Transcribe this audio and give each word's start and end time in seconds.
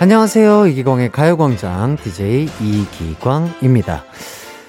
안녕하세요. 0.00 0.68
이기광의 0.68 1.10
가요광장 1.10 1.96
DJ 1.96 2.48
이기광입니다. 2.60 4.04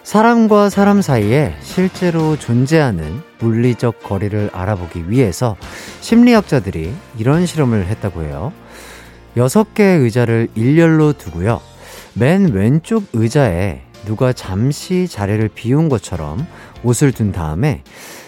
사람과 0.01 0.71
사람 0.71 1.03
사이에 1.03 1.55
실제로 1.61 2.35
존재하는 2.35 3.21
물리적 3.37 4.01
거리를 4.01 4.49
알아보기 4.51 5.11
위해서 5.11 5.55
심리학자들이 6.01 6.91
이런 7.19 7.45
실험을 7.45 7.85
했다고 7.85 8.23
해요. 8.23 8.51
여섯 9.37 9.75
개의 9.75 9.99
의자를 9.99 10.47
일렬로 10.55 11.13
두고요. 11.13 11.61
맨 12.15 12.51
왼쪽 12.51 13.03
의자에 13.13 13.83
누가 14.05 14.33
잠시 14.33 15.07
자리를 15.07 15.47
비운 15.49 15.89
것처럼 15.89 16.47
옷을 16.83 17.11
둔 17.11 17.31
다음에 17.31 17.83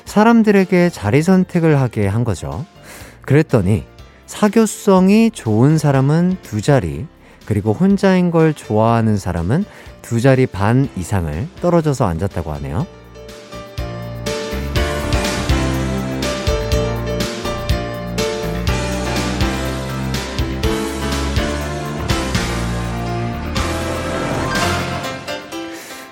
사람들에게 0.06 0.90
자리 0.90 1.24
선택을 1.24 1.82
하게 1.82 2.06
한 2.06 2.24
거죠. 2.24 2.64
그랬더니 3.22 3.86
사교성이 4.32 5.30
좋은 5.30 5.78
사람은 5.78 6.38
두 6.42 6.62
자리, 6.62 7.06
그리고 7.46 7.74
혼자인 7.74 8.32
걸 8.32 8.54
좋아하는 8.54 9.18
사람은 9.18 9.66
두 10.02 10.22
자리 10.22 10.48
반 10.48 10.88
이상을 10.96 11.50
떨어져서 11.62 12.06
앉았다고 12.06 12.54
하네요. 12.54 12.88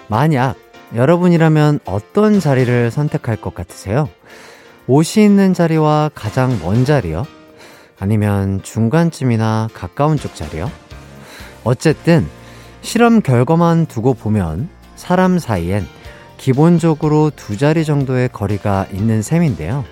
만약 0.10 0.56
여러분이라면 0.94 1.80
어떤 1.86 2.42
자리를 2.42 2.92
선택할 2.92 3.38
것 3.38 3.56
같으세요? 3.56 4.10
옷이 4.88 5.24
있는 5.24 5.54
자리와 5.54 6.12
가장 6.14 6.60
먼 6.62 6.84
자리요? 6.84 7.26
아니면 8.00 8.62
중간쯤이나 8.64 9.70
가까운 9.74 10.18
쪽 10.18 10.36
자리요? 10.36 10.72
어쨌든 11.64 12.28
실험 12.82 13.22
결과만 13.22 13.86
두고 13.88 14.14
보면 14.14 14.70
사람 14.96 15.38
사이엔 15.40 15.86
기본적으로 16.38 17.32
두 17.36 17.58
자리 17.58 17.84
정도의 17.84 18.30
거리가 18.30 18.88
있는 18.94 19.22
셈인데요. 19.22 19.84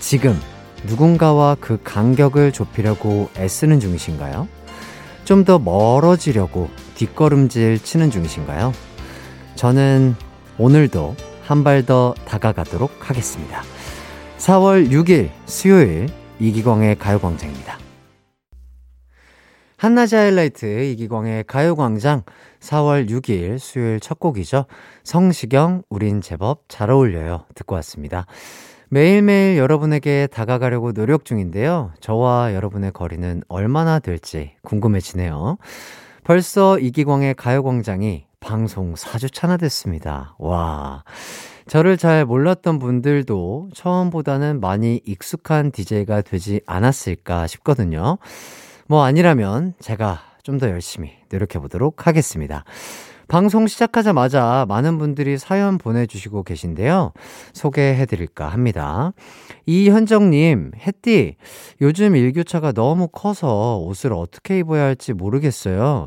지금 0.00 0.38
누군가와 0.84 1.56
그 1.60 1.78
간격을 1.82 2.52
좁히려고 2.52 3.30
애쓰는 3.36 3.80
중이신가요? 3.80 4.48
좀 5.24 5.44
더 5.44 5.58
멀어지려고 5.58 6.68
뒷걸음질 6.96 7.80
치는 7.82 8.10
중이신가요? 8.10 8.72
저는 9.56 10.14
오늘도 10.58 11.14
한 11.44 11.62
발 11.62 11.84
더 11.86 12.14
다가가도록 12.26 13.08
하겠습니다. 13.08 13.62
4월 14.38 14.90
6일 14.90 15.30
수요일 15.46 16.08
이기광의 16.38 16.98
가요광장입니다. 16.98 17.78
한낮의 19.78 20.14
하이라이트 20.14 20.84
이기광의 20.84 21.44
가요광장 21.44 22.22
4월 22.60 23.08
6일 23.08 23.58
수요일 23.58 24.00
첫 24.00 24.18
곡이죠. 24.18 24.66
성시경 25.04 25.82
우린 25.88 26.20
제법 26.20 26.64
잘 26.68 26.90
어울려요 26.90 27.44
듣고 27.54 27.74
왔습니다. 27.76 28.26
매일매일 28.88 29.58
여러분에게 29.58 30.28
다가가려고 30.28 30.92
노력 30.92 31.24
중인데요. 31.24 31.92
저와 32.00 32.54
여러분의 32.54 32.92
거리는 32.92 33.42
얼마나 33.48 33.98
될지 33.98 34.52
궁금해지네요. 34.62 35.58
벌써 36.24 36.78
이기광의 36.78 37.34
가요광장이 37.34 38.26
방송 38.40 38.94
4주차나 38.94 39.58
됐습니다. 39.60 40.36
와. 40.38 41.02
저를 41.68 41.96
잘 41.96 42.24
몰랐던 42.24 42.78
분들도 42.78 43.70
처음보다는 43.74 44.60
많이 44.60 45.00
익숙한 45.04 45.72
DJ가 45.72 46.22
되지 46.22 46.60
않았을까 46.66 47.46
싶거든요. 47.46 48.18
뭐 48.86 49.04
아니라면 49.04 49.74
제가 49.80 50.20
좀 50.46 50.58
더 50.58 50.70
열심히 50.70 51.10
노력해 51.28 51.58
보도록 51.58 52.06
하겠습니다. 52.06 52.62
방송 53.26 53.66
시작하자마자 53.66 54.64
많은 54.68 54.98
분들이 54.98 55.36
사연 55.36 55.76
보내주시고 55.78 56.44
계신데요. 56.44 57.12
소개해 57.52 58.06
드릴까 58.06 58.46
합니다. 58.46 59.12
이현정님, 59.66 60.70
햇띠, 60.76 61.34
요즘 61.80 62.14
일교차가 62.14 62.70
너무 62.70 63.08
커서 63.08 63.78
옷을 63.78 64.12
어떻게 64.12 64.60
입어야 64.60 64.84
할지 64.84 65.12
모르겠어요. 65.12 66.06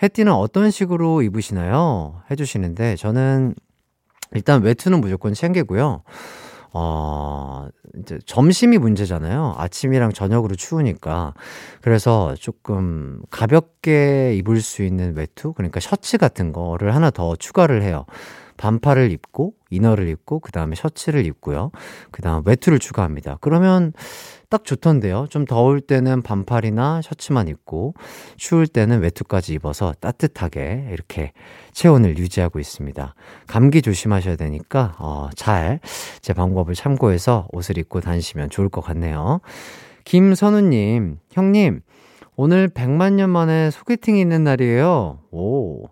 햇띠는 0.00 0.30
어떤 0.30 0.70
식으로 0.70 1.22
입으시나요? 1.22 2.22
해주시는데, 2.30 2.94
저는 2.94 3.56
일단 4.32 4.62
외투는 4.62 5.00
무조건 5.00 5.34
챙기고요. 5.34 6.02
어, 6.72 7.68
이제 7.98 8.18
점심이 8.24 8.78
문제잖아요. 8.78 9.54
아침이랑 9.56 10.12
저녁으로 10.12 10.54
추우니까. 10.54 11.34
그래서 11.80 12.34
조금 12.38 13.20
가볍게 13.30 14.34
입을 14.36 14.60
수 14.60 14.82
있는 14.82 15.16
외투? 15.16 15.52
그러니까 15.52 15.80
셔츠 15.80 16.16
같은 16.16 16.52
거를 16.52 16.94
하나 16.94 17.10
더 17.10 17.34
추가를 17.34 17.82
해요. 17.82 18.06
반팔을 18.56 19.10
입고, 19.10 19.54
이너를 19.70 20.08
입고, 20.08 20.40
그 20.40 20.52
다음에 20.52 20.76
셔츠를 20.76 21.24
입고요. 21.26 21.70
그 22.10 22.22
다음 22.22 22.42
외투를 22.44 22.78
추가합니다. 22.78 23.38
그러면 23.40 23.92
딱 24.50 24.64
좋던데요. 24.64 25.28
좀 25.30 25.46
더울 25.46 25.80
때는 25.80 26.22
반팔이나 26.22 27.00
셔츠만 27.02 27.48
입고, 27.48 27.94
추울 28.36 28.66
때는 28.66 29.00
외투까지 29.00 29.54
입어서 29.54 29.94
따뜻하게 30.00 30.88
이렇게 30.92 31.32
체온을 31.72 32.18
유지하고 32.18 32.58
있습니다. 32.58 33.14
감기 33.46 33.80
조심하셔야 33.80 34.36
되니까, 34.36 34.96
어, 34.98 35.30
잘 35.36 35.80
제 36.20 36.32
방법을 36.34 36.74
참고해서 36.74 37.48
옷을 37.52 37.78
입고 37.78 38.00
다니시면 38.00 38.50
좋을 38.50 38.68
것 38.68 38.80
같네요. 38.82 39.40
김선우님, 40.04 41.18
형님, 41.32 41.80
오늘 42.36 42.68
100만 42.68 43.14
년 43.14 43.30
만에 43.30 43.70
소개팅이 43.70 44.20
있는 44.20 44.44
날이에요. 44.44 45.18
오. 45.30 45.84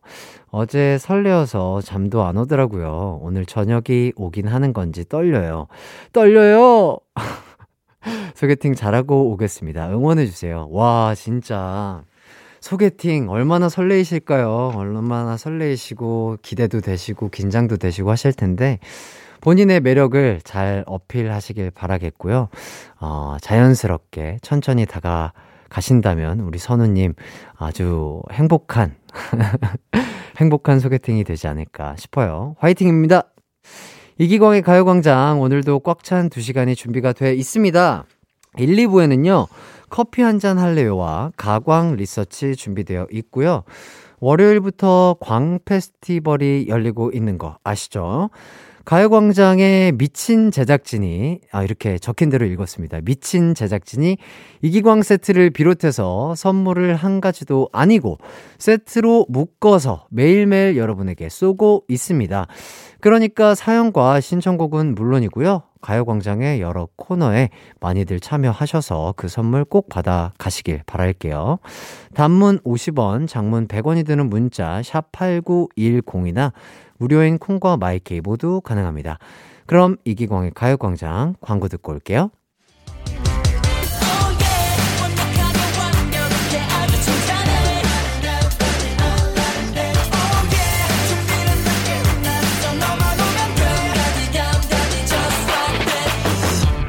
어제 0.51 0.97
설레어서 0.99 1.83
잠도 1.83 2.23
안 2.25 2.37
오더라고요. 2.39 3.21
오늘 3.23 3.45
저녁이 3.45 4.13
오긴 4.17 4.49
하는 4.49 4.73
건지 4.73 5.05
떨려요. 5.09 5.67
떨려요! 6.13 6.99
소개팅 8.35 8.75
잘하고 8.75 9.31
오겠습니다. 9.33 9.91
응원해주세요. 9.91 10.69
와, 10.71 11.15
진짜. 11.15 12.03
소개팅 12.61 13.29
얼마나 13.31 13.69
설레이실까요? 13.69 14.73
얼마나 14.75 15.37
설레이시고, 15.37 16.39
기대도 16.43 16.81
되시고, 16.81 17.29
긴장도 17.31 17.77
되시고 17.77 18.11
하실 18.11 18.33
텐데, 18.33 18.79
본인의 19.41 19.81
매력을 19.81 20.41
잘 20.45 20.85
어필하시길 20.87 21.71
바라겠고요. 21.71 22.49
어, 23.01 23.37
자연스럽게 23.41 24.39
천천히 24.43 24.87
다가 24.87 25.33
가신다면 25.69 26.41
우리 26.41 26.59
선우님 26.59 27.15
아주 27.57 28.23
행복한 28.33 28.97
행복한 30.39 30.81
소개팅이 30.81 31.25
되지 31.25 31.47
않을까 31.47 31.97
싶어요. 31.97 32.57
화이팅입니다. 32.59 33.25
이기광의 34.19 34.63
가요광장 34.63 35.41
오늘도 35.41 35.81
꽉 35.81 36.03
찬 36.03 36.29
2시간이 36.29 36.75
준비가 36.77 37.13
돼 37.13 37.35
있습니다. 37.35 38.05
1, 38.59 38.77
2부에는요. 38.77 39.47
커피 39.91 40.23
한 40.23 40.41
잔 40.41 40.59
할래요와 40.59 41.33
가광 41.37 41.95
리서치 41.95 42.57
준비되어 42.57 43.07
있고요. 43.13 43.63
월요일부터 44.21 45.17
광 45.21 45.61
페스티벌이 45.65 46.67
열리고 46.69 47.13
있는 47.13 47.39
거 47.39 47.59
아시죠? 47.63 48.31
가요광장의 48.85 49.93
미친 49.93 50.51
제작진이, 50.51 51.41
아, 51.53 51.63
이렇게 51.63 51.99
적힌 51.99 52.31
대로 52.31 52.47
읽었습니다. 52.47 53.01
미친 53.03 53.55
제작진이 53.55 54.17
이기광 54.63 55.03
세트를 55.03 55.51
비롯해서 55.51 56.35
선물을 56.35 56.97
한 56.97 57.21
가지도 57.21 57.69
아니고 57.73 58.17
세트로 58.59 59.27
묶어서 59.29 60.07
매일매일 60.11 60.79
여러분에게 60.79 61.29
쏘고 61.29 61.85
있습니다. 61.89 62.47
그러니까 63.01 63.55
사연과 63.55 64.21
신청곡은 64.21 64.95
물론이고요. 64.95 65.63
가요광장의 65.81 66.61
여러 66.61 66.89
코너에 66.97 67.51
많이들 67.81 68.19
참여하셔서 68.19 69.15
그 69.17 69.29
선물 69.29 69.65
꼭 69.65 69.89
받아 69.89 70.33
가시길 70.39 70.83
바랄게요. 70.87 71.59
단문 72.15 72.59
50원, 72.61 73.29
장문 73.29 73.69
100원이 73.69 74.05
드는 74.05 74.29
문자, 74.29 74.81
샵8910이나 74.83 76.53
무료인 76.99 77.39
콩과 77.39 77.77
마이케이 77.77 78.21
모두 78.21 78.61
가능합니다. 78.61 79.19
그럼 79.67 79.97
이기광의 80.05 80.53
가요광장 80.55 81.35
광고 81.41 81.69
듣고 81.69 81.93
올게요. 81.93 82.31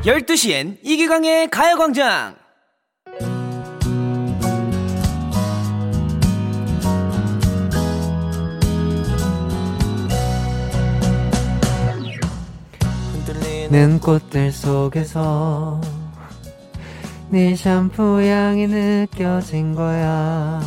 열두 0.10 0.36
시엔 0.38 0.80
이기광의 0.82 1.52
가요광장. 1.52 2.36
는 13.70 14.00
꽃들 14.00 14.52
속에서 14.52 15.80
네 17.30 17.56
샴푸 17.56 18.20
향이 18.24 18.66
느껴진 18.66 19.76
거야. 19.76 20.60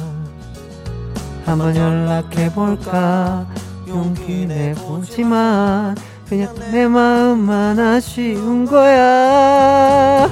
한번 1.44 1.74
연락해볼까? 1.74 3.48
용기 3.88 4.46
내보지만 4.46 5.96
그냥 6.32 6.54
내 6.70 6.88
마음만 6.88 7.78
아쉬운 7.78 8.64
거야 8.64 10.30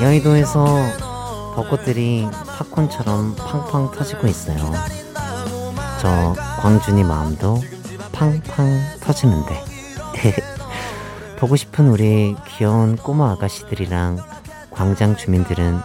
여의도에서 0.00 0.64
벚꽃들이 1.56 2.28
팝콘처럼 2.58 3.34
팡팡 3.34 3.90
터지고 3.90 4.28
있어요 4.28 4.72
저 6.00 6.32
광준이 6.60 7.02
마음도 7.02 7.60
팡팡 8.12 8.78
터지는데 9.00 9.60
보고 11.40 11.56
싶은 11.56 11.88
우리 11.88 12.36
귀여운 12.46 12.94
꼬마 12.94 13.32
아가씨들이랑 13.32 14.18
광장 14.70 15.16
주민들은 15.16 15.80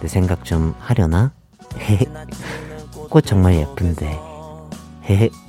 내 0.00 0.08
생각 0.08 0.44
좀 0.44 0.74
하려나? 0.78 1.32
꽃 3.08 3.24
정말 3.24 3.54
예쁜데. 3.54 4.20
같이 5.00 5.30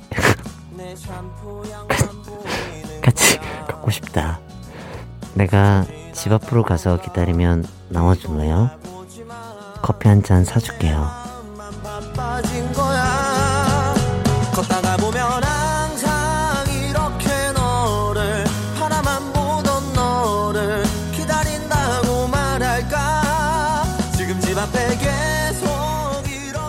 걷고 3.80 3.90
싶다. 3.90 4.40
내가 5.34 5.84
집 6.12 6.32
앞으로 6.32 6.62
가서 6.62 7.00
기다리면 7.00 7.64
나와줄래요? 7.88 8.70
커피 9.82 10.08
한 10.08 10.22
잔 10.22 10.44
사줄게요. 10.44 11.08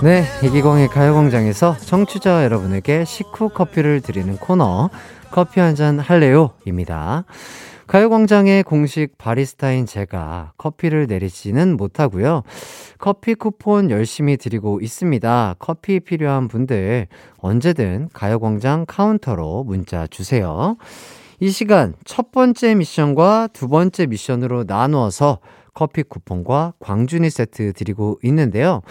네, 0.03 0.25
이기광의 0.41 0.87
가요광장에서 0.87 1.77
청취자 1.77 2.43
여러분에게 2.43 3.05
식후 3.05 3.49
커피를 3.49 4.01
드리는 4.01 4.35
코너 4.37 4.89
커피 5.31 5.59
한 5.61 5.75
잔 5.75 5.99
할래요?입니다. 5.99 7.23
가요광장의 7.87 8.63
공식 8.63 9.17
바리스타인 9.17 9.85
제가 9.85 10.53
커피를 10.57 11.07
내리지는 11.07 11.75
못하고요. 11.75 12.43
커피 12.99 13.35
쿠폰 13.35 13.89
열심히 13.89 14.37
드리고 14.37 14.79
있습니다. 14.81 15.55
커피 15.59 15.99
필요한 15.99 16.47
분들 16.47 17.07
언제든 17.39 18.09
가요광장 18.13 18.85
카운터로 18.87 19.63
문자 19.65 20.07
주세요. 20.07 20.77
이 21.39 21.49
시간 21.49 21.95
첫 22.05 22.31
번째 22.31 22.75
미션과 22.75 23.49
두 23.51 23.67
번째 23.67 24.05
미션으로 24.05 24.65
나누어서 24.67 25.39
커피 25.73 26.03
쿠폰과 26.03 26.73
광준이 26.79 27.29
세트 27.29 27.73
드리고 27.73 28.19
있는데요. 28.23 28.81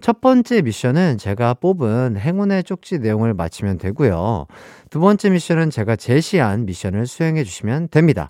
첫 0.00 0.20
번째 0.20 0.62
미션은 0.62 1.18
제가 1.18 1.54
뽑은 1.54 2.16
행운의 2.18 2.64
쪽지 2.64 2.98
내용을 2.98 3.34
맞히면 3.34 3.78
되고요. 3.78 4.46
두 4.90 5.00
번째 5.00 5.30
미션은 5.30 5.70
제가 5.70 5.96
제시한 5.96 6.66
미션을 6.66 7.06
수행해 7.06 7.44
주시면 7.44 7.88
됩니다. 7.90 8.28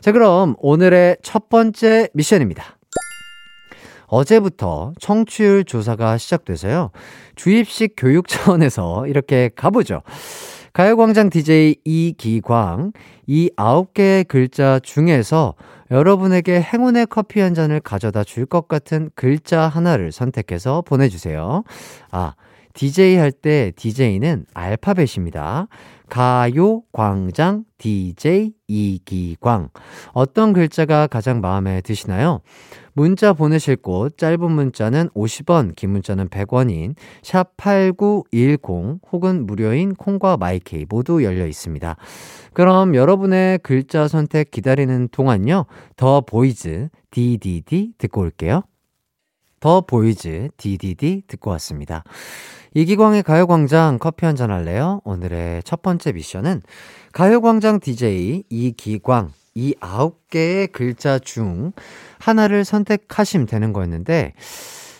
자, 0.00 0.12
그럼 0.12 0.56
오늘의 0.58 1.18
첫 1.22 1.48
번째 1.48 2.08
미션입니다. 2.14 2.78
어제부터 4.06 4.92
청취율 5.00 5.64
조사가 5.64 6.18
시작돼서요. 6.18 6.90
주입식 7.34 7.94
교육 7.96 8.28
차원에서 8.28 9.06
이렇게 9.06 9.50
가보죠. 9.56 10.02
가요광장 10.74 11.28
DJ 11.28 11.76
이기광, 11.84 12.92
이 13.26 13.50
아홉 13.56 13.94
개의 13.94 14.24
글자 14.24 14.80
중에서 14.82 15.54
여러분에게 15.92 16.60
행운의 16.60 17.06
커피 17.08 17.38
한 17.40 17.54
잔을 17.54 17.78
가져다 17.80 18.24
줄 18.24 18.46
것 18.46 18.66
같은 18.66 19.10
글자 19.14 19.68
하나를 19.68 20.10
선택해서 20.10 20.82
보내주세요. 20.82 21.62
아, 22.10 22.34
DJ 22.74 23.16
할 23.16 23.30
때 23.32 23.72
DJ는 23.76 24.46
알파벳입니다. 24.54 25.68
가요, 26.08 26.82
광장, 26.92 27.64
DJ, 27.78 28.52
이기광. 28.66 29.68
어떤 30.12 30.52
글자가 30.52 31.06
가장 31.06 31.40
마음에 31.40 31.80
드시나요? 31.80 32.40
문자 32.94 33.32
보내실 33.32 33.76
곳, 33.76 34.18
짧은 34.18 34.50
문자는 34.50 35.08
50원, 35.10 35.74
긴 35.74 35.90
문자는 35.90 36.28
100원인 36.28 36.94
샵 37.22 37.56
8910 37.56 39.00
혹은 39.10 39.46
무료인 39.46 39.94
콩과 39.94 40.36
마이케이 40.36 40.84
모두 40.88 41.24
열려 41.24 41.46
있습니다. 41.46 41.96
그럼 42.52 42.94
여러분의 42.94 43.58
글자 43.62 44.08
선택 44.08 44.50
기다리는 44.50 45.08
동안요, 45.10 45.64
더 45.96 46.20
보이즈, 46.20 46.88
DDD 47.10 47.92
듣고 47.98 48.20
올게요. 48.20 48.62
더 49.60 49.80
보이즈, 49.82 50.48
DDD 50.56 51.22
듣고 51.28 51.50
왔습니다. 51.52 52.04
이기광의 52.74 53.22
가요광장 53.22 53.98
커피 54.00 54.26
한 54.26 54.34
잔 54.34 54.50
할래요? 54.50 55.00
오늘의 55.04 55.62
첫 55.62 55.82
번째 55.82 56.12
미션은 56.12 56.62
가요광장 57.12 57.80
DJ 57.80 58.44
이기광 58.48 59.30
이 59.54 59.74
아홉 59.80 60.28
개의 60.30 60.68
글자 60.68 61.18
중 61.18 61.72
하나를 62.18 62.64
선택하시면 62.64 63.46
되는 63.46 63.72
거였는데 63.72 64.34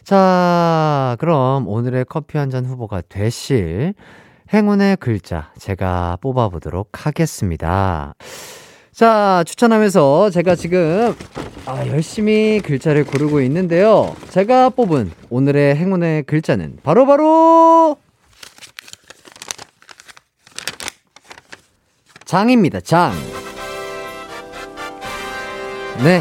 자, 0.04 1.16
그럼 1.20 1.68
오늘의 1.68 2.06
커피 2.08 2.38
한 2.38 2.50
잔 2.50 2.66
후보가 2.66 3.02
되실 3.08 3.94
행운의 4.52 4.96
글자 4.98 5.50
제가 5.58 6.18
뽑아보도록 6.20 7.06
하겠습니다. 7.06 8.14
자, 8.92 9.42
추천하면서 9.46 10.28
제가 10.30 10.54
지금 10.54 11.14
아, 11.64 11.86
열심히 11.86 12.60
글자를 12.62 13.04
고르고 13.04 13.40
있는데요. 13.42 14.14
제가 14.28 14.68
뽑은 14.70 15.12
오늘의 15.30 15.76
행운의 15.76 16.24
글자는 16.24 16.78
바로바로 16.82 17.06
바로 17.06 17.96
장입니다. 22.26 22.80
장. 22.80 23.12
네. 25.98 26.20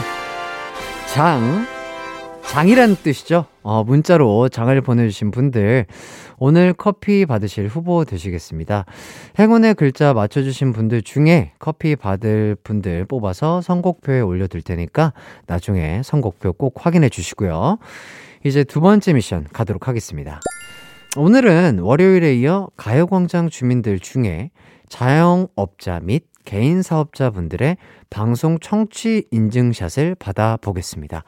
장. 1.13 1.65
장이라는 2.43 2.97
뜻이죠. 3.01 3.45
어, 3.63 3.83
문자로 3.85 4.49
장을 4.49 4.81
보내주신 4.81 5.31
분들, 5.31 5.85
오늘 6.37 6.73
커피 6.73 7.25
받으실 7.25 7.67
후보 7.67 8.03
되시겠습니다. 8.03 8.83
행운의 9.39 9.75
글자 9.75 10.13
맞춰주신 10.13 10.73
분들 10.73 11.01
중에 11.01 11.53
커피 11.59 11.95
받을 11.95 12.57
분들 12.61 13.05
뽑아서 13.05 13.61
선곡표에 13.61 14.19
올려둘 14.19 14.61
테니까 14.63 15.13
나중에 15.47 16.01
선곡표 16.03 16.53
꼭 16.53 16.85
확인해 16.85 17.07
주시고요. 17.07 17.77
이제 18.43 18.65
두 18.65 18.81
번째 18.81 19.13
미션 19.13 19.47
가도록 19.53 19.87
하겠습니다. 19.87 20.41
오늘은 21.15 21.79
월요일에 21.79 22.35
이어 22.35 22.67
가요광장 22.75 23.49
주민들 23.49 23.99
중에 23.99 24.51
자영업자 24.89 26.01
및 26.03 26.25
개인 26.45 26.81
사업자분들의 26.81 27.77
방송 28.09 28.59
청취 28.59 29.25
인증샷을 29.31 30.15
받아보겠습니다. 30.15 31.23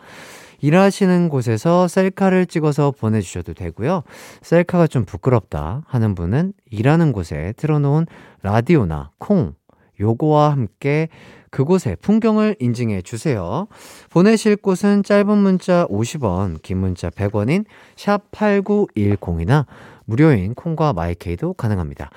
일하시는 0.60 1.28
곳에서 1.28 1.90
셀카를 1.90 2.46
찍어서 2.46 2.92
보내주셔도 2.92 3.54
되고요. 3.54 4.04
셀카가 4.42 4.88
좀 4.88 5.04
부끄럽다 5.04 5.84
하는 5.88 6.16
분은 6.16 6.54
일하는 6.72 7.12
곳에 7.12 7.54
틀어놓은 7.58 8.06
라디오나 8.44 9.12
콩, 9.18 9.56
요거와 10.00 10.52
함께 10.52 11.10
그곳의 11.52 11.98
풍경을 12.02 12.56
인증해 12.60 13.02
주세요. 13.02 13.68
보내실 14.10 14.56
곳은 14.56 15.04
짧은 15.04 15.38
문자 15.38 15.86
50원, 15.88 16.62
긴 16.64 16.80
문자 16.80 17.10
100원인 17.10 17.66
샵8910이나 17.96 19.66
무료인 20.06 20.54
콩과 20.54 20.94
마이케이도 20.94 21.54
가능합니다. 21.54 22.10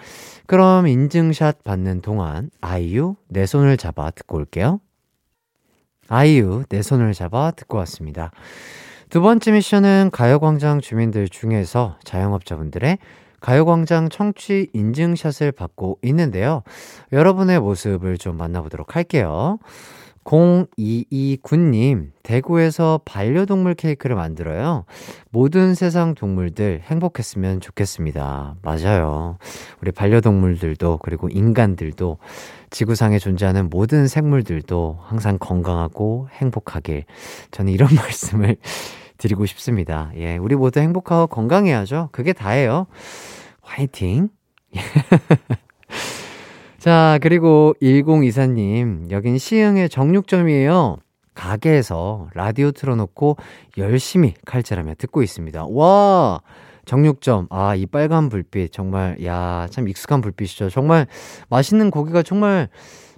그럼 0.46 0.86
인증샷 0.86 1.64
받는 1.64 2.00
동안 2.02 2.50
아이유 2.60 3.16
내 3.28 3.46
손을 3.46 3.76
잡아 3.76 4.10
듣고 4.10 4.38
올게요. 4.38 4.80
아이유 6.08 6.64
내 6.68 6.82
손을 6.82 7.14
잡아 7.14 7.50
듣고 7.50 7.78
왔습니다. 7.78 8.30
두 9.08 9.20
번째 9.20 9.52
미션은 9.52 10.10
가요광장 10.12 10.80
주민들 10.80 11.28
중에서 11.28 11.96
자영업자분들의 12.04 12.98
가요광장 13.40 14.08
청취 14.08 14.70
인증샷을 14.72 15.52
받고 15.52 15.98
있는데요. 16.02 16.62
여러분의 17.12 17.60
모습을 17.60 18.18
좀 18.18 18.36
만나보도록 18.36 18.96
할게요. 18.96 19.58
0229님, 20.26 22.10
대구에서 22.22 23.00
반려동물 23.04 23.74
케이크를 23.74 24.16
만들어요. 24.16 24.84
모든 25.30 25.74
세상 25.74 26.14
동물들 26.14 26.82
행복했으면 26.84 27.60
좋겠습니다. 27.60 28.56
맞아요. 28.62 29.38
우리 29.80 29.92
반려동물들도, 29.92 30.98
그리고 31.02 31.28
인간들도, 31.28 32.18
지구상에 32.70 33.18
존재하는 33.18 33.70
모든 33.70 34.08
생물들도 34.08 34.98
항상 35.00 35.38
건강하고 35.38 36.28
행복하길. 36.32 37.04
저는 37.52 37.72
이런 37.72 37.88
말씀을 37.94 38.56
드리고 39.18 39.46
싶습니다. 39.46 40.10
예, 40.16 40.36
우리 40.36 40.56
모두 40.56 40.80
행복하고 40.80 41.28
건강해야죠. 41.28 42.10
그게 42.12 42.32
다예요. 42.32 42.86
화이팅! 43.62 44.28
자, 46.86 47.18
그리고 47.20 47.74
1024님, 47.82 49.10
여긴 49.10 49.38
시흥의 49.38 49.88
정육점이에요. 49.88 50.98
가게에서 51.34 52.28
라디오 52.32 52.70
틀어놓고 52.70 53.38
열심히 53.76 54.34
칼질하며 54.44 54.94
듣고 54.96 55.24
있습니다. 55.24 55.66
와! 55.68 56.40
정육점. 56.84 57.48
아, 57.50 57.74
이 57.74 57.86
빨간 57.86 58.28
불빛. 58.28 58.70
정말, 58.70 59.16
야, 59.24 59.66
참 59.68 59.88
익숙한 59.88 60.20
불빛이죠. 60.20 60.70
정말 60.70 61.08
맛있는 61.48 61.90
고기가 61.90 62.22
정말 62.22 62.68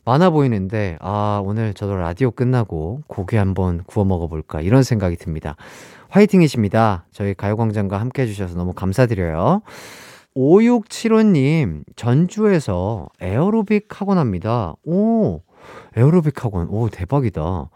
많아 0.07 0.31
보이는데, 0.31 0.97
아, 1.03 1.43
오늘 1.45 1.75
저도 1.75 1.95
라디오 1.97 2.31
끝나고 2.31 3.03
고기 3.07 3.37
한번 3.37 3.83
구워 3.85 4.07
먹어볼까. 4.07 4.63
이런 4.63 4.83
생각이 4.83 5.17
듭니다. 5.17 5.57
화이팅이십니다. 6.09 7.05
저희 7.13 7.35
가요광장과 7.35 8.01
함께 8.01 8.23
해주셔서 8.23 8.57
너무 8.57 8.73
감사드려요. 8.73 9.61
5675님, 10.37 11.85
전주에서 11.97 13.09
에어로빅 13.21 13.89
학원 14.01 14.19
합니다. 14.19 14.75
오, 14.85 15.41
에어로빅 15.97 16.45
학원. 16.45 16.69
오, 16.69 16.89
대박이다. 16.89 17.71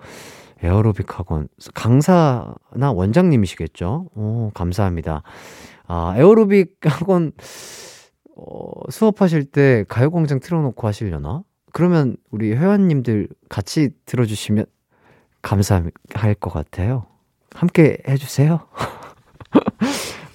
에어로빅 0.63 1.19
학원. 1.19 1.49
강사나 1.75 2.93
원장님이시겠죠? 2.95 4.11
오, 4.15 4.51
감사합니다. 4.55 5.23
아, 5.87 6.15
에어로빅 6.17 6.79
학원, 6.83 7.33
어, 8.37 8.91
수업하실 8.91 9.47
때 9.47 9.85
가요광장 9.89 10.41
틀어놓고 10.41 10.87
하시려나? 10.87 11.43
그러면 11.73 12.17
우리 12.31 12.53
회원님들 12.53 13.29
같이 13.49 13.91
들어주시면 14.07 14.67
감사할 15.43 16.35
것 16.39 16.53
같아요. 16.53 17.07
함께 17.55 17.99
해주세요. 18.09 18.61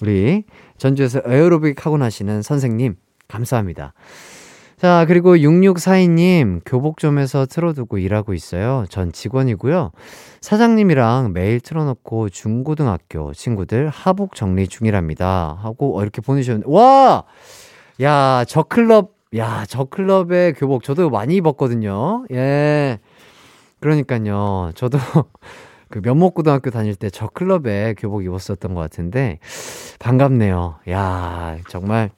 우리 0.02 0.44
전주에서 0.76 1.22
에어로빅 1.26 1.84
학원 1.84 2.02
하시는 2.02 2.42
선생님, 2.42 2.96
감사합니다. 3.28 3.94
자, 4.76 5.04
그리고 5.08 5.34
6642님, 5.36 6.60
교복점에서 6.64 7.46
틀어두고 7.46 7.98
일하고 7.98 8.32
있어요. 8.32 8.84
전 8.88 9.10
직원이고요. 9.10 9.90
사장님이랑 10.40 11.32
매일 11.32 11.58
틀어놓고 11.58 12.28
중고등학교 12.28 13.32
친구들 13.34 13.88
하복 13.88 14.36
정리 14.36 14.68
중이랍니다. 14.68 15.58
하고, 15.60 15.98
어, 15.98 16.02
이렇게 16.02 16.20
보내주셨는데, 16.20 16.70
와! 16.70 17.24
야, 18.00 18.44
저 18.46 18.62
클럽, 18.62 19.14
야, 19.36 19.64
저 19.68 19.84
클럽의 19.84 20.54
교복 20.54 20.84
저도 20.84 21.10
많이 21.10 21.34
입었거든요. 21.34 22.24
예. 22.30 23.00
그러니까요. 23.80 24.70
저도 24.76 24.98
그 25.90 26.00
면목고등학교 26.02 26.70
다닐 26.70 26.94
때 26.94 27.10
저 27.10 27.26
클럽에 27.28 27.94
교복 27.98 28.24
입었었던 28.24 28.74
것 28.74 28.80
같은데, 28.80 29.38
반갑네요. 29.98 30.76
야, 30.90 31.56
정말 31.68 32.10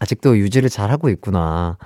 아직도 0.00 0.38
유지를 0.38 0.68
잘 0.68 0.90
하고 0.90 1.08
있구나. 1.08 1.76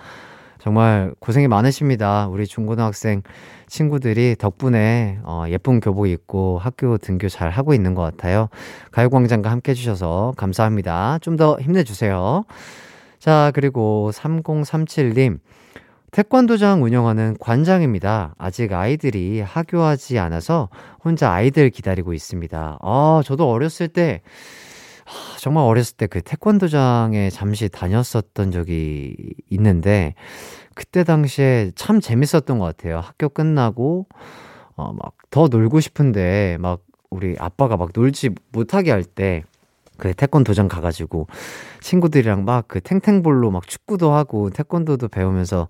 정말 0.61 1.15
고생이 1.21 1.47
많으십니다. 1.49 2.27
우리 2.29 2.47
중고등학생 2.47 3.23
친구들이 3.69 4.35
덕분에 4.39 5.19
어, 5.23 5.45
예쁜 5.49 5.79
교복 5.81 6.09
입고 6.09 6.59
학교 6.59 6.99
등교 6.99 7.29
잘 7.29 7.51
하고 7.51 7.75
있는 7.75 7.95
것 7.95 8.03
같아요. 8.03 8.49
가요광장과 8.91 9.51
함께 9.51 9.71
해주셔서 9.73 10.35
감사합니다. 10.37 11.19
좀 11.21 11.37
더 11.37 11.57
힘내주세요. 11.61 12.45
자, 13.21 13.53
그리고 13.55 14.11
3037님. 14.13 15.39
태권도장 16.11 16.83
운영하는 16.83 17.37
관장입니다. 17.39 18.35
아직 18.39 18.73
아이들이 18.73 19.41
학교하지 19.41 20.19
않아서 20.19 20.69
혼자 21.05 21.31
아이들 21.31 21.71
기다리고 21.71 22.15
있습니다. 22.15 22.79
아, 22.81 23.23
저도 23.25 23.49
어렸을 23.51 23.89
때 23.89 24.23
정말 25.39 25.65
어렸을 25.65 25.97
때 25.97 26.07
그 26.07 26.21
태권도장에 26.23 27.31
잠시 27.31 27.69
다녔었던 27.69 28.51
적이 28.51 29.15
있는데 29.51 30.15
그때 30.75 31.05
당시에 31.05 31.73
참 31.75 32.01
재밌었던 32.01 32.59
것 32.59 32.65
같아요. 32.65 33.01
학교 33.01 33.29
끝나고 33.29 34.07
어 34.77 34.93
막 34.93 35.13
더 35.31 35.49
놀고 35.49 35.81
싶은데 35.81 36.57
막 36.59 36.81
우리 37.11 37.37
아빠가 37.39 37.77
막 37.77 37.91
놀지 37.95 38.31
못하게 38.53 38.91
할 38.93 39.05
때 39.05 39.45
그 39.99 40.15
태권도장 40.15 40.69
가가지고 40.69 41.27
친구들이랑 41.81 42.45
막 42.45 42.67
그 42.69 42.81
탱탱볼로 42.81 43.51
막 43.51 43.67
축구도 43.67 44.13
하고 44.13 44.51
태권도도 44.51 45.09
배우면서 45.09 45.69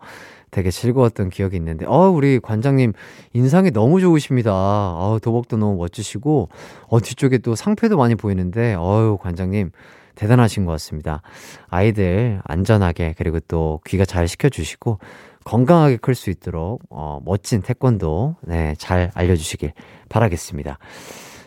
되게 0.51 0.71
즐거웠던 0.71 1.31
기억이 1.31 1.57
있는데, 1.57 1.85
어, 1.87 2.09
우리 2.11 2.41
관장님 2.41 2.93
인상이 3.35 3.71
너무 3.71 4.01
좋으십니다. 4.01 4.53
어, 4.53 5.19
도복도 5.23 5.59
너무 5.59 5.77
멋지시고, 5.77 6.49
어, 6.89 7.01
뒤쪽에 7.01 7.39
또 7.39 7.55
상패도 7.55 7.97
많이 7.99 8.15
보이는데, 8.15 8.75
어유 8.75 9.19
관장님 9.21 9.71
대단하신 10.15 10.65
것 10.65 10.73
같습니다. 10.73 11.23
아이들 11.69 12.41
안전하게, 12.45 13.15
그리고 13.19 13.41
또 13.41 13.81
귀가 13.87 14.05
잘 14.07 14.27
시켜주시고, 14.27 14.99
건강하게 15.45 15.99
클 15.99 16.15
수 16.15 16.31
있도록, 16.31 16.83
어, 16.91 17.21
멋진 17.25 17.61
태권도, 17.63 18.37
네, 18.43 18.75
잘 18.79 19.11
알려주시길 19.15 19.73
바라겠습니다. 20.09 20.79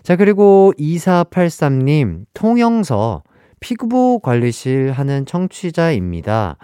자, 0.04 0.16
그리고 0.16 0.74
2483님, 0.80 2.26
통영서, 2.34 3.24
피부 3.60 4.20
관리실 4.20 4.92
하는 4.92 5.26
청취자입니다. 5.28 6.58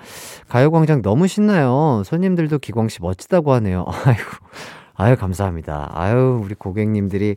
가요광장 0.50 1.04
너무 1.04 1.28
신나요. 1.28 2.02
손님들도 2.04 2.58
기광씨 2.58 3.02
멋지다고 3.02 3.54
하네요. 3.54 3.86
아이고. 4.06 4.24
아유, 4.96 5.16
감사합니다. 5.16 5.92
아유, 5.94 6.42
우리 6.44 6.56
고객님들이 6.56 7.36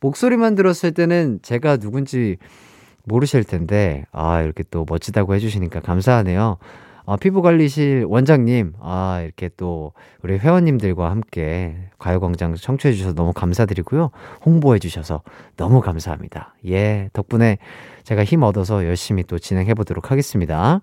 목소리만 0.00 0.56
들었을 0.56 0.92
때는 0.92 1.38
제가 1.42 1.76
누군지 1.76 2.36
모르실 3.04 3.44
텐데, 3.44 4.04
아, 4.10 4.42
이렇게 4.42 4.64
또 4.72 4.84
멋지다고 4.88 5.36
해주시니까 5.36 5.80
감사하네요. 5.80 6.58
아, 7.06 7.16
피부관리실 7.16 8.04
원장님, 8.08 8.72
아, 8.80 9.20
이렇게 9.22 9.48
또 9.56 9.92
우리 10.22 10.38
회원님들과 10.38 11.08
함께 11.10 11.76
가요광장 11.98 12.56
청취해주셔서 12.56 13.14
너무 13.14 13.32
감사드리고요. 13.32 14.10
홍보해주셔서 14.44 15.22
너무 15.56 15.80
감사합니다. 15.80 16.54
예, 16.68 17.08
덕분에 17.12 17.58
제가 18.02 18.24
힘 18.24 18.42
얻어서 18.42 18.84
열심히 18.84 19.22
또 19.22 19.38
진행해보도록 19.38 20.10
하겠습니다. 20.10 20.80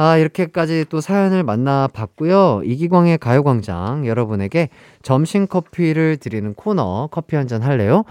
아, 0.00 0.16
이렇게까지 0.16 0.84
또 0.88 1.00
사연을 1.00 1.42
만나봤고요. 1.42 2.62
이기광의 2.64 3.18
가요광장 3.18 4.06
여러분에게 4.06 4.68
점심 5.02 5.48
커피를 5.48 6.16
드리는 6.18 6.54
코너 6.54 7.08
커피 7.10 7.34
한 7.34 7.48
잔 7.48 7.62
할래요? 7.62 8.04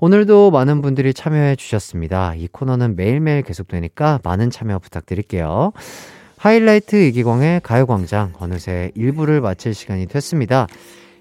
오늘도 0.00 0.50
많은 0.50 0.82
분들이 0.82 1.14
참여해 1.14 1.56
주셨습니다. 1.56 2.34
이 2.34 2.46
코너는 2.48 2.94
매일매일 2.96 3.40
계속되니까 3.42 4.20
많은 4.22 4.50
참여 4.50 4.80
부탁드릴게요. 4.80 5.72
하이라이트 6.40 6.96
이기광의 6.96 7.60
가요광장 7.62 8.32
어느새 8.38 8.90
1부를 8.96 9.40
마칠 9.40 9.74
시간이 9.74 10.06
됐습니다. 10.06 10.66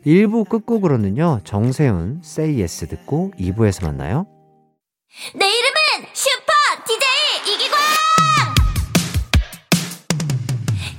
1부 0.05 0.47
끝곡으로는요, 0.47 1.41
정세훈, 1.43 2.21
Say 2.23 2.61
Yes 2.61 2.87
듣고 2.87 3.33
2부에서 3.37 3.83
만나요. 3.83 4.27
내 5.35 5.45
이름은 5.45 6.07
슈퍼 6.13 6.53
DJ 6.87 7.53
이기광! 7.53 7.79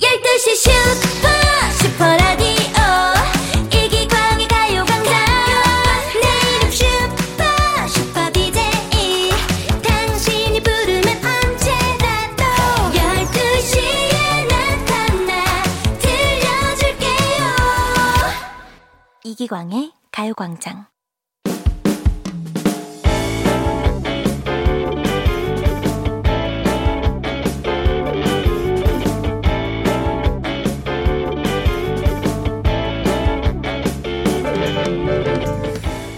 12시 0.01 0.55
슈 0.55 1.10
이기광의 19.41 19.93
가요광장. 20.13 20.85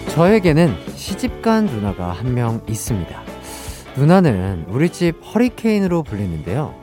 저에게는 0.09 0.75
시집간 0.97 1.67
누나가 1.67 2.11
한 2.11 2.35
명 2.35 2.61
있습니다. 2.69 3.23
누나는 3.97 4.67
우리 4.69 4.89
집 4.91 5.15
허리케인으로 5.35 6.03
불리는데요. 6.03 6.75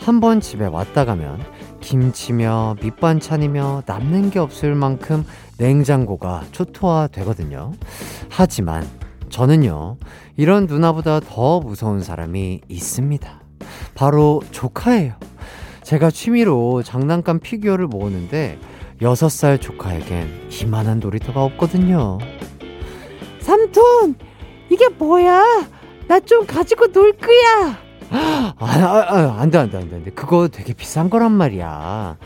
한 0.00 0.20
번 0.20 0.40
집에 0.40 0.66
왔다 0.66 1.04
가면 1.04 1.40
김치며 1.86 2.76
밑반찬이며 2.82 3.84
남는 3.86 4.30
게 4.30 4.40
없을 4.40 4.74
만큼 4.74 5.24
냉장고가 5.56 6.42
초토화 6.50 7.06
되거든요. 7.12 7.72
하지만 8.28 8.84
저는요, 9.28 9.96
이런 10.36 10.66
누나보다 10.66 11.20
더 11.20 11.60
무서운 11.60 12.02
사람이 12.02 12.62
있습니다. 12.68 13.40
바로 13.94 14.42
조카예요. 14.50 15.14
제가 15.84 16.10
취미로 16.10 16.82
장난감 16.82 17.38
피규어를 17.38 17.86
모으는데, 17.86 18.58
6살 19.00 19.60
조카에겐 19.60 20.48
이만한 20.50 20.98
놀이터가 20.98 21.44
없거든요. 21.44 22.18
삼촌, 23.40 24.16
이게 24.70 24.88
뭐야? 24.88 25.68
나 26.08 26.18
좀 26.18 26.46
가지고 26.46 26.88
놀 26.88 27.12
거야. 27.12 27.85
아, 28.10 28.54
아, 28.58 28.66
아, 29.08 29.36
안 29.40 29.50
돼, 29.50 29.58
안 29.58 29.70
돼, 29.70 29.78
안 29.78 29.88
돼, 29.88 29.96
안 29.96 30.04
돼. 30.04 30.10
그거 30.10 30.48
되게 30.48 30.72
비싼 30.72 31.10
거란 31.10 31.32
말이야. 31.32 32.16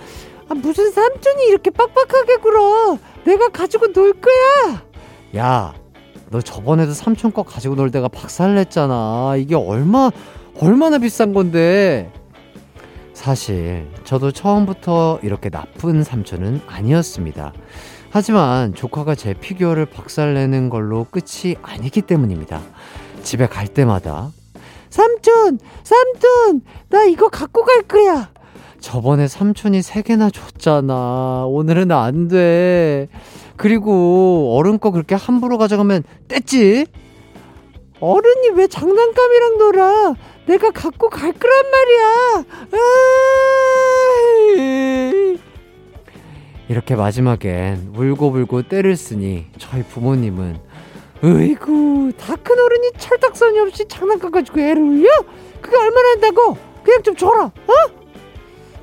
아, 0.48 0.54
무슨 0.54 0.90
삼촌이 0.90 1.44
이렇게 1.48 1.70
빡빡하게 1.70 2.36
굴어. 2.36 2.98
내가 3.24 3.48
가지고 3.48 3.92
놀 3.92 4.12
거야. 4.14 4.82
야, 5.36 5.74
너 6.30 6.40
저번에도 6.40 6.92
삼촌 6.92 7.32
거 7.32 7.42
가지고 7.42 7.76
놀다가 7.76 8.08
박살 8.08 8.54
냈잖아. 8.56 9.34
이게 9.38 9.54
얼마, 9.54 10.10
얼마나 10.60 10.98
비싼 10.98 11.32
건데. 11.32 12.12
사실, 13.12 13.86
저도 14.04 14.32
처음부터 14.32 15.20
이렇게 15.22 15.50
나쁜 15.50 16.02
삼촌은 16.02 16.62
아니었습니다. 16.66 17.52
하지만 18.10 18.74
조카가 18.74 19.14
제 19.14 19.34
피규어를 19.34 19.86
박살내는 19.86 20.70
걸로 20.70 21.04
끝이 21.04 21.54
아니기 21.62 22.02
때문입니다. 22.02 22.60
집에 23.22 23.46
갈 23.46 23.68
때마다 23.68 24.30
삼촌, 24.90 25.58
삼촌, 25.82 26.62
나 26.88 27.04
이거 27.04 27.28
갖고 27.28 27.64
갈 27.64 27.82
거야. 27.82 28.30
저번에 28.80 29.28
삼촌이 29.28 29.82
세 29.82 30.02
개나 30.02 30.30
줬잖아. 30.30 31.44
오늘은 31.46 31.90
안 31.92 32.28
돼. 32.28 33.08
그리고 33.56 34.56
어른 34.56 34.78
거 34.78 34.90
그렇게 34.90 35.14
함부로 35.14 35.58
가져가면 35.58 36.02
뗐지? 36.28 36.86
어른이 38.00 38.50
왜 38.56 38.66
장난감이랑 38.66 39.58
놀아? 39.58 40.14
내가 40.46 40.70
갖고 40.70 41.08
갈 41.10 41.32
거란 41.32 41.64
말이야. 41.70 42.44
아이. 44.56 45.38
이렇게 46.68 46.96
마지막엔 46.96 47.92
울고불고 47.94 48.62
때를 48.62 48.96
쓰니 48.96 49.46
저희 49.58 49.82
부모님은 49.82 50.58
으이구 51.22 52.12
다 52.18 52.36
큰 52.36 52.58
어른이 52.58 52.92
철딱선이 52.98 53.58
없이 53.60 53.86
장난감 53.88 54.30
가지고 54.30 54.60
애를 54.60 54.82
울려? 54.82 55.08
그게 55.60 55.76
얼마나 55.76 56.10
한다고? 56.12 56.56
그냥 56.82 57.02
좀 57.02 57.14
줘라 57.14 57.44
어? 57.44 57.72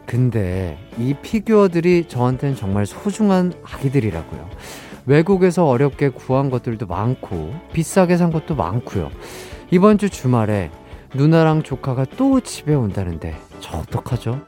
근데 0.05 0.77
이 0.97 1.13
피규어들이 1.15 2.05
저한테는 2.07 2.55
정말 2.55 2.85
소중한 2.85 3.53
아기들이라고요 3.63 4.49
외국에서 5.07 5.65
어렵게 5.65 6.09
구한 6.09 6.49
것들도 6.49 6.85
많고 6.85 7.53
비싸게 7.73 8.17
산 8.17 8.31
것도 8.31 8.55
많고요 8.55 9.09
이번 9.71 9.97
주 9.97 10.09
주말에 10.09 10.69
누나랑 11.15 11.63
조카가 11.63 12.05
또 12.17 12.39
집에 12.39 12.73
온다는데 12.75 13.35
저 13.59 13.77
어떡하죠? 13.79 14.41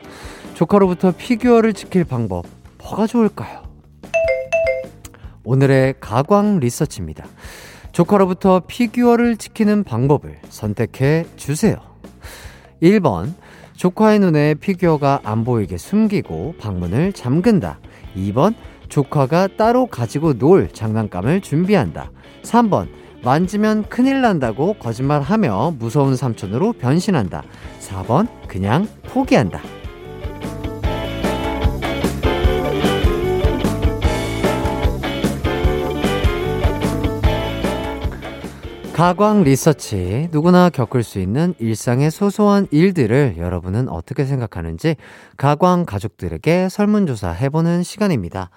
조카로부터 0.54 1.12
피규어를 1.18 1.74
지킬 1.74 2.04
방법 2.04 2.46
뭐가 2.78 3.08
좋을까요? 3.08 3.64
오늘의 5.46 5.96
가광 6.00 6.60
리서치입니다. 6.60 7.26
조카로부터 7.92 8.62
피규어를 8.68 9.38
지키는 9.38 9.84
방법을 9.84 10.40
선택해 10.50 11.26
주세요. 11.36 11.78
1번. 12.82 13.34
조카의 13.76 14.20
눈에 14.20 14.56
피규어가 14.56 15.22
안 15.24 15.44
보이게 15.44 15.78
숨기고 15.78 16.56
방문을 16.60 17.14
잠근다. 17.14 17.80
2번. 18.16 18.54
조카가 18.90 19.50
따로 19.58 19.86
가지고 19.86 20.34
놀 20.34 20.70
장난감을 20.70 21.42
준비한다. 21.42 22.12
3번. 22.44 22.90
만지면 23.24 23.84
큰일 23.90 24.22
난다고 24.22 24.74
거짓말하며 24.74 25.76
무서운 25.78 26.16
삼촌으로 26.16 26.74
변신한다. 26.74 27.44
4번. 27.80 28.28
그냥 28.48 28.88
포기한다. 29.04 29.62
가광 39.00 39.44
리서치. 39.46 40.28
누구나 40.30 40.70
겪을 40.70 41.04
수 41.04 41.20
있는 41.20 41.56
일상의 41.58 42.12
소소한 42.12 42.68
일들을 42.70 43.36
여러분은 43.38 43.88
어떻게 43.88 44.26
생각하는지 44.26 44.98
가광 45.38 45.86
가족들에게 45.86 46.68
설문조사 46.68 47.32
해보는 47.32 47.84
시간입니다. 47.84 48.50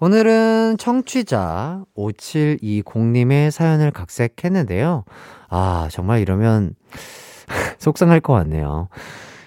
오늘은 0.00 0.78
청취자 0.78 1.84
5720님의 1.94 3.50
사연을 3.50 3.90
각색했는데요. 3.90 5.04
아, 5.50 5.88
정말 5.92 6.20
이러면 6.20 6.74
속상할 7.78 8.20
것 8.20 8.32
같네요. 8.32 8.88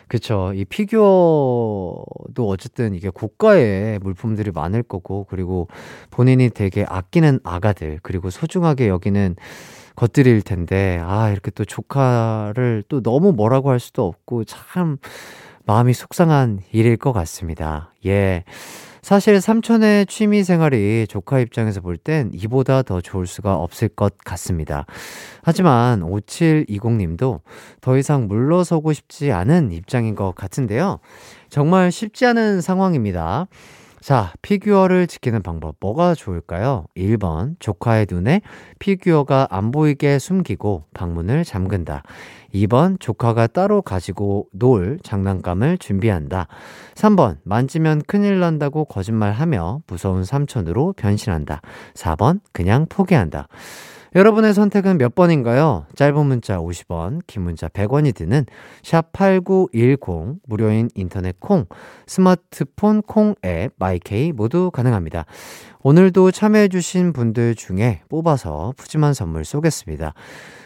그쵸. 0.08 0.52
이 0.54 0.66
피규어도 0.66 2.48
어쨌든 2.48 2.94
이게 2.94 3.10
고가의 3.10 3.98
물품들이 3.98 4.52
많을 4.52 4.84
거고, 4.84 5.26
그리고 5.30 5.68
본인이 6.12 6.52
되게 6.52 6.86
아끼는 6.88 7.40
아가들, 7.44 8.00
그리고 8.04 8.30
소중하게 8.30 8.88
여기는 8.88 9.36
것들일 9.96 10.42
텐데, 10.42 11.00
아, 11.04 11.30
이렇게 11.30 11.52
또 11.52 11.66
조카를 11.66 12.84
또 12.90 13.02
너무 13.02 13.32
뭐라고 13.34 13.70
할 13.70 13.80
수도 13.80 14.06
없고, 14.08 14.46
참, 14.46 14.98
마음이 15.66 15.94
속상한 15.94 16.60
일일 16.72 16.98
것 16.98 17.14
같습니다. 17.14 17.94
예. 18.06 18.44
사실 19.02 19.42
삼촌의 19.42 20.06
취미 20.06 20.44
생활이 20.44 21.08
조카 21.10 21.40
입장에서 21.40 21.82
볼 21.82 21.98
땐 21.98 22.30
이보다 22.34 22.84
더 22.84 23.02
좋을 23.02 23.26
수가 23.26 23.56
없을 23.56 23.88
것 23.88 24.16
같습니다. 24.24 24.86
하지만 25.44 26.02
5720님도 26.02 27.42
더 27.82 27.98
이상 27.98 28.28
물러서고 28.28 28.94
싶지 28.94 29.32
않은 29.32 29.72
입장인 29.72 30.14
것 30.14 30.36
같은데요. 30.36 31.00
정말 31.50 31.92
쉽지 31.92 32.28
않은 32.28 32.62
상황입니다. 32.62 33.48
자, 34.02 34.34
피규어를 34.42 35.06
지키는 35.06 35.44
방법 35.44 35.76
뭐가 35.80 36.16
좋을까요? 36.16 36.86
1번, 36.98 37.56
조카의 37.60 38.08
눈에 38.10 38.42
피규어가 38.80 39.48
안 39.52 39.70
보이게 39.70 40.18
숨기고 40.18 40.86
방문을 40.96 41.44
잠근다. 41.44 42.02
2번, 42.52 43.00
조카가 43.00 43.46
따로 43.46 43.84
가지고 43.84 44.48
놀 44.54 44.98
장난감을 45.04 45.78
준비한다. 45.78 46.48
3번, 46.96 47.38
만지면 47.44 48.02
큰일 48.08 48.40
난다고 48.40 48.86
거짓말하며 48.86 49.82
무서운 49.86 50.26
삼촌으로 50.26 50.94
변신한다. 50.94 51.62
4번, 51.94 52.40
그냥 52.52 52.88
포기한다. 52.90 53.48
여러분의 54.14 54.54
선택은 54.54 54.98
몇 54.98 55.16
번인가요? 55.16 55.86
짧은 55.96 56.26
문자 56.26 56.58
50원, 56.58 57.22
긴 57.28 57.44
문자 57.44 57.70
100원이 57.70 58.14
드는 58.14 58.46
샵 58.84 59.14
8910 59.14 60.42
무료인 60.46 60.90
인터넷 60.96 61.40
콩, 61.40 61.66
스마트폰 62.08 63.04
콩 63.04 63.36
앱 63.46 63.72
마이케이 63.78 64.34
모두 64.34 64.70
가능합니다. 64.70 65.26
오늘도 65.82 66.32
참여해 66.32 66.68
주신 66.68 67.14
분들 67.14 67.56
중에 67.56 68.02
뽑아서 68.10 68.74
푸짐한 68.76 69.14
선물 69.14 69.46
쏘겠습니다. 69.46 70.14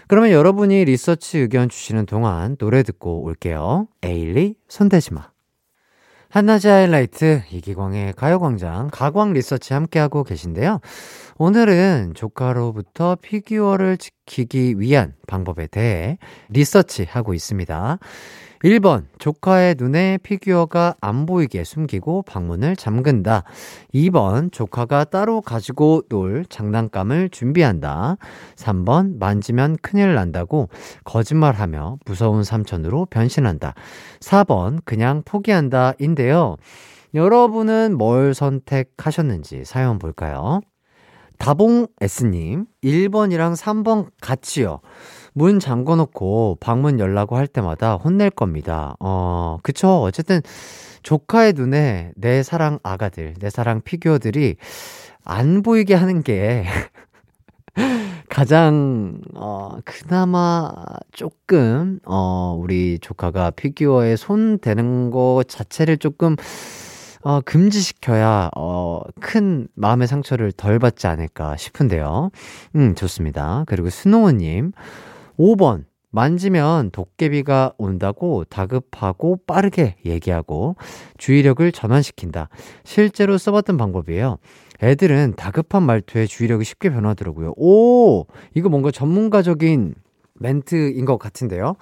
그러면 0.08 0.31
여러분이 0.31 0.84
리서치 0.86 1.38
의견 1.38 1.69
주시는 1.69 2.08
동안 2.08 2.58
노래 2.58 2.81
듣고 2.81 3.23
올게요. 3.23 3.88
에일리 4.01 4.55
손대지마. 4.67 5.34
한낮의 6.35 6.69
하이라이트 6.69 7.43
이기광의 7.49 8.11
가요광장 8.11 8.89
가광 8.91 9.31
리서치 9.31 9.71
함께하고 9.71 10.25
계신데요. 10.25 10.81
오늘은 11.37 12.11
조카로부터 12.13 13.15
피규어를 13.21 13.97
지키기 13.97 14.77
위한 14.77 15.13
방법에 15.27 15.67
대해 15.67 16.17
리서치하고 16.49 17.33
있습니다. 17.33 17.99
1번, 18.63 19.05
조카의 19.19 19.75
눈에 19.77 20.17
피규어가 20.23 20.95
안 21.01 21.25
보이게 21.25 21.63
숨기고 21.63 22.23
방문을 22.23 22.75
잠근다. 22.75 23.43
2번, 23.93 24.51
조카가 24.51 25.05
따로 25.05 25.41
가지고 25.41 26.01
놀 26.09 26.45
장난감을 26.45 27.29
준비한다. 27.29 28.17
3번, 28.55 29.17
만지면 29.19 29.77
큰일 29.81 30.15
난다고 30.15 30.69
거짓말하며 31.03 31.99
무서운 32.05 32.43
삼촌으로 32.43 33.07
변신한다. 33.07 33.73
4번, 34.21 34.79
그냥 34.85 35.21
포기한다. 35.25 35.93
인데요. 35.99 36.55
여러분은 37.13 37.97
뭘 37.97 38.33
선택하셨는지 38.33 39.63
사연 39.65 39.99
볼까요? 39.99 40.61
다봉 41.37 41.87
S님, 42.01 42.65
1번이랑 42.83 43.55
3번 43.55 44.07
같이요. 44.21 44.79
문 45.37 45.59
잠궈놓고 45.59 46.57
방문 46.61 46.97
열라고 46.97 47.35
할 47.35 47.45
때마다 47.45 47.95
혼낼 47.95 48.29
겁니다. 48.29 48.95
어, 49.01 49.57
그쵸. 49.63 50.01
어쨌든 50.01 50.41
조카의 51.03 51.53
눈에 51.53 52.13
내 52.15 52.41
사랑 52.41 52.79
아가들, 52.83 53.33
내 53.39 53.49
사랑 53.49 53.81
피규어들이 53.81 54.55
안 55.25 55.61
보이게 55.61 55.93
하는 55.93 56.23
게 56.23 56.63
가장, 58.29 59.19
어, 59.35 59.77
그나마 59.83 60.71
조금, 61.11 61.99
어, 62.05 62.57
우리 62.57 62.97
조카가 62.99 63.51
피규어에 63.51 64.15
손 64.15 64.57
대는 64.57 65.11
거 65.11 65.43
자체를 65.45 65.97
조금 65.97 66.37
어, 67.23 67.41
금지시켜야, 67.41 68.51
어, 68.55 69.01
큰 69.19 69.67
마음의 69.73 70.07
상처를 70.07 70.53
덜 70.53 70.79
받지 70.79 71.07
않을까 71.07 71.57
싶은데요. 71.57 72.29
음, 72.75 72.95
좋습니다. 72.95 73.63
그리고 73.67 73.89
스노우님, 73.89 74.71
5번. 75.37 75.85
만지면 76.11 76.91
도깨비가 76.91 77.73
온다고 77.77 78.45
다급하고 78.45 79.39
빠르게 79.45 79.97
얘기하고 80.05 80.77
주의력을 81.17 81.69
전환시킨다. 81.73 82.47
실제로 82.85 83.37
써봤던 83.37 83.75
방법이에요. 83.75 84.37
애들은 84.81 85.33
다급한 85.35 85.83
말투에 85.83 86.25
주의력이 86.25 86.63
쉽게 86.63 86.89
변하더라고요. 86.89 87.53
오! 87.57 88.27
이거 88.53 88.69
뭔가 88.69 88.91
전문가적인 88.91 89.95
멘트인 90.35 91.03
것 91.03 91.17
같은데요. 91.17 91.75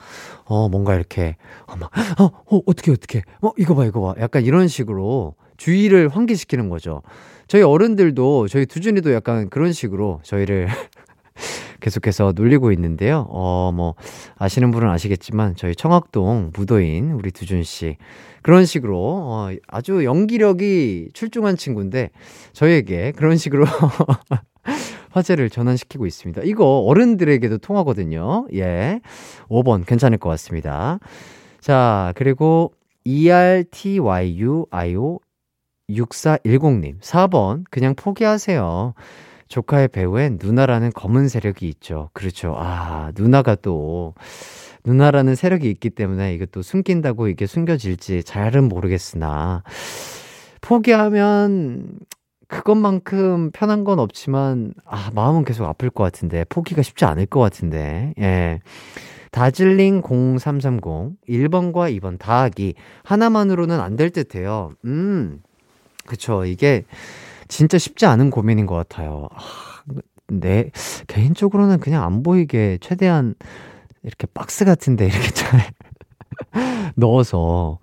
어, 0.45 0.69
뭔가 0.69 0.95
이렇게, 0.95 1.37
어, 1.67 1.75
막, 1.75 1.91
어, 2.19 2.25
어, 2.25 2.61
어떻게, 2.65 2.91
어떻게, 2.91 3.21
어, 3.41 3.51
이거 3.57 3.75
봐, 3.75 3.85
이거 3.85 4.01
봐. 4.01 4.15
약간 4.19 4.43
이런 4.43 4.67
식으로 4.67 5.35
주의를 5.57 6.09
환기시키는 6.09 6.69
거죠. 6.69 7.01
저희 7.47 7.61
어른들도 7.61 8.47
저희 8.47 8.65
두준이도 8.65 9.13
약간 9.13 9.49
그런 9.49 9.73
식으로 9.73 10.21
저희를 10.23 10.67
계속해서 11.83 12.31
놀리고 12.35 12.71
있는데요. 12.71 13.27
어, 13.29 13.71
뭐, 13.75 13.95
아시는 14.37 14.71
분은 14.71 14.89
아시겠지만, 14.89 15.55
저희 15.55 15.75
청학동 15.75 16.51
무도인 16.55 17.11
우리 17.11 17.29
두준 17.31 17.63
씨. 17.63 17.97
그런 18.41 18.65
식으로, 18.65 18.97
어, 18.97 19.49
아주 19.67 20.05
연기력이 20.05 21.09
출중한 21.13 21.57
친구인데, 21.57 22.09
저희에게 22.53 23.11
그런 23.11 23.35
식으로 23.35 23.65
화제를 25.11 25.49
전환시키고 25.49 26.05
있습니다. 26.05 26.41
이거 26.45 26.79
어른들에게도 26.79 27.57
통하거든요. 27.57 28.47
예. 28.53 29.01
5번 29.49 29.85
괜찮을 29.85 30.17
것 30.17 30.29
같습니다. 30.29 30.99
자, 31.59 32.13
그리고 32.15 32.73
ERTYUIO 33.03 34.67
6410님. 35.89 36.99
4번 37.01 37.65
그냥 37.69 37.93
포기하세요. 37.95 38.93
조카의 39.47 39.89
배우엔 39.89 40.39
누나라는 40.41 40.91
검은 40.93 41.27
세력이 41.27 41.67
있죠. 41.69 42.09
그렇죠. 42.13 42.55
아, 42.57 43.11
누나가 43.15 43.55
또, 43.55 44.13
누나라는 44.85 45.35
세력이 45.35 45.69
있기 45.71 45.91
때문에 45.91 46.33
이것도 46.35 46.61
숨긴다고 46.61 47.27
이게 47.27 47.45
숨겨질지 47.45 48.23
잘은 48.23 48.65
모르겠으나, 48.69 49.63
포기하면 50.61 51.99
그것만큼 52.47 53.51
편한 53.51 53.83
건 53.83 53.99
없지만, 53.99 54.73
아, 54.85 55.09
마음은 55.13 55.43
계속 55.45 55.65
아플 55.65 55.89
것 55.89 56.03
같은데, 56.03 56.45
포기가 56.49 56.81
쉽지 56.81 57.05
않을 57.05 57.25
것 57.25 57.39
같은데, 57.39 58.13
예. 58.19 58.59
다즐링 59.31 60.01
0330, 60.03 61.15
1번과 61.27 61.91
2번 61.99 62.19
다하기, 62.19 62.75
하나만으로는 63.03 63.79
안 63.79 63.95
될 63.95 64.11
듯 64.11 64.35
해요. 64.35 64.71
음, 64.85 65.41
그쵸. 66.05 66.45
이게, 66.45 66.85
진짜 67.47 67.77
쉽지 67.77 68.05
않은 68.05 68.29
고민인 68.29 68.65
것 68.65 68.75
같아요. 68.75 69.27
아, 69.33 69.83
내, 70.27 70.71
개인적으로는 71.07 71.79
그냥 71.79 72.03
안 72.03 72.23
보이게 72.23 72.77
최대한 72.81 73.35
이렇게 74.03 74.27
박스 74.33 74.65
같은데 74.65 75.05
이렇게 75.05 75.29
잘 75.29 75.61
넣어서 76.95 77.79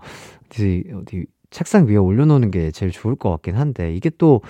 어디, 0.46 0.85
어디 0.94 1.27
책상 1.51 1.87
위에 1.87 1.96
올려놓는 1.96 2.51
게 2.51 2.70
제일 2.70 2.92
좋을 2.92 3.16
것 3.16 3.31
같긴 3.31 3.57
한데 3.57 3.94
이게 3.94 4.11
또 4.18 4.42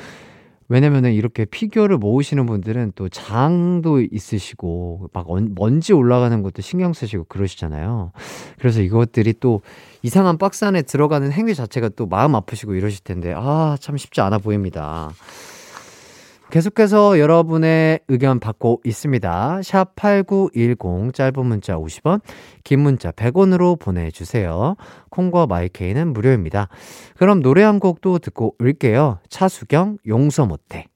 왜냐면은 0.71 1.13
이렇게 1.13 1.45
피규어를 1.45 1.99
모으시는 1.99 2.47
분들은 2.47 2.93
또 2.95 3.09
장도 3.09 4.03
있으시고 4.03 5.11
막 5.13 5.27
먼지 5.57 5.93
올라가는 5.93 6.43
것도 6.43 6.63
신경 6.63 6.93
쓰시고 6.93 7.25
그러시잖아요. 7.25 8.13
그래서 8.57 8.81
이것들이 8.81 9.35
또 9.41 9.63
이상한 10.03 10.39
박스 10.39 10.65
안에 10.65 10.83
들어가는 10.83 11.33
행위 11.33 11.57
자체가 11.57 11.91
또 11.97 12.07
마음 12.07 12.37
아프시고 12.37 12.75
이러실 12.75 13.03
텐데 13.03 13.35
아, 13.37 13.77
참 13.81 13.97
쉽지 13.97 14.21
않아 14.21 14.39
보입니다. 14.39 15.11
계속해서 16.51 17.19
여러분의 17.19 18.01
의견 18.09 18.41
받고 18.41 18.81
있습니다. 18.85 19.61
샵 19.63 19.95
8910 19.95 21.15
짧은 21.15 21.47
문자 21.47 21.77
50원, 21.77 22.21
긴 22.65 22.81
문자 22.81 23.11
100원으로 23.13 23.79
보내주세요. 23.79 24.77
콩과 25.11 25.47
마이케이는 25.47 26.13
무료입니다. 26.13 26.69
그럼 27.17 27.41
노래 27.41 27.63
한 27.63 27.79
곡도 27.79 28.19
듣고 28.19 28.57
올게요. 28.59 29.19
차수경, 29.29 29.99
용서 30.07 30.45
못해. 30.45 30.90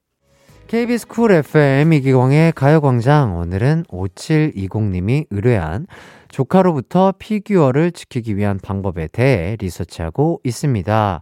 KBS 0.67 1.07
쿨 1.07 1.31
FM 1.31 1.93
이기광의 1.93 2.51
가요광장 2.53 3.37
오늘은 3.37 3.83
5720님이 3.87 5.27
의뢰한 5.29 5.85
조카로부터 6.29 7.13
피규어를 7.19 7.91
지키기 7.91 8.35
위한 8.35 8.59
방법에 8.61 9.07
대해 9.07 9.55
리서치하고 9.59 10.41
있습니다. 10.43 11.21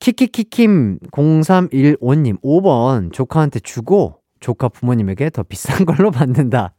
키키키킴 0.00 0.98
0315님 1.12 2.42
5번 2.42 3.12
조카한테 3.12 3.60
주고 3.60 4.18
조카 4.40 4.68
부모님에게 4.68 5.30
더 5.30 5.44
비싼 5.44 5.86
걸로 5.86 6.10
받는다. 6.10 6.74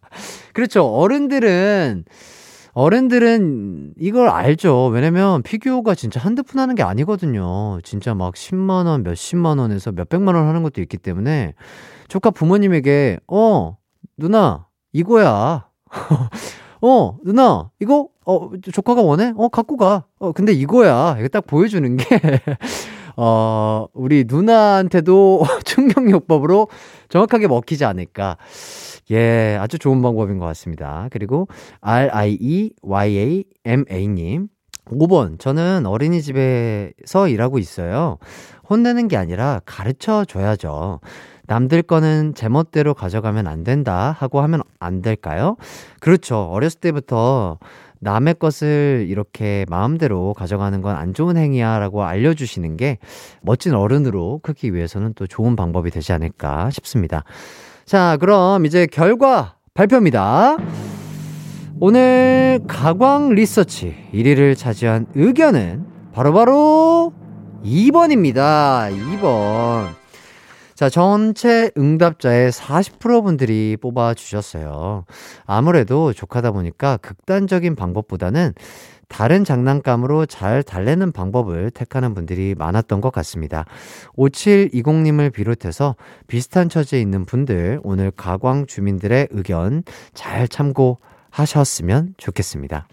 그렇죠. 0.51 0.85
어른들은 0.85 2.03
어른들은 2.73 3.93
이걸 3.99 4.29
알죠. 4.29 4.87
왜냐면 4.87 5.43
피규어가 5.43 5.95
진짜 5.95 6.19
한두 6.19 6.43
푼 6.43 6.59
하는 6.59 6.75
게 6.75 6.83
아니거든요. 6.83 7.79
진짜 7.83 8.15
막 8.15 8.33
10만원, 8.33 9.03
몇십만원에서 9.03 9.91
몇백만원 9.91 10.47
하는 10.47 10.63
것도 10.63 10.81
있기 10.81 10.97
때문에 10.97 11.53
조카 12.13 12.29
부모님에게, 12.29 13.17
어, 13.27 13.75
누나, 14.17 14.67
이거야. 14.91 15.67
어, 16.79 17.17
누나, 17.25 17.71
이거, 17.79 18.07
어, 18.23 18.51
조카가 18.71 19.01
원해? 19.01 19.33
어, 19.35 19.47
갖고 19.49 19.77
가. 19.77 20.05
어, 20.19 20.31
근데 20.31 20.53
이거야. 20.53 21.15
이거 21.17 21.27
딱 21.27 21.47
보여주는 21.47 21.97
게, 21.97 22.05
어, 23.17 23.87
우리 23.95 24.25
누나한테도 24.27 25.43
충격요법으로 25.65 26.67
정확하게 27.09 27.47
먹히지 27.47 27.83
않을까. 27.83 28.37
예, 29.09 29.57
아주 29.59 29.79
좋은 29.79 29.99
방법인 30.03 30.37
것 30.37 30.45
같습니다. 30.45 31.07
그리고 31.09 31.47
R-I-E-Y-A-M-A님. 31.81 32.73
5번, 34.85 35.39
저는 35.39 35.87
어린이집에서 35.87 37.27
일하고 37.29 37.57
있어요. 37.57 38.19
혼내는 38.69 39.07
게 39.07 39.17
아니라 39.17 39.61
가르쳐 39.65 40.25
줘야죠. 40.25 40.99
남들 41.47 41.81
거는 41.81 42.33
제멋대로 42.35 42.93
가져가면 42.93 43.47
안 43.47 43.63
된다 43.63 44.15
하고 44.17 44.41
하면 44.41 44.61
안 44.79 45.01
될까요? 45.01 45.57
그렇죠. 45.99 46.37
어렸을 46.37 46.79
때부터 46.79 47.57
남의 47.99 48.35
것을 48.35 49.05
이렇게 49.09 49.65
마음대로 49.69 50.33
가져가는 50.33 50.81
건 50.81 50.95
안 50.95 51.13
좋은 51.13 51.37
행위야 51.37 51.79
라고 51.79 52.03
알려주시는 52.03 52.77
게 52.77 52.97
멋진 53.41 53.73
어른으로 53.73 54.39
크기 54.43 54.73
위해서는 54.73 55.13
또 55.15 55.27
좋은 55.27 55.55
방법이 55.55 55.89
되지 55.91 56.13
않을까 56.13 56.69
싶습니다. 56.69 57.23
자, 57.85 58.17
그럼 58.19 58.65
이제 58.65 58.85
결과 58.85 59.55
발표입니다. 59.73 60.57
오늘 61.79 62.61
가광 62.67 63.29
리서치 63.29 63.95
1위를 64.13 64.55
차지한 64.55 65.07
의견은 65.15 65.85
바로바로 66.13 67.11
바로 67.11 67.13
2번입니다. 67.65 68.91
2번. 69.19 70.02
자, 70.75 70.89
전체 70.89 71.71
응답자의 71.77 72.51
40% 72.51 73.23
분들이 73.23 73.77
뽑아주셨어요. 73.79 75.05
아무래도 75.45 76.13
조카다 76.13 76.51
보니까 76.51 76.97
극단적인 76.97 77.75
방법보다는 77.75 78.53
다른 79.07 79.43
장난감으로 79.43 80.25
잘 80.25 80.63
달래는 80.63 81.11
방법을 81.11 81.69
택하는 81.69 82.15
분들이 82.15 82.55
많았던 82.57 82.99
것 82.99 83.11
같습니다. 83.11 83.65
5720님을 84.17 85.31
비롯해서 85.31 85.95
비슷한 86.25 86.67
처지에 86.67 86.99
있는 86.99 87.25
분들, 87.25 87.79
오늘 87.83 88.09
가광 88.09 88.65
주민들의 88.65 89.27
의견 89.29 89.83
잘 90.15 90.47
참고하셨으면 90.47 92.15
좋겠습니다. 92.17 92.87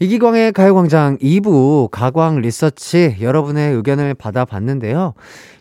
이기광의 0.00 0.52
가요광장 0.52 1.18
2부 1.18 1.88
가광 1.90 2.40
리서치 2.40 3.18
여러분의 3.20 3.74
의견을 3.74 4.14
받아봤는데요. 4.14 5.14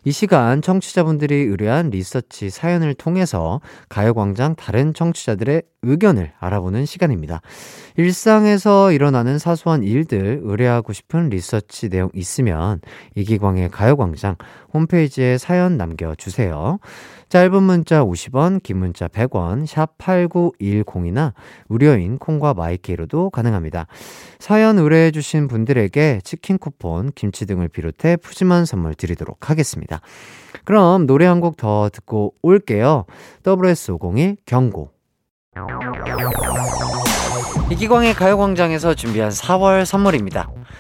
이 0.06 0.12
시간 0.12 0.64
청취자분들이 0.64 1.36
의뢰한 1.36 1.92
리서치 1.92 2.50
사연을 2.50 2.96
통해서 2.96 3.62
가요광장 3.90 4.56
다른 4.56 4.94
청취자들의 4.96 5.62
의견을 5.84 6.32
알아보는 6.40 6.86
시간입니다. 6.86 7.42
일상에서 7.96 8.92
일어나는 8.92 9.38
사소한 9.38 9.84
일들 9.84 10.42
의뢰하고 10.44 10.94
싶은 10.94 11.30
리서치 11.30 11.90
내용 11.90 12.10
있으면 12.14 12.82
이기광의 13.16 13.70
가요광장 13.70 14.36
홈페이지에 14.74 15.38
사연 15.38 15.78
남겨주세요. 15.78 16.80
짧은 17.34 17.64
문자 17.64 18.04
50원, 18.04 18.62
긴 18.62 18.78
문자 18.78 19.08
100원, 19.08 19.66
샵 19.66 19.98
8910이나 19.98 21.34
무료인 21.68 22.20
콩과 22.20 22.54
마이케이로도 22.54 23.32
가능합니다. 23.32 23.88
사연 24.38 24.78
의뢰해주신 24.78 25.48
분들에게 25.48 26.22
치킨 26.24 26.60
쿠폰, 26.60 27.12
김치 27.16 27.48
등을 27.48 27.70
비롯해 27.70 28.18
푸짐한 28.18 28.66
선물 28.66 28.94
드리도록 28.94 29.50
하겠습니다. 29.50 30.00
그럼 30.64 31.08
노래 31.08 31.26
한 31.26 31.42
곡 31.42 31.58
더 31.58 31.90
듣고 31.92 32.36
올게요. 32.44 33.06
SS501 33.42 34.38
경고. 34.46 34.92
이기광의 37.72 38.14
가요광장에서 38.14 38.94
준비한 38.94 39.32
4월 39.32 39.86
선물입니다. 39.86 40.52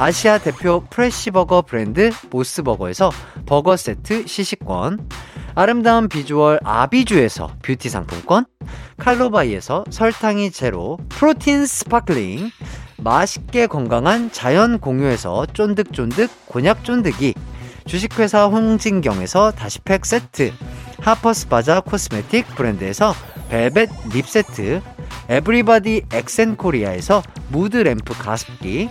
아시아 0.00 0.38
대표 0.38 0.84
fresh 0.90 1.23
버거 1.23 1.62
브랜드 1.62 2.12
모스버거에서 2.30 3.10
버거 3.46 3.76
세트 3.76 4.28
시식권, 4.28 5.08
아름다운 5.56 6.08
비주얼 6.08 6.60
아비주에서 6.62 7.56
뷰티 7.62 7.88
상품권, 7.88 8.46
칼로바이에서 8.98 9.84
설탕이 9.90 10.52
제로 10.52 10.98
protein 11.08 11.66
sparkling, 11.66 12.50
맛있게 12.98 13.66
건강한 13.66 14.30
자연 14.30 14.78
공유에서 14.78 15.46
쫀득쫀득 15.46 16.30
곤약 16.46 16.84
쫀득이 16.84 17.34
주식회사 17.84 18.46
홍진경에서 18.46 19.50
다시팩 19.50 20.06
세트 20.06 20.52
하퍼스바자 21.00 21.80
cosmetic 21.80 22.46
브랜드에서 22.54 23.14
벨벳 23.48 23.88
lip 24.12 24.28
세트 24.28 24.80
에브리바디 25.28 26.02
엑센코리아에서 26.12 27.22
무드램프 27.48 28.14
가습기 28.14 28.90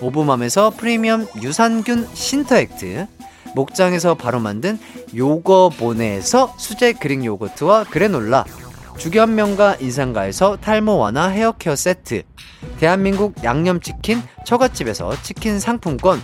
오브맘에서 0.00 0.70
프리미엄 0.70 1.26
유산균 1.42 2.08
신터액트 2.12 3.06
목장에서 3.54 4.14
바로 4.14 4.40
만든 4.40 4.78
요거보네에서 5.14 6.54
수제 6.58 6.94
그릭 6.94 7.24
요거트와 7.24 7.84
그래놀라 7.84 8.44
죽염명가 8.98 9.76
인산가에서 9.80 10.56
탈모 10.56 10.96
완화 10.96 11.28
헤어케어 11.28 11.76
세트 11.76 12.22
대한민국 12.78 13.42
양념치킨 13.44 14.22
처갓집에서 14.44 15.22
치킨 15.22 15.60
상품권 15.60 16.20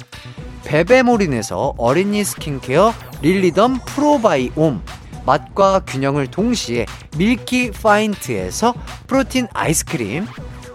베베모린에서 0.65 1.75
어린이 1.79 2.25
스킨케어 2.25 2.93
릴리덤 3.23 3.79
프로바이옴 3.87 4.83
맛과 5.25 5.81
균형을 5.81 6.29
동시에 6.29 6.87
밀키 7.17 7.73
파인트에서 7.73 8.75
프로틴 9.07 9.49
아이스크림 9.53 10.27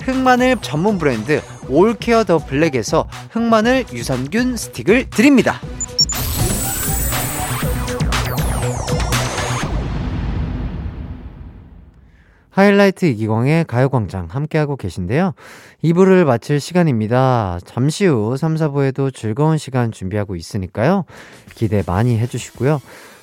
흑마늘 0.05 0.57
전문 0.61 0.97
브랜드 0.97 1.41
올케어 1.69 2.23
더 2.25 2.37
블랙에서 2.37 3.07
흑마늘 3.31 3.85
유산균 3.93 4.57
스틱을 4.57 5.09
드립니다. 5.09 5.61
하이라이트 12.49 13.05
이기광의 13.05 13.65
가요광장 13.65 14.27
함께하고 14.29 14.75
계신데요. 14.75 15.33
2부를 15.83 16.23
마칠 16.23 16.59
시간입니다. 16.59 17.59
잠시 17.65 18.05
후 18.05 18.37
3, 18.37 18.55
4부에도 18.55 19.11
즐거운 19.11 19.57
시간 19.57 19.91
준비하고 19.91 20.35
있으니까요. 20.35 21.05
기대 21.55 21.81
많이 21.87 22.19
해주시고요. 22.19 22.79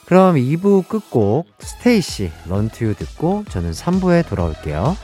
그럼 0.06 0.34
2부 0.34 0.88
끝곡 0.88 1.46
스테이시 1.60 2.32
런투유 2.48 2.96
듣고 2.96 3.44
저는 3.48 3.70
3부에 3.70 4.28
돌아올게요. 4.28 4.96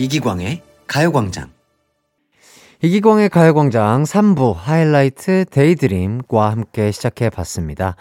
이기광의 0.00 0.62
가요광장. 0.86 1.50
이기광의 2.80 3.30
가요광장 3.30 4.04
3부 4.04 4.54
하이라이트 4.54 5.44
데이드림과 5.50 6.50
함께 6.50 6.92
시작해 6.92 7.28
봤습니다. 7.28 7.96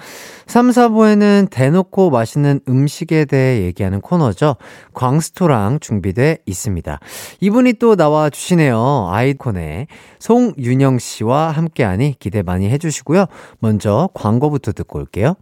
3, 0.45 0.69
4부에는 0.69 1.49
대놓고 1.49 2.11
맛있는 2.11 2.59
음식에 2.69 3.25
대해 3.25 3.63
얘기하는 3.63 4.01
코너죠. 4.01 4.57
광스토랑 4.93 5.79
준비돼 5.79 6.37
있습니다. 6.45 6.99
이분이 7.39 7.73
또 7.73 7.95
나와 7.95 8.29
주시네요. 8.29 9.09
아이콘의 9.09 9.87
송윤영 10.19 10.99
씨와 10.99 11.49
함께하니 11.49 12.17
기대 12.19 12.43
많이 12.43 12.69
해주시고요. 12.69 13.25
먼저 13.57 14.09
광고부터 14.13 14.73
듣고 14.73 14.99
올게요. 14.99 15.35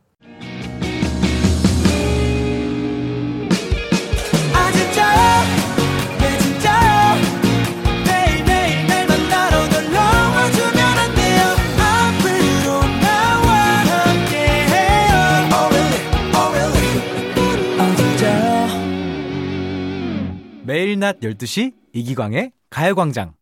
매일 20.96 21.00
낮 21.00 21.20
12시 21.20 21.74
이기광의 21.94 22.52
가요광장 22.70 23.34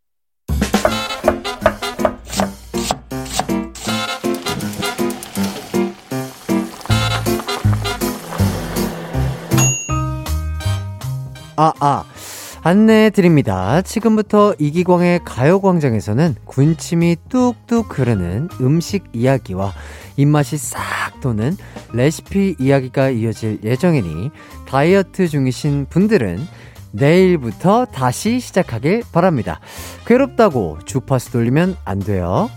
아, 11.56 11.72
아. 11.80 12.04
안내해 12.66 13.10
드립니다. 13.10 13.82
지금부터 13.82 14.56
이기광의 14.58 15.20
가요광장에서는 15.26 16.36
군침이 16.46 17.18
뚝뚝 17.28 18.00
흐르는 18.00 18.48
음식 18.62 19.04
이야기와 19.12 19.74
입맛이 20.16 20.58
싹 20.58 21.20
도는 21.22 21.58
레시피 21.92 22.56
이야기가 22.60 23.10
이어질 23.10 23.60
예정이니 23.64 24.32
다이어트 24.66 25.28
중이신 25.28 25.88
분들은 25.90 26.40
내일부터 26.94 27.86
다시 27.86 28.40
시작하길 28.40 29.04
바랍니다. 29.12 29.60
괴롭다고 30.06 30.78
주파수 30.86 31.32
돌리면 31.32 31.76
안 31.84 32.00
돼요. 32.00 32.50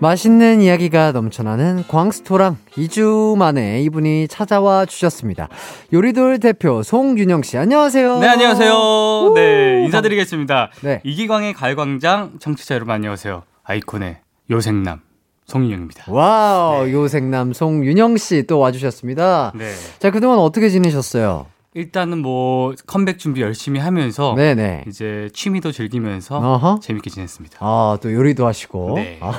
맛있는 0.00 0.62
이야기가 0.62 1.12
넘쳐나는 1.12 1.84
광스토랑 1.86 2.56
2주 2.72 3.36
만에 3.36 3.82
이분이 3.82 4.28
찾아와 4.28 4.86
주셨습니다. 4.86 5.48
요리돌 5.92 6.38
대표 6.40 6.82
송윤형 6.82 7.42
씨, 7.42 7.58
안녕하세요. 7.58 8.18
네, 8.20 8.28
안녕하세요. 8.28 9.32
네, 9.34 9.84
인사드리겠습니다. 9.84 10.70
네. 10.82 11.00
이기광의 11.04 11.52
가요광장 11.52 12.32
청취자 12.40 12.76
여러분 12.76 12.94
안녕하세요. 12.94 13.42
아이콘의 13.62 14.16
요섹남 14.50 15.00
송윤형입니다. 15.44 16.04
와우, 16.08 16.88
요섹남 16.90 17.52
송윤형 17.52 18.16
씨 18.16 18.46
또 18.46 18.58
와주셨습니다. 18.58 19.52
네. 19.54 19.70
자, 19.98 20.10
그동안 20.10 20.38
어떻게 20.38 20.70
지내셨어요? 20.70 21.44
일단은 21.74 22.18
뭐 22.18 22.74
컴백 22.88 23.20
준비 23.20 23.42
열심히 23.42 23.78
하면서 23.78 24.34
네네. 24.34 24.84
이제 24.88 25.30
취미도 25.32 25.70
즐기면서 25.70 26.38
어허. 26.38 26.80
재밌게 26.82 27.10
지냈습니다. 27.10 27.58
아, 27.60 27.96
또 28.02 28.12
요리도 28.12 28.44
하시고. 28.44 28.94
네. 28.96 29.18
아, 29.22 29.32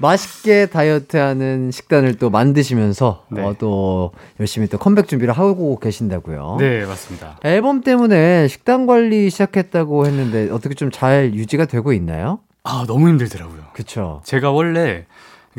맛있게 0.00 0.66
다이어트 0.66 1.16
하는 1.16 1.70
식단을 1.70 2.16
또 2.18 2.30
만드시면서 2.30 3.26
네. 3.30 3.42
어, 3.44 3.54
또 3.58 4.10
열심히 4.40 4.66
또 4.66 4.76
컴백 4.78 5.06
준비를 5.06 5.32
하고 5.32 5.78
계신다고요. 5.78 6.56
네, 6.58 6.84
맞습니다. 6.84 7.38
앨범 7.44 7.82
때문에 7.82 8.48
식단 8.48 8.86
관리 8.86 9.30
시작했다고 9.30 10.06
했는데 10.06 10.50
어떻게 10.50 10.74
좀 10.74 10.90
잘 10.90 11.32
유지가 11.34 11.66
되고 11.66 11.92
있나요? 11.92 12.40
아, 12.64 12.84
너무 12.88 13.08
힘들더라고요. 13.08 13.62
그쵸. 13.72 14.20
제가 14.24 14.50
원래 14.50 15.06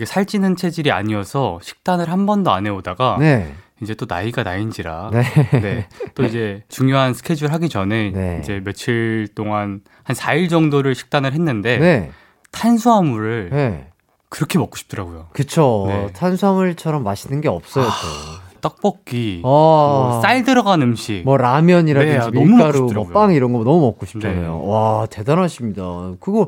살찌는 0.04 0.58
체질이 0.58 0.92
아니어서 0.92 1.60
식단을 1.64 2.10
한 2.12 2.26
번도 2.26 2.52
안 2.52 2.66
해오다가 2.66 3.16
네. 3.20 3.54
이제 3.82 3.96
또 3.96 4.06
나이가 4.08 4.44
나이인지라 4.44 5.10
네. 5.12 5.24
네. 5.60 5.88
또 6.14 6.24
이제 6.24 6.64
중요한 6.70 7.14
스케줄 7.14 7.52
하기 7.52 7.70
전에 7.70 8.12
네. 8.12 8.40
이제 8.42 8.62
며칠 8.64 9.28
동안 9.34 9.82
한 10.04 10.16
4일 10.16 10.50
정도를 10.50 10.94
식단을 10.96 11.34
했는데 11.34 11.78
네. 11.80 12.12
탄수화물을 12.52 13.50
네. 13.52 13.88
그렇게 14.30 14.60
먹고 14.60 14.78
싶더라고요. 14.78 15.28
그쵸. 15.34 15.86
네. 15.88 16.08
탄수화물처럼 16.14 17.04
맛있는 17.04 17.42
게 17.42 17.50
없어요, 17.50 17.86
또. 17.86 18.51
떡볶이, 18.62 19.42
어. 19.44 20.12
뭐쌀 20.14 20.44
들어간 20.44 20.82
음식. 20.82 21.24
뭐 21.26 21.38
라면이라든지 21.38 22.32
네, 22.32 22.46
밀가루, 22.46 22.80
뭐 22.80 22.88
싶더라고요. 22.88 23.14
빵 23.14 23.34
이런 23.34 23.54
거 23.54 23.64
너무 23.64 23.82
먹고 23.82 24.06
싶잖아요. 24.06 24.42
네. 24.42 24.70
와 24.70 25.08
대단하십니다. 25.10 26.14
그거 26.20 26.48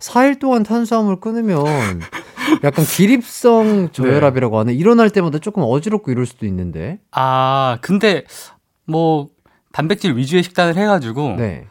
4일 0.00 0.38
동안 0.38 0.62
탄수화물 0.62 1.20
끊으면 1.20 1.64
약간 2.64 2.84
기립성 2.84 3.90
저혈압이라고 3.92 4.58
하는 4.58 4.74
일어날 4.74 5.10
때마다 5.10 5.38
조금 5.38 5.62
어지럽고 5.64 6.10
이럴 6.10 6.26
수도 6.26 6.46
있는데. 6.46 6.98
아, 7.12 7.78
근데 7.80 8.24
뭐 8.86 9.28
단백질 9.72 10.16
위주의 10.16 10.42
식단을 10.42 10.76
해가지고 10.76 11.36
네. 11.38 11.66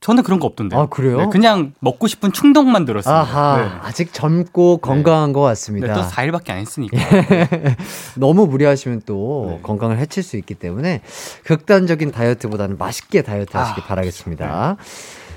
저는 0.00 0.22
그런 0.22 0.38
거 0.38 0.46
없던데. 0.46 0.76
아, 0.76 0.86
그래요? 0.86 1.30
그냥 1.30 1.72
먹고 1.80 2.06
싶은 2.06 2.32
충동만. 2.32 2.86
아하, 3.06 3.56
네. 3.62 3.68
아직 3.82 4.12
젊고 4.12 4.78
건강한 4.78 5.32
것 5.32 5.40
같습니다. 5.40 5.88
네, 5.88 5.94
또 5.94 6.02
4일밖에 6.02 6.50
안 6.50 6.58
했으니까. 6.58 6.96
너무 8.16 8.46
무리하시면 8.46 9.02
또 9.06 9.54
네. 9.56 9.60
건강을 9.62 9.98
해칠 9.98 10.22
수 10.22 10.36
있기 10.36 10.54
때문에 10.54 11.00
극단적인 11.44 12.12
다이어트보다는 12.12 12.76
맛있게 12.78 13.22
다이어트 13.22 13.56
하시기 13.56 13.80
아, 13.80 13.84
바라겠습니다. 13.84 14.76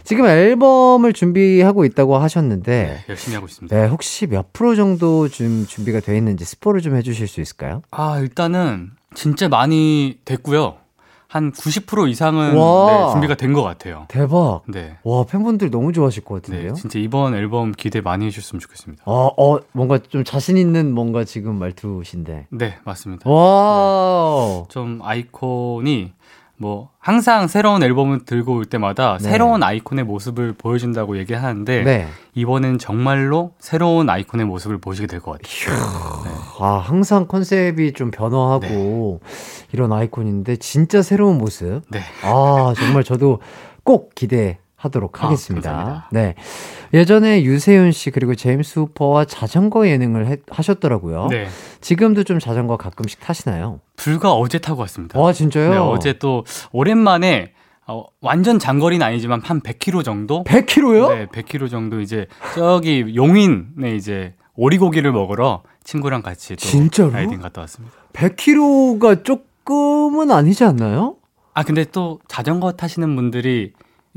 지금 0.04 0.26
앨범을 0.26 1.14
준비하고 1.14 1.86
있다고 1.86 2.18
하셨는데, 2.18 2.84
네, 2.84 3.06
열심히 3.10 3.36
하고 3.36 3.48
있습니다. 3.48 3.76
네, 3.76 3.88
혹시 3.88 4.28
몇 4.28 4.52
프로 4.54 4.76
정도 4.76 5.28
좀 5.28 5.66
준비가 5.68 6.00
되어 6.00 6.16
있는지 6.16 6.46
스포를 6.46 6.82
좀 6.82 6.96
해주실 6.96 7.28
수 7.28 7.42
있을까요? 7.42 7.84
아, 7.92 8.18
일단은 8.20 8.92
진짜 9.14 9.48
많이 9.48 10.18
됐고요. 10.26 10.78
한 11.32 11.52
90% 11.52 12.10
이상은 12.10 12.56
와. 12.58 13.06
네, 13.08 13.12
준비가 13.12 13.36
된 13.36 13.54
것 13.54 13.62
같아요. 13.62 14.06
대박. 14.08 14.64
네. 14.68 14.98
와, 15.04 15.24
팬분들 15.26 15.70
너무 15.70 15.94
좋아하실 15.94 16.24
것 16.24 16.42
네, 16.42 16.42
같은데요? 16.42 16.74
진짜 16.74 16.98
이번 16.98 17.36
앨범 17.36 17.72
기대 17.72 18.02
많이 18.02 18.26
해주셨으면 18.26 18.60
좋겠습니다. 18.60 19.04
어, 19.06 19.30
어, 19.38 19.60
뭔가 19.72 20.00
좀 20.00 20.24
자신 20.24 20.58
있는 20.58 20.92
뭔가 20.94 21.24
지금 21.24 21.60
말투신데. 21.60 22.48
네, 22.50 22.78
맞습니다. 22.84 23.30
와. 23.30 24.64
좀 24.70 25.02
아이콘이 25.04 26.14
뭐 26.62 26.90
항상 27.00 27.48
새로운 27.48 27.82
앨범을 27.84 28.26
들고 28.26 28.54
올 28.58 28.66
때마다 28.66 29.18
네. 29.22 29.30
새로운 29.30 29.64
아이콘의 29.64 30.04
모습을 30.04 30.54
보여준다고 30.58 31.18
얘기하는데 31.18 31.84
네. 31.84 32.08
이번엔 32.36 32.80
정말로 32.80 33.52
새로운 33.60 34.10
아이콘의 34.10 34.46
모습을 34.46 34.78
보시게 34.78 35.08
될 35.08 35.22
것 35.22 35.40
같아요. 35.42 35.78
아, 36.60 36.74
항상 36.84 37.28
컨셉이 37.28 37.94
좀 37.94 38.12
변화하고 38.12 39.22
이런 39.72 39.94
아이콘인데 39.94 40.58
진짜 40.58 41.02
새로운 41.02 41.38
모습. 41.38 41.82
네. 41.90 42.02
아, 42.24 42.74
정말 42.76 43.06
저도 43.06 43.40
꼭 43.86 44.14
기대 44.14 44.60
하도록 44.80 45.22
아, 45.24 45.28
하겠습니다. 45.28 45.72
감사합니다. 45.72 46.10
네. 46.12 46.36
예전에 46.94 47.44
유세윤 47.44 47.92
씨 47.92 48.12
그리고 48.12 48.34
제임스 48.34 48.80
후퍼와 48.80 49.26
자전거 49.26 49.88
예능을 49.88 50.28
해- 50.28 50.38
하셨더라고요. 50.50 51.28
네. 51.30 51.48
지금도 51.82 52.24
좀 52.24 52.40
자전거 52.40 52.78
가끔씩 52.78 53.20
타시나요? 53.20 53.82
불과 53.98 54.34
어제 54.34 54.58
타고 54.58 54.82
왔습니다. 54.82 55.20
와, 55.20 55.34
진짜요? 55.34 55.70
네, 55.72 55.78
어제 55.78 56.14
또 56.18 56.46
오랜만에 56.72 57.52
어, 57.88 58.06
완전 58.22 58.60
장거리는 58.60 59.06
아니지만 59.06 59.42
한 59.44 59.60
100km 59.62 60.04
정도? 60.04 60.44
100km요? 60.46 61.10
네, 61.14 61.26
100km 61.28 61.70
정도 61.70 62.00
이제 62.00 62.28
저기 62.56 63.14
용인에 63.16 63.96
이제 63.96 64.36
오리고기를 64.56 65.12
먹으러 65.12 65.64
친구랑 65.84 66.22
같이 66.22 66.56
또 66.56 66.62
진짜로? 66.66 67.10
라이딩 67.12 67.40
갔다 67.42 67.62
왔습니다. 67.62 67.96
100km가 68.14 69.24
조금은 69.26 70.32
아니지 70.32 70.64
않나요? 70.64 71.16
아 71.54 71.64
근데 71.64 71.84
또 71.84 72.20
자전거 72.28 72.72
타시는 72.74 73.16
분들이 73.16 73.74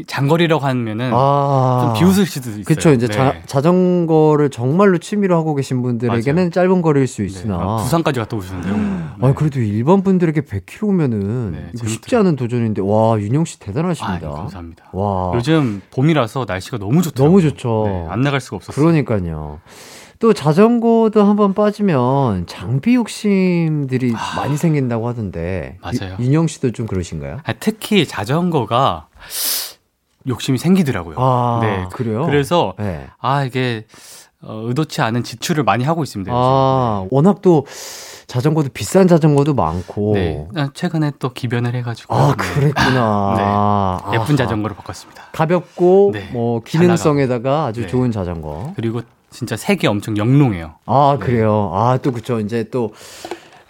장거리라고 0.06 0.64
하면은 0.64 1.10
아. 1.12 1.92
좀 1.94 2.00
비웃을 2.00 2.24
수도 2.26 2.48
있어요. 2.50 2.64
그쵸, 2.64 2.92
이제 2.92 3.06
네. 3.08 3.12
자, 3.14 3.34
자전거를 3.46 4.48
정말로 4.50 4.96
취미로 4.98 5.36
하고 5.36 5.54
계신 5.54 5.82
분들에게는 5.82 6.34
맞아요. 6.34 6.50
짧은 6.50 6.80
거리일 6.82 7.06
수 7.06 7.20
네, 7.20 7.26
있으나. 7.26 7.56
아, 7.60 7.76
부산까지 7.76 8.18
갔다 8.20 8.36
오시는데요. 8.36 8.74
아니, 9.20 9.34
그래도 9.34 9.60
일반 9.60 10.02
분들에게 10.02 10.40
100km면은 10.42 11.50
네, 11.52 11.70
이거. 11.74 11.86
쉽지 11.86 12.16
않은 12.16 12.36
도전인데, 12.36 12.80
와, 12.82 13.18
윤영 13.20 13.44
씨 13.44 13.58
아, 13.60 13.66
대단하십니다. 13.66 14.30
감사합니다. 14.30 14.84
와. 14.92 15.32
요즘 15.34 15.82
봄이라서 15.94 16.46
날씨가 16.48 16.78
너무 16.78 17.02
좋더라고요. 17.02 17.28
너무 17.28 17.42
좋죠. 17.42 17.84
네, 17.86 18.06
안 18.08 18.22
나갈 18.22 18.40
수가 18.40 18.56
없었어요. 18.56 18.82
그러니까요. 18.82 19.60
또 20.20 20.32
자전거도 20.32 21.22
한번 21.24 21.52
빠지면 21.52 22.46
장비 22.46 22.94
욕심들이 22.94 24.12
많이 24.36 24.56
생긴다고 24.56 25.06
하던데. 25.08 25.76
아. 25.82 25.90
맞아요. 26.00 26.16
유- 26.20 26.24
윤영 26.26 26.46
씨도 26.46 26.70
좀 26.70 26.86
그러신가요? 26.86 27.38
아, 27.44 27.52
특히 27.54 28.06
자전거가 28.06 29.08
욕심이 30.26 30.58
생기더라고요. 30.58 31.16
아, 31.18 31.58
네. 31.62 31.86
그래요? 31.92 32.24
그래서 32.26 32.74
네. 32.78 33.06
아 33.20 33.44
이게 33.44 33.86
어, 34.44 34.62
의도치 34.66 35.00
않은 35.02 35.22
지출을 35.22 35.62
많이 35.64 35.84
하고 35.84 36.02
있습니다. 36.02 36.30
요즘. 36.30 36.40
아, 36.42 37.06
워낙 37.10 37.42
또 37.42 37.64
자전거도 38.26 38.70
비싼 38.74 39.06
자전거도 39.06 39.54
많고. 39.54 40.12
네. 40.14 40.48
아, 40.56 40.70
최근에 40.74 41.12
또 41.18 41.32
기변을 41.32 41.74
해가지고 41.76 42.14
아, 42.14 42.34
네. 42.36 42.54
그랬구나. 42.54 43.34
네. 43.36 43.42
아하. 43.44 44.10
예쁜 44.14 44.36
자전거로 44.36 44.74
바꿨습니다. 44.74 45.24
가볍고 45.32 46.10
네. 46.12 46.28
뭐잘 46.32 46.80
기능성에다가 46.80 47.66
아주 47.66 47.82
네. 47.82 47.86
좋은 47.86 48.10
자전거. 48.10 48.72
그리고 48.74 49.02
진짜 49.30 49.56
색이 49.56 49.86
엄청 49.86 50.16
영롱해요. 50.16 50.74
아 50.86 51.16
네. 51.20 51.24
그래요. 51.26 51.70
아 51.74 51.96
또 52.02 52.10
그쵸. 52.12 52.40
이제 52.40 52.64
또 52.70 52.92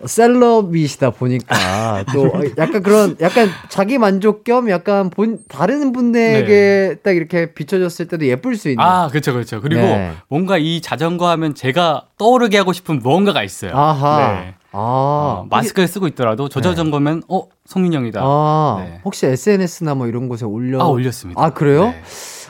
셀럽이시다 0.04 1.10
보니까 1.10 2.04
또 2.12 2.30
약간 2.58 2.82
그런 2.82 3.16
약간 3.20 3.48
자기 3.68 3.98
만족 3.98 4.44
겸 4.44 4.70
약간 4.70 5.10
본 5.10 5.38
다른 5.48 5.92
분에게 5.92 6.96
딱 7.02 7.16
이렇게 7.16 7.52
비춰졌을 7.52 8.08
때도 8.08 8.26
예쁠 8.26 8.56
수 8.56 8.68
있는. 8.68 8.82
네. 8.82 8.88
아, 8.88 9.08
그렇죠, 9.08 9.32
그렇죠. 9.32 9.60
그리고 9.60 9.82
네. 9.82 10.12
뭔가 10.28 10.58
이 10.58 10.80
자전거 10.80 11.28
하면 11.30 11.54
제가 11.54 12.06
떠오르게 12.18 12.58
하고 12.58 12.72
싶은 12.72 12.98
무언가가 12.98 13.42
있어요. 13.42 13.72
아하. 13.74 14.32
네. 14.32 14.54
아 14.74 14.78
어, 14.78 15.46
마스크를 15.50 15.86
쓰고 15.86 16.06
있더라도 16.08 16.48
저 16.48 16.60
네. 16.60 16.68
자전거면 16.70 17.24
어 17.28 17.46
송민영이다. 17.66 18.20
아 18.22 18.76
네. 18.82 19.00
혹시 19.04 19.26
SNS나 19.26 19.94
뭐 19.94 20.06
이런 20.06 20.28
곳에 20.28 20.46
올려? 20.46 20.80
아 20.80 20.84
올렸습니다. 20.86 21.42
아, 21.42 21.50
그래요? 21.50 21.86
네. 21.86 22.02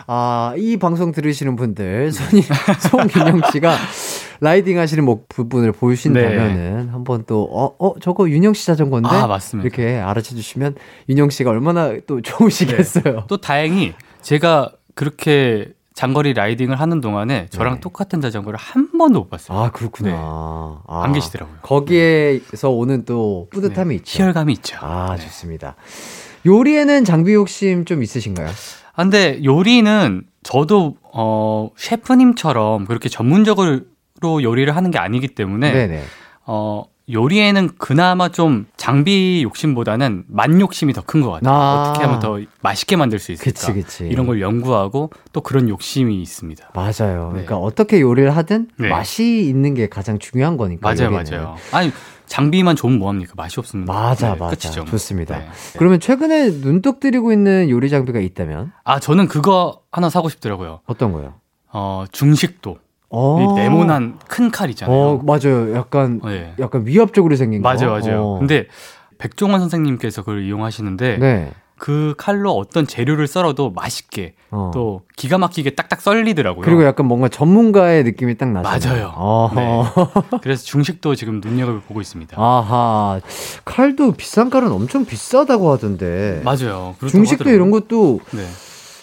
아, 0.06 0.54
이 0.56 0.76
방송 0.78 1.12
들으시는 1.12 1.56
분들, 1.56 2.12
손이, 2.12 2.42
송윤영 2.90 3.42
씨가 3.52 3.76
라이딩 4.42 4.76
하시는 4.76 5.04
뭐 5.04 5.20
부분을 5.28 5.70
보신다면은 5.70 6.88
한번 6.88 7.22
또, 7.28 7.48
어, 7.52 7.76
어, 7.78 7.94
저거 8.00 8.28
윤영 8.28 8.54
씨 8.54 8.66
자전거인데? 8.66 9.08
아, 9.08 9.28
맞습니다. 9.28 9.64
이렇게 9.64 10.00
알아채 10.00 10.34
주시면 10.34 10.74
윤영 11.08 11.30
씨가 11.30 11.50
얼마나 11.50 11.92
또 12.08 12.20
좋으시겠어요. 12.20 13.26
또 13.28 13.36
다행히 13.36 13.94
제가 14.20 14.72
그렇게 14.96 15.68
장거리 15.94 16.34
라이딩을 16.34 16.80
하는 16.80 17.00
동안에 17.00 17.46
저랑 17.50 17.74
네. 17.74 17.80
똑같은 17.80 18.20
자전거를 18.20 18.58
한 18.58 18.90
번도 18.98 19.20
못 19.20 19.30
봤어요. 19.30 19.56
아, 19.56 19.70
그렇구나. 19.70 20.10
네. 20.10 20.16
아, 20.18 20.80
안 20.88 21.12
계시더라고요. 21.12 21.58
거기에서 21.62 22.70
오는 22.70 23.04
또 23.04 23.46
뿌듯함이 23.52 23.90
네. 23.90 23.94
있죠. 23.96 24.24
희열감이 24.24 24.52
있죠. 24.54 24.76
아, 24.80 25.14
네. 25.16 25.22
좋습니다. 25.22 25.76
요리에는 26.44 27.04
장비 27.04 27.34
욕심 27.34 27.84
좀 27.84 28.02
있으신가요? 28.02 28.48
아, 28.48 29.02
근데 29.04 29.40
요리는 29.44 30.24
저도 30.42 30.96
어 31.12 31.70
셰프님처럼 31.76 32.86
그렇게 32.86 33.08
전문적으로 33.08 33.82
요리를 34.42 34.74
하는 34.74 34.90
게 34.90 34.98
아니기 34.98 35.28
때문에 35.28 35.72
네네. 35.72 36.02
어 36.46 36.84
요리에는 37.10 37.70
그나마 37.78 38.28
좀 38.28 38.66
장비 38.76 39.42
욕심보다는 39.42 40.24
맛 40.28 40.48
욕심이 40.60 40.92
더 40.92 41.02
큰 41.02 41.20
것 41.22 41.30
같아요. 41.32 41.52
아. 41.52 41.90
어떻게 41.90 42.04
하면 42.04 42.20
더 42.20 42.38
맛있게 42.62 42.94
만들 42.96 43.18
수 43.18 43.32
있을까? 43.32 43.50
그치, 43.50 43.72
그치. 43.72 44.04
이런 44.06 44.24
걸 44.26 44.40
연구하고 44.40 45.10
또 45.32 45.40
그런 45.40 45.68
욕심이 45.68 46.22
있습니다. 46.22 46.70
맞아요. 46.74 47.26
네. 47.34 47.44
그러니까 47.44 47.56
어떻게 47.58 48.00
요리를 48.00 48.34
하든 48.36 48.68
네. 48.78 48.88
맛이 48.88 49.40
있는 49.48 49.74
게 49.74 49.88
가장 49.88 50.18
중요한 50.20 50.56
거니까. 50.56 50.80
맞아요, 50.94 51.12
요리는. 51.14 51.24
맞아요. 51.42 51.56
아니 51.72 51.90
장비만 52.26 52.76
좋으면 52.76 52.98
뭐합니까? 53.00 53.34
맛이 53.36 53.58
없으면 53.60 53.84
맞아, 53.84 54.32
네, 54.34 54.38
맞아. 54.38 54.56
끝이죠. 54.56 54.84
좋습니다. 54.86 55.38
네. 55.38 55.48
그러면 55.76 55.98
최근에 56.00 56.50
눈독 56.60 57.00
들이고 57.00 57.32
있는 57.32 57.68
요리 57.68 57.90
장비가 57.90 58.20
있다면 58.20 58.72
아 58.84 59.00
저는 59.00 59.26
그거 59.26 59.80
하나 59.90 60.08
사고 60.08 60.28
싶더라고요. 60.28 60.80
어떤 60.86 61.12
거요? 61.12 61.34
어 61.72 62.04
중식도 62.12 62.78
어. 63.12 63.38
이 63.40 63.54
네모난 63.60 64.18
큰 64.28 64.50
칼 64.50 64.70
있잖아요. 64.70 64.96
어, 64.96 65.22
맞아요. 65.22 65.74
약간 65.76 66.20
네. 66.24 66.54
약간 66.58 66.86
위협적으로 66.86 67.36
생긴 67.36 67.62
거. 67.62 67.68
맞아요, 67.68 67.90
맞아요. 67.92 68.22
어. 68.24 68.38
근데 68.38 68.66
백종원 69.18 69.60
선생님께서 69.60 70.22
그걸 70.22 70.42
이용하시는데 70.44 71.18
네. 71.18 71.52
그 71.78 72.14
칼로 72.16 72.52
어떤 72.52 72.86
재료를 72.86 73.26
썰어도 73.26 73.70
맛있게 73.72 74.34
어. 74.52 74.70
또 74.72 75.02
기가 75.16 75.36
막히게 75.38 75.70
딱딱 75.74 76.00
썰리더라고요. 76.00 76.64
그리고 76.64 76.84
약간 76.84 77.06
뭔가 77.06 77.28
전문가의 77.28 78.04
느낌이 78.04 78.36
딱 78.38 78.50
나잖아요. 78.50 79.12
맞아요. 79.12 79.14
어허. 79.16 79.54
네. 79.60 80.38
그래서 80.42 80.62
중식도 80.64 81.14
지금 81.16 81.40
눈여겨 81.44 81.80
보고 81.88 82.00
있습니다. 82.00 82.36
아하. 82.40 83.20
칼도 83.64 84.12
비싼 84.12 84.48
칼은 84.48 84.70
엄청 84.70 85.04
비싸다고 85.04 85.72
하던데. 85.72 86.40
맞아요. 86.44 86.94
중식도 87.00 87.42
하더라고요. 87.44 87.54
이런 87.54 87.70
것도 87.72 88.20
네. 88.32 88.46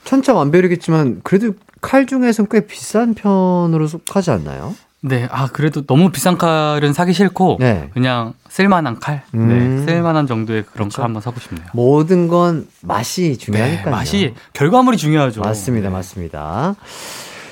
천차만별이겠지만 0.05 1.21
그래도 1.23 1.53
칼 1.81 2.05
중에서는 2.05 2.47
꽤 2.51 2.65
비싼 2.65 3.13
편으로 3.13 3.87
속하지 3.87 4.31
않나요? 4.31 4.75
네, 5.01 5.27
아 5.31 5.47
그래도 5.47 5.85
너무 5.85 6.11
비싼 6.11 6.37
칼은 6.37 6.91
사기 6.91 7.13
싫고 7.13 7.57
네. 7.59 7.89
그냥 7.93 8.33
쓸만한 8.49 8.99
칼, 8.99 9.23
음. 9.33 9.47
네, 9.47 9.85
쓸만한 9.85 10.27
정도의 10.27 10.63
그런 10.63 10.89
그렇죠. 10.89 10.97
칼 10.97 11.05
한번 11.05 11.21
사고 11.21 11.39
싶네요. 11.39 11.65
모든 11.73 12.27
건 12.27 12.67
맛이 12.81 13.29
네, 13.29 13.35
중요하니까요. 13.37 13.91
맛이 13.91 14.33
결과물이 14.53 14.97
중요하죠. 14.97 15.41
맞습니다, 15.41 15.87
네. 15.87 15.93
맞습니다. 15.93 16.75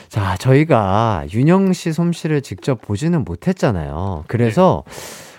자, 0.10 0.36
저희가 0.38 1.26
윤영 1.32 1.74
씨 1.74 1.94
솜씨를 1.94 2.42
직접 2.42 2.82
보지는 2.82 3.24
못했잖아요. 3.24 4.26
그래서 4.28 4.84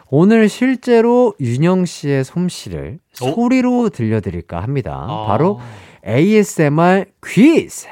오늘 0.08 0.48
실제로 0.48 1.34
윤영 1.40 1.84
씨의 1.84 2.24
솜씨를 2.24 2.98
어? 3.22 3.32
소리로 3.34 3.90
들려드릴까 3.90 4.62
합니다. 4.62 5.06
아. 5.08 5.26
바로 5.26 5.60
ASMR 6.06 7.04
퀴즈. 7.26 7.86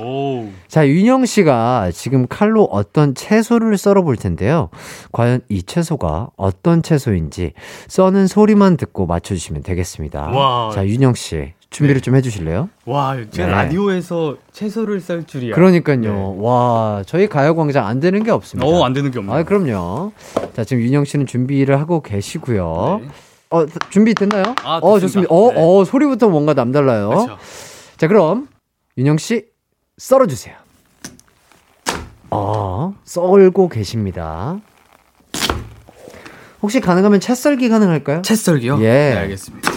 오. 0.00 0.48
자, 0.68 0.86
윤영 0.86 1.24
씨가 1.26 1.90
지금 1.92 2.26
칼로 2.26 2.64
어떤 2.64 3.14
채소를 3.14 3.76
썰어 3.78 4.02
볼 4.02 4.16
텐데요. 4.16 4.70
과연 5.12 5.40
이 5.48 5.62
채소가 5.62 6.30
어떤 6.36 6.82
채소인지 6.82 7.52
써는 7.88 8.26
소리만 8.26 8.76
듣고 8.76 9.06
맞춰주시면 9.06 9.62
되겠습니다. 9.62 10.28
와. 10.28 10.70
자, 10.74 10.86
윤영 10.86 11.14
씨. 11.14 11.52
준비를 11.68 12.00
좀 12.00 12.14
해주실래요? 12.14 12.70
와, 12.86 13.16
제가 13.30 13.48
네. 13.48 13.52
라디오에서 13.52 14.36
채소를 14.52 15.00
썰 15.00 15.24
줄이야. 15.26 15.54
그러니까요. 15.54 16.00
네. 16.00 16.34
와, 16.38 17.02
저희 17.06 17.26
가요광장 17.26 17.86
안 17.86 17.98
되는 18.00 18.22
게 18.22 18.30
없습니다. 18.30 18.66
어, 18.66 18.84
안 18.84 18.92
되는 18.92 19.10
게 19.10 19.18
없네. 19.18 19.32
아, 19.32 19.42
그럼요. 19.42 20.12
자, 20.54 20.64
지금 20.64 20.82
윤영 20.84 21.04
씨는 21.04 21.26
준비를 21.26 21.78
하고 21.80 22.02
계시고요. 22.02 23.00
네. 23.02 23.08
어, 23.50 23.66
준비 23.90 24.14
됐나요? 24.14 24.54
아, 24.62 24.78
어. 24.82 24.98
좋습니다. 25.00 25.32
어, 25.34 25.52
네. 25.52 25.60
어, 25.60 25.84
소리부터 25.84 26.28
뭔가 26.28 26.54
남달라요. 26.54 27.08
그렇죠. 27.08 27.36
자, 27.96 28.08
그럼 28.08 28.48
윤영 28.96 29.18
씨 29.18 29.46
썰어주세요. 29.98 30.54
어, 32.30 32.94
썰고 33.04 33.68
계십니다. 33.70 34.60
혹시 36.60 36.80
가능하면 36.80 37.20
채 37.20 37.34
썰기 37.34 37.68
가능할까요? 37.68 38.22
채 38.22 38.34
썰기요? 38.34 38.78
예. 38.80 38.84
네, 38.84 39.12
알겠습니다. 39.16 39.72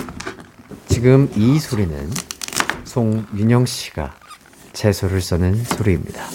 지금 0.87 1.31
이 1.35 1.57
소리는 1.59 2.09
송윤영 2.83 3.65
씨가 3.65 4.13
채소를 4.73 5.21
써는 5.21 5.63
소리입니다. 5.63 6.25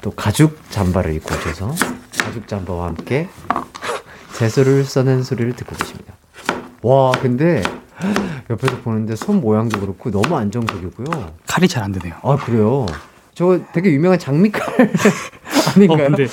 또 0.00 0.12
가죽 0.12 0.58
잠바를 0.70 1.14
입고 1.14 1.34
오셔서 1.34 1.74
가죽 2.16 2.46
잠바와 2.46 2.86
함께 2.88 3.28
채소를 4.38 4.84
써는 4.84 5.24
소리를 5.24 5.56
듣고 5.56 5.74
계십니다. 5.74 6.14
와, 6.82 7.10
근데 7.12 7.62
옆에서 8.50 8.78
보는데 8.78 9.16
손 9.16 9.40
모양도 9.40 9.80
그렇고 9.80 10.10
너무 10.10 10.36
안정적이고요. 10.36 11.06
칼이 11.46 11.66
잘 11.68 11.82
안 11.84 11.92
되네요. 11.92 12.14
아, 12.22 12.36
그래요? 12.36 12.86
저 13.34 13.60
되게 13.72 13.92
유명한 13.92 14.18
장미칼 14.18 14.64
아닌가요? 15.76 16.06
어, 16.06 16.08
근데 16.08 16.26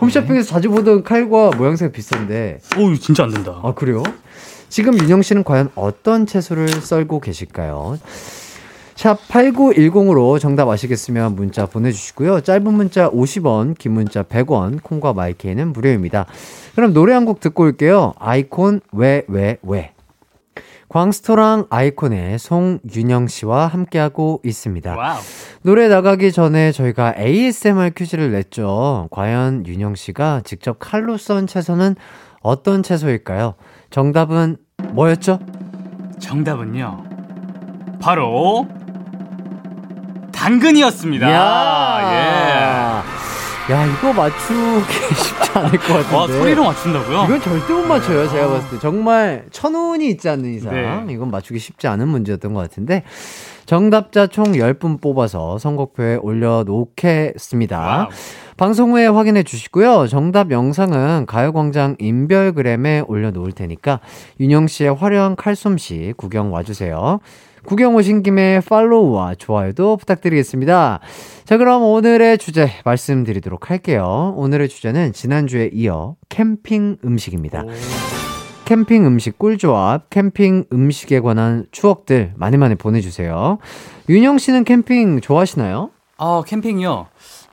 홈쇼핑에서 0.00 0.48
자주 0.48 0.70
보던 0.70 1.04
칼과 1.04 1.50
모양새가 1.56 1.92
비슷한데 1.92 2.60
오, 2.78 2.94
진짜 2.94 3.24
안 3.24 3.30
된다. 3.30 3.60
아, 3.62 3.72
그래요? 3.74 4.02
지금 4.68 4.98
윤형 4.98 5.22
씨는 5.22 5.44
과연 5.44 5.70
어떤 5.74 6.26
채소를 6.26 6.68
썰고 6.68 7.20
계실까요? 7.20 7.98
샵 8.94 9.18
8910으로 9.28 10.40
정답 10.40 10.68
아시겠으면 10.70 11.36
문자 11.36 11.66
보내주시고요. 11.66 12.40
짧은 12.40 12.72
문자 12.72 13.10
50원, 13.10 13.76
긴 13.76 13.92
문자 13.92 14.22
100원, 14.22 14.82
콩과 14.82 15.12
마이케이는 15.12 15.72
무료입니다. 15.74 16.24
그럼 16.74 16.94
노래 16.94 17.12
한 17.12 17.26
곡 17.26 17.40
듣고 17.40 17.64
올게요. 17.64 18.14
아이콘 18.18 18.80
왜, 18.92 19.22
왜, 19.28 19.58
왜. 19.62 19.92
광스토랑 20.88 21.66
아이콘의 21.70 22.38
송윤형 22.38 23.26
씨와 23.28 23.66
함께하고 23.66 24.40
있습니다. 24.44 24.96
와우. 24.96 25.18
노래 25.62 25.88
나가기 25.88 26.32
전에 26.32 26.72
저희가 26.72 27.14
ASMR 27.18 27.90
퀴즈를 27.90 28.30
냈죠. 28.32 29.08
과연 29.10 29.66
윤형 29.66 29.94
씨가 29.96 30.42
직접 30.44 30.76
칼로 30.78 31.16
썬 31.16 31.46
채소는 31.46 31.96
어떤 32.40 32.82
채소일까요? 32.82 33.54
정답은 33.90 34.56
뭐였죠? 34.90 35.40
정답은요. 36.20 37.04
바로 38.00 38.66
당근이었습니다. 40.32 41.28
예. 42.12 43.02
야, 43.68 43.84
이거 43.84 44.12
맞추기 44.12 44.86
쉽지 45.14 45.58
않을 45.58 45.70
것 45.72 45.94
같은데. 45.94 46.16
와, 46.16 46.26
소리로 46.28 46.62
맞춘다고요? 46.64 47.24
이건 47.24 47.40
절대 47.40 47.72
못 47.72 47.84
맞춰요, 47.84 48.28
제가 48.28 48.48
봤을 48.48 48.70
때. 48.70 48.78
정말 48.78 49.44
천운이 49.50 50.08
있지 50.10 50.28
않는 50.28 50.54
이상. 50.54 50.72
네. 51.06 51.12
이건 51.12 51.32
맞추기 51.32 51.58
쉽지 51.58 51.88
않은 51.88 52.06
문제였던 52.06 52.54
것 52.54 52.60
같은데. 52.60 53.02
정답자 53.64 54.28
총 54.28 54.52
10분 54.52 55.00
뽑아서 55.00 55.58
선곡표에 55.58 56.16
올려놓겠습니다. 56.22 57.80
와우. 57.80 58.08
방송 58.56 58.92
후에 58.92 59.08
확인해 59.08 59.42
주시고요. 59.42 60.06
정답 60.06 60.52
영상은 60.52 61.26
가요광장 61.26 61.96
인별그램에 61.98 63.02
올려놓을 63.08 63.50
테니까 63.50 63.98
윤영 64.38 64.68
씨의 64.68 64.94
화려한 64.94 65.34
칼솜씨 65.34 66.14
구경 66.16 66.52
와주세요. 66.52 67.18
구경 67.66 67.96
오신 67.96 68.22
김에 68.22 68.60
팔로우와 68.60 69.34
좋아요도 69.34 69.96
부탁드리겠습니다. 69.96 71.00
자, 71.44 71.56
그럼 71.56 71.82
오늘의 71.82 72.38
주제 72.38 72.70
말씀드리도록 72.84 73.70
할게요. 73.70 74.34
오늘의 74.36 74.68
주제는 74.68 75.12
지난주에 75.12 75.70
이어 75.72 76.14
캠핑 76.28 76.98
음식입니다. 77.04 77.64
캠핑 78.66 79.04
음식 79.04 79.38
꿀조합, 79.38 80.10
캠핑 80.10 80.66
음식에 80.72 81.20
관한 81.20 81.66
추억들 81.72 82.32
많이 82.36 82.56
많이 82.56 82.76
보내주세요. 82.76 83.58
윤형 84.08 84.38
씨는 84.38 84.64
캠핑 84.64 85.20
좋아하시나요? 85.20 85.90
아, 86.18 86.42
캠핑이요. 86.46 87.06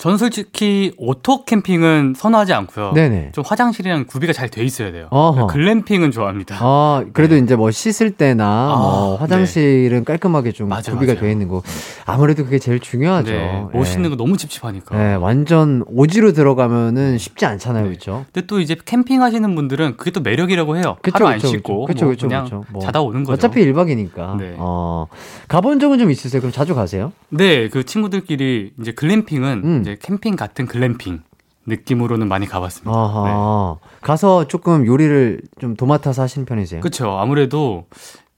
저는 0.04 0.18
솔직히 0.18 0.92
오토 0.98 1.46
캠핑은 1.46 2.16
선호하지 2.18 2.52
않고요. 2.52 2.92
네네. 2.92 3.32
좀 3.32 3.42
화장실이랑 3.48 4.04
구비가 4.06 4.34
잘 4.34 4.50
돼 4.50 4.62
있어야 4.66 4.92
돼요. 4.92 5.08
어허. 5.12 5.48
글램핑은 5.48 6.12
좋아합니다. 6.12 6.58
아, 6.60 7.06
그래도 7.14 7.38
이제 7.38 7.56
뭐 7.56 7.72
씻을 7.72 8.12
때나 8.12 8.44
아, 8.46 8.76
뭐 8.78 9.16
화장실은 9.16 10.04
깔끔하게 10.04 10.52
좀 10.52 10.68
맞아, 10.68 10.92
구비가 10.92 11.14
맞아요. 11.14 11.22
되어 11.22 11.32
있는 11.32 11.48
거. 11.48 11.64
아무래도 12.06 12.44
그게 12.44 12.60
제일 12.60 12.82
중요하죠. 12.82 13.32
네, 13.32 13.64
못 13.72 13.82
씻는 13.82 14.10
거 14.10 14.18
너무 14.18 14.36
찝찝하니까. 14.36 14.98
네, 14.98 15.16
완전 15.16 15.86
오지로 15.88 16.34
들어가면은 16.34 17.18
쉽지 17.18 17.46
않잖아요. 17.46 17.84
네. 17.84 17.90
그렇죠? 17.92 18.26
근데 18.34 18.46
또 18.46 18.60
이제 18.60 18.76
캠핑 18.84 19.22
하시는 19.22 19.56
분들은 19.56 19.96
그게 19.96 20.12
또 20.12 20.20
매력이라고 20.20 20.76
해요. 20.76 20.98
그쵸, 21.02 21.16
하루 21.16 21.28
안 21.28 21.36
그쵸, 21.38 21.48
씻고 21.48 21.86
그쵸, 21.86 22.06
뭐 22.06 22.12
그쵸, 22.14 22.28
그냥 22.28 22.44
그쵸. 22.44 22.66
뭐. 22.74 22.82
자다 22.82 23.00
오는 23.02 23.24
거죠. 23.24 23.36
어차피 23.36 23.66
1박이니까. 23.72 24.36
네. 24.38 24.56
어. 24.58 25.08
가본 25.48 25.80
적은 25.80 25.98
좀 25.98 26.12
있으세요? 26.12 26.42
그럼 26.42 26.52
자주 26.52 26.76
가세요? 26.76 27.14
네, 27.30 27.70
그 27.70 27.86
친구들끼리 27.86 28.74
이제 28.82 28.92
글램핑은 28.92 29.62
음. 29.64 29.80
이제 29.82 29.93
캠핑 30.00 30.36
같은 30.36 30.66
글램핑 30.66 31.22
느낌으로는 31.66 32.28
많이 32.28 32.46
가봤습니다. 32.46 32.92
아하. 32.92 33.78
가서 34.02 34.48
조금 34.48 34.86
요리를 34.86 35.42
좀 35.60 35.76
도맡아서 35.76 36.22
하시는 36.22 36.46
편이세요? 36.46 36.82
그렇죠. 36.82 37.18
아무래도 37.18 37.86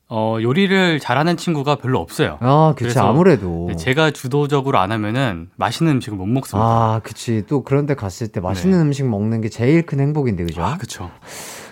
어, 0.08 0.38
요리를 0.40 1.00
잘하는 1.00 1.36
친구가 1.36 1.76
별로 1.76 2.00
없어요. 2.00 2.38
아, 2.42 2.76
그치. 2.78 2.98
아무래도. 3.00 3.66
네, 3.70 3.76
제가 3.76 4.12
주도적으로 4.12 4.78
안 4.78 4.92
하면은 4.92 5.50
맛있는 5.56 5.94
음식을 5.94 6.16
못 6.18 6.28
먹습니다. 6.28 6.68
아, 6.68 7.02
그치. 7.04 7.44
또 7.48 7.64
그런 7.64 7.88
데 7.88 7.96
갔을 7.96 8.28
때 8.28 8.40
맛있는 8.40 8.78
네. 8.78 8.84
음식 8.84 9.08
먹는 9.08 9.42
게 9.42 9.50
제일 9.50 9.84
큰 9.84 10.00
행복인데, 10.00 10.44
그죠? 10.44 10.64
아, 10.64 10.78
그렇죠. 10.78 11.10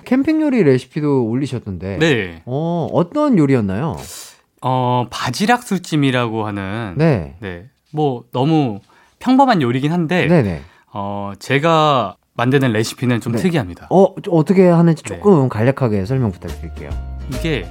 캠핑 0.05 0.41
요리 0.41 0.63
레시피도 0.63 1.25
올리셨던데. 1.25 1.99
네. 1.99 2.41
어, 2.45 2.87
어떤 2.91 3.37
요리였나요? 3.37 3.97
어, 4.61 5.05
바지락 5.11 5.61
술찜이라고 5.61 6.47
하는 6.47 6.95
네. 6.97 7.35
네. 7.39 7.69
뭐 7.91 8.23
너무 8.31 8.79
평범한 9.23 9.61
요리긴 9.61 9.93
한데 9.93 10.27
네네. 10.27 10.61
어, 10.91 11.31
제가 11.39 12.17
만드는 12.35 12.73
레시피는 12.73 13.21
좀 13.21 13.31
네. 13.33 13.41
특이합니다. 13.41 13.87
어, 13.89 14.13
좀 14.21 14.33
어떻게 14.35 14.67
하는지 14.67 15.01
네. 15.03 15.15
조금 15.15 15.47
간략하게 15.47 16.05
설명 16.05 16.31
부탁드릴게요. 16.31 16.89
이게 17.33 17.65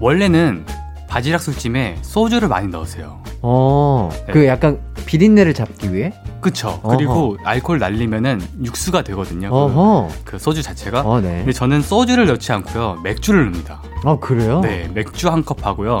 원래는 0.00 0.64
바지락 1.08 1.40
술찜에 1.40 1.96
소주를 2.02 2.46
많이 2.48 2.68
넣으세요. 2.68 3.20
어, 3.42 4.10
네. 4.26 4.32
그 4.32 4.46
약간 4.46 4.78
비린내를 5.06 5.54
잡기 5.54 5.92
위해? 5.92 6.12
그쵸. 6.40 6.78
어허. 6.84 6.96
그리고 6.96 7.36
알코올 7.42 7.80
날리면은 7.80 8.40
육수가 8.62 9.02
되거든요. 9.02 9.50
그. 9.50 10.08
그 10.24 10.38
소주 10.38 10.62
자체가. 10.62 11.00
어, 11.00 11.20
네. 11.20 11.38
근데 11.38 11.52
저는 11.52 11.82
소주를 11.82 12.26
넣지 12.26 12.52
않고요. 12.52 13.00
맥주를 13.02 13.46
넣습니다. 13.46 13.82
아, 14.04 14.16
그래요? 14.20 14.60
네, 14.60 14.88
맥주 14.94 15.28
한 15.30 15.42
컵 15.42 15.66
하고요. 15.66 15.98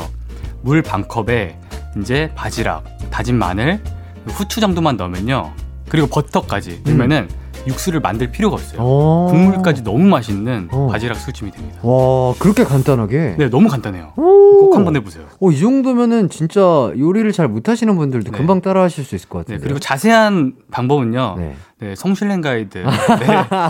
물 0.62 0.82
반 0.82 1.06
컵에 1.08 1.58
이제 2.00 2.30
바지락, 2.36 2.84
다진 3.10 3.36
마늘, 3.36 3.80
후추 4.26 4.60
정도만 4.60 4.96
넣으면요. 4.96 5.52
그리고 5.88 6.06
버터까지 6.08 6.82
넣으면은 6.84 7.28
육수를 7.66 7.98
만들 8.00 8.30
필요가 8.30 8.54
없어요. 8.54 8.78
음. 8.80 8.84
어. 8.84 9.26
국물까지 9.30 9.82
너무 9.82 10.04
맛있는 10.06 10.68
어. 10.70 10.88
바지락 10.90 11.16
술찜이 11.16 11.50
됩니다. 11.50 11.78
와, 11.82 12.32
그렇게 12.38 12.62
간단하게? 12.64 13.36
네, 13.38 13.50
너무 13.50 13.68
간단해요. 13.68 14.12
오. 14.16 14.36
꼭 14.58 14.76
한번 14.76 14.94
해보세요. 14.96 15.24
어, 15.40 15.50
이 15.50 15.58
정도면은 15.58 16.30
진짜 16.30 16.60
요리를 16.96 17.30
잘 17.32 17.48
못하시는 17.48 17.94
분들도 17.96 18.30
네. 18.30 18.38
금방 18.38 18.60
따라 18.60 18.82
하실 18.82 19.04
수 19.04 19.14
있을 19.16 19.28
것 19.28 19.44
네, 19.46 19.54
같아요. 19.54 19.60
그리고 19.64 19.78
자세한 19.80 20.54
방법은요. 20.70 21.34
네, 21.38 21.54
네. 21.80 21.94
성슐랭 21.96 22.40
가이드 22.40 22.78
네, 22.78 22.88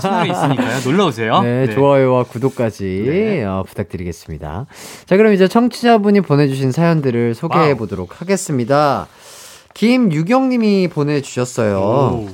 채널이 0.00 0.30
있으니까요. 0.30 0.80
놀러 0.84 1.06
오세요. 1.06 1.40
네, 1.42 1.68
좋아요와 1.70 2.24
구독까지 2.24 3.04
네. 3.06 3.44
어, 3.44 3.64
부탁드리겠습니다. 3.66 4.66
자, 5.06 5.16
그럼 5.16 5.32
이제 5.32 5.48
청취자분이 5.48 6.20
보내주신 6.20 6.70
사연들을 6.70 7.34
소개해. 7.34 7.74
보도록 7.74 8.20
하겠습니다. 8.20 9.06
김유경님이 9.76 10.88
보내주셨어요. 10.88 11.78
오. 11.78 12.28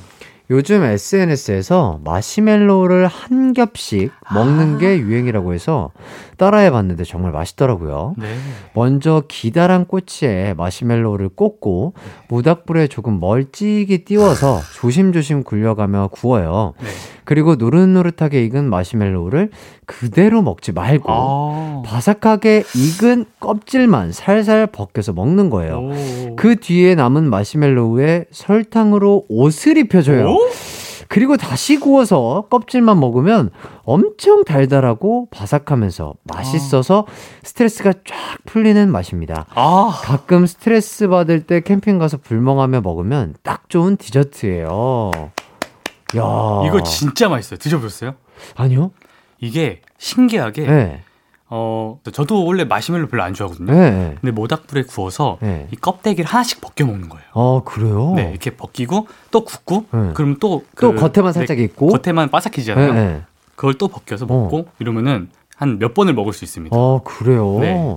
요즘 0.50 0.84
SNS에서 0.84 1.98
마시멜로우를 2.04 3.08
한 3.08 3.52
겹씩 3.52 4.12
먹는 4.32 4.76
아. 4.76 4.78
게 4.78 4.98
유행이라고 4.98 5.52
해서 5.52 5.90
따라해 6.42 6.72
봤는데 6.72 7.04
정말 7.04 7.30
맛있더라고요. 7.30 8.16
네. 8.18 8.26
먼저 8.74 9.22
기다란 9.28 9.84
꼬치에 9.84 10.54
마시멜로우를 10.54 11.28
꽂고 11.28 11.94
모닥불에 12.26 12.88
조금 12.88 13.20
멀찍이 13.20 14.04
띄워서 14.04 14.60
조심조심 14.74 15.44
굴려가며 15.44 16.08
구워요. 16.10 16.74
네. 16.82 16.88
그리고 17.24 17.54
노릇노릇하게 17.54 18.44
익은 18.46 18.68
마시멜로우를 18.68 19.50
그대로 19.86 20.42
먹지 20.42 20.72
말고 20.72 21.04
아. 21.08 21.82
바삭하게 21.86 22.64
익은 22.74 23.26
껍질만 23.38 24.10
살살 24.10 24.66
벗겨서 24.66 25.12
먹는 25.12 25.48
거예요. 25.48 25.78
오. 25.78 26.36
그 26.36 26.56
뒤에 26.56 26.96
남은 26.96 27.30
마시멜로우에 27.30 28.24
설탕으로 28.32 29.26
옷을 29.28 29.76
입혀줘요. 29.76 30.28
오? 30.28 30.38
그리고 31.12 31.36
다시 31.36 31.76
구워서 31.76 32.46
껍질만 32.48 32.98
먹으면 32.98 33.50
엄청 33.84 34.44
달달하고 34.44 35.28
바삭하면서 35.30 36.14
맛있어서 36.22 37.06
스트레스가 37.42 37.92
쫙 38.06 38.38
풀리는 38.46 38.90
맛입니다. 38.90 39.44
아. 39.50 40.00
가끔 40.02 40.46
스트레스 40.46 41.08
받을 41.08 41.42
때 41.42 41.60
캠핑 41.60 41.98
가서 41.98 42.16
불멍하며 42.16 42.80
먹으면 42.80 43.34
딱 43.42 43.68
좋은 43.68 43.98
디저트예요. 43.98 45.10
야. 46.16 46.62
이거 46.66 46.82
진짜 46.82 47.28
맛있어요. 47.28 47.58
드셔보셨어요? 47.58 48.14
아니요? 48.56 48.92
이게 49.38 49.82
신기하게 49.98 50.66
네. 50.66 51.02
어 51.54 51.98
저도 52.12 52.46
원래 52.46 52.64
마시멜로 52.64 53.08
별로 53.08 53.22
안 53.22 53.34
좋아하거든요. 53.34 53.70
네. 53.74 54.16
근데 54.18 54.30
모닥불에 54.32 54.84
구워서 54.84 55.36
네. 55.42 55.68
이 55.70 55.76
껍데기를 55.76 56.24
하나씩 56.24 56.62
벗겨 56.62 56.86
먹는 56.86 57.10
거예요. 57.10 57.24
아, 57.34 57.60
그래요? 57.66 58.14
네, 58.16 58.30
이렇게 58.30 58.50
벗기고 58.56 59.06
또 59.30 59.44
굽고 59.44 59.84
네. 59.92 60.10
그럼 60.14 60.36
또 60.40 60.62
또 60.80 60.94
그- 60.94 60.94
겉에만 60.94 61.34
살짝 61.34 61.58
네, 61.58 61.64
익고. 61.64 61.88
겉에만 61.88 62.30
바삭해지잖아요. 62.30 62.92
네, 62.94 63.00
네. 63.06 63.22
그걸 63.54 63.74
또 63.74 63.88
벗겨서 63.88 64.24
먹고 64.24 64.66
이러면은 64.78 65.28
한 65.54 65.78
몇 65.78 65.92
번을 65.92 66.14
먹을 66.14 66.32
수 66.32 66.42
있습니다. 66.44 66.74
어, 66.74 67.02
그래요. 67.04 67.58
네. 67.60 67.96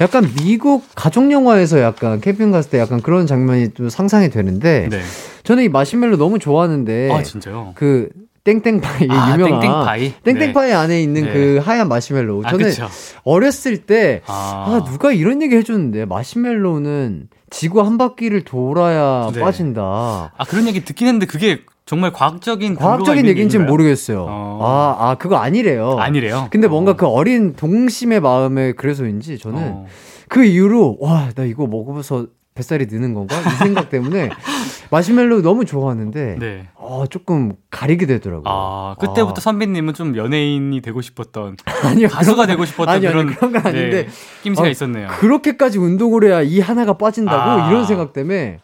약간 0.00 0.26
미국 0.42 0.84
가족 0.94 1.30
영화에서 1.30 1.80
약간 1.80 2.22
캠핑 2.22 2.50
갔을 2.52 2.70
때 2.70 2.78
약간 2.78 3.02
그런 3.02 3.26
장면이 3.26 3.74
좀 3.74 3.90
상상이 3.90 4.30
되는데 4.30 4.88
네. 4.90 5.00
저는 5.42 5.62
이 5.64 5.68
마시멜로 5.68 6.16
너무 6.16 6.38
좋아하는데 6.38 7.12
아 7.12 7.22
진짜요? 7.22 7.72
그 7.74 8.08
땡땡파이 8.44 9.08
아, 9.10 9.32
유명한 9.32 9.60
땡땡파이. 9.60 10.12
땡땡파이 10.22 10.72
안에 10.72 11.02
있는 11.02 11.24
네. 11.24 11.32
그 11.32 11.60
하얀 11.64 11.88
마시멜로. 11.88 12.42
아, 12.44 12.50
저는 12.50 12.66
그쵸. 12.66 12.86
어렸을 13.24 13.78
때 13.78 14.20
아, 14.26 14.82
아, 14.84 14.84
누가 14.90 15.12
이런 15.12 15.40
얘기 15.42 15.56
해줬는데 15.56 16.04
마시멜로는 16.04 17.28
지구 17.50 17.80
한 17.80 17.96
바퀴를 17.98 18.42
돌아야 18.44 19.30
네. 19.32 19.40
빠진다. 19.40 19.80
아 19.82 20.44
그런 20.48 20.66
얘기 20.68 20.84
듣긴 20.84 21.06
했는데 21.06 21.24
그게 21.26 21.60
정말 21.86 22.12
과학적인 22.12 22.74
과학적인 22.76 23.26
얘기인지는? 23.26 23.66
모르겠어요. 23.66 24.26
어. 24.28 24.58
아, 24.62 25.10
아 25.10 25.14
그거 25.16 25.36
아니래요. 25.36 25.96
아니래요. 25.98 26.48
근데 26.50 26.68
뭔가 26.68 26.92
어. 26.92 26.96
그 26.96 27.06
어린 27.06 27.54
동심의 27.54 28.20
마음에 28.20 28.72
그래서인지 28.72 29.38
저는 29.38 29.58
어. 29.62 29.86
그 30.28 30.44
이후로 30.44 30.98
와 31.00 31.30
나 31.34 31.44
이거 31.44 31.66
먹으면서 31.66 32.26
뱃살이 32.54 32.86
느는 32.86 33.14
건가 33.14 33.36
이 33.40 33.50
생각 33.56 33.90
때문에 33.90 34.30
마시멜로 34.90 35.42
너무 35.42 35.64
좋아하는데 35.64 36.36
네. 36.38 36.68
어, 36.76 37.04
조금 37.10 37.54
가리게 37.70 38.06
되더라고요. 38.06 38.44
아 38.46 38.94
그때부터 39.00 39.34
아. 39.38 39.40
선배님은 39.40 39.94
좀 39.94 40.16
연예인이 40.16 40.80
되고 40.80 41.00
싶었던 41.00 41.56
아니요 41.82 42.08
가수가 42.08 42.36
그런 42.36 42.46
되고 42.46 42.64
싶었던 42.64 42.94
아니요, 42.94 43.10
그런 43.10 43.26
그런 43.34 43.52
건 43.52 43.66
아닌데 43.66 44.06
네, 44.06 44.08
낌새가 44.42 44.68
어, 44.68 44.70
있었네요. 44.70 45.08
그렇게까지 45.08 45.78
운동을 45.78 46.24
해야 46.24 46.42
이 46.42 46.60
하나가 46.60 46.96
빠진다고 46.96 47.62
아. 47.62 47.68
이런 47.68 47.86
생각 47.86 48.12
때문에 48.12 48.60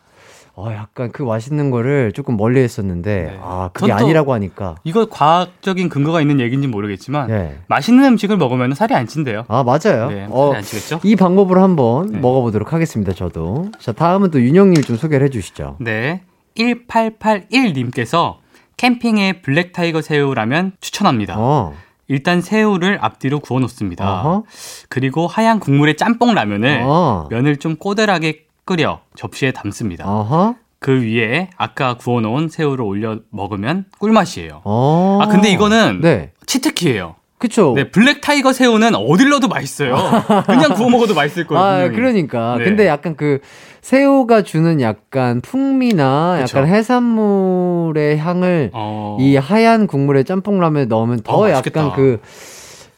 어, 0.61 0.73
약간 0.73 1.11
그 1.13 1.23
맛있는 1.23 1.71
거를 1.71 2.13
조금 2.13 2.37
멀리 2.37 2.61
했었는데 2.61 3.23
네. 3.23 3.39
아 3.43 3.71
그게 3.73 3.93
아니라고 3.93 4.33
하니까 4.35 4.77
이거 4.85 5.07
과학적인 5.09 5.89
근거가 5.89 6.21
있는 6.21 6.41
얘기인지 6.41 6.69
모르겠지만 6.69 7.29
네. 7.29 7.59
맛있는 7.69 8.05
음식을 8.05 8.37
먹으면 8.37 8.75
살이 8.75 8.95
안 8.95 9.07
찐대요. 9.07 9.45
아 9.49 9.63
맞아요. 9.63 10.09
네, 10.11 10.21
살이 10.23 10.29
어, 10.31 10.53
안 10.55 10.63
찌겠죠? 10.63 11.01
이 11.03 11.17
방법을 11.17 11.59
한번 11.59 12.13
네. 12.13 12.19
먹어보도록 12.19 12.73
하겠습니다. 12.73 13.13
저도 13.13 13.71
자 13.79 13.93
다음은 13.93 14.31
또 14.31 14.41
윤형님 14.41 14.83
좀 14.83 14.97
소개를 14.97 15.27
해주시죠. 15.27 15.77
네. 15.81 16.23
1881님께서 16.57 18.37
캠핑에 18.77 19.43
블랙 19.43 19.73
타이거 19.73 20.03
새우라면 20.03 20.73
추천합니다. 20.81 21.35
어, 21.39 21.75
일단 22.09 22.41
새우를 22.41 22.99
앞뒤로 23.01 23.39
구워 23.39 23.61
놓습니다. 23.61 24.23
어허. 24.23 24.45
그리고 24.89 25.27
하얀 25.27 25.61
국물에 25.61 25.95
짬뽕 25.95 26.35
라면을 26.35 26.81
어, 26.83 27.29
면을 27.31 27.57
좀 27.57 27.77
꼬들하게 27.77 28.47
끓여 28.71 29.01
접시에 29.17 29.51
담습니다. 29.51 30.09
어허, 30.09 30.55
그 30.79 31.03
위에 31.03 31.51
아까 31.57 31.95
구워 31.95 32.21
놓은 32.21 32.49
새우를 32.49 32.85
올려 32.85 33.19
먹으면 33.31 33.87
꿀맛이에요. 33.99 34.61
어. 34.63 35.19
아 35.21 35.27
근데 35.27 35.51
이거는 35.51 36.01
네, 36.01 36.31
치트키예요. 36.47 37.17
그쵸. 37.39 37.73
네, 37.75 37.91
블랙 37.91 38.21
타이거 38.21 38.53
새우는 38.53 38.95
어딜 38.95 39.31
넣어도 39.31 39.49
맛있어요. 39.49 39.97
그냥 40.47 40.75
구워 40.75 40.89
먹어도 40.89 41.15
맛있을 41.15 41.49
거예요. 41.49 41.65
아. 41.65 41.89
그러니까. 41.89 42.59
네. 42.59 42.65
근데 42.65 42.87
약간 42.87 43.17
그 43.17 43.41
새우가 43.81 44.43
주는 44.43 44.81
약간 44.81 45.41
풍미나 45.41 46.39
그쵸. 46.43 46.59
약간 46.59 46.73
해산물의 46.73 48.19
향을 48.19 48.71
어... 48.73 49.17
이 49.19 49.37
하얀 49.37 49.89
국물에 49.89 50.23
짬뽕 50.23 50.61
라면에 50.61 50.85
넣으면 50.85 51.23
더 51.25 51.39
어, 51.39 51.51
약간. 51.51 51.91
그 51.97 52.21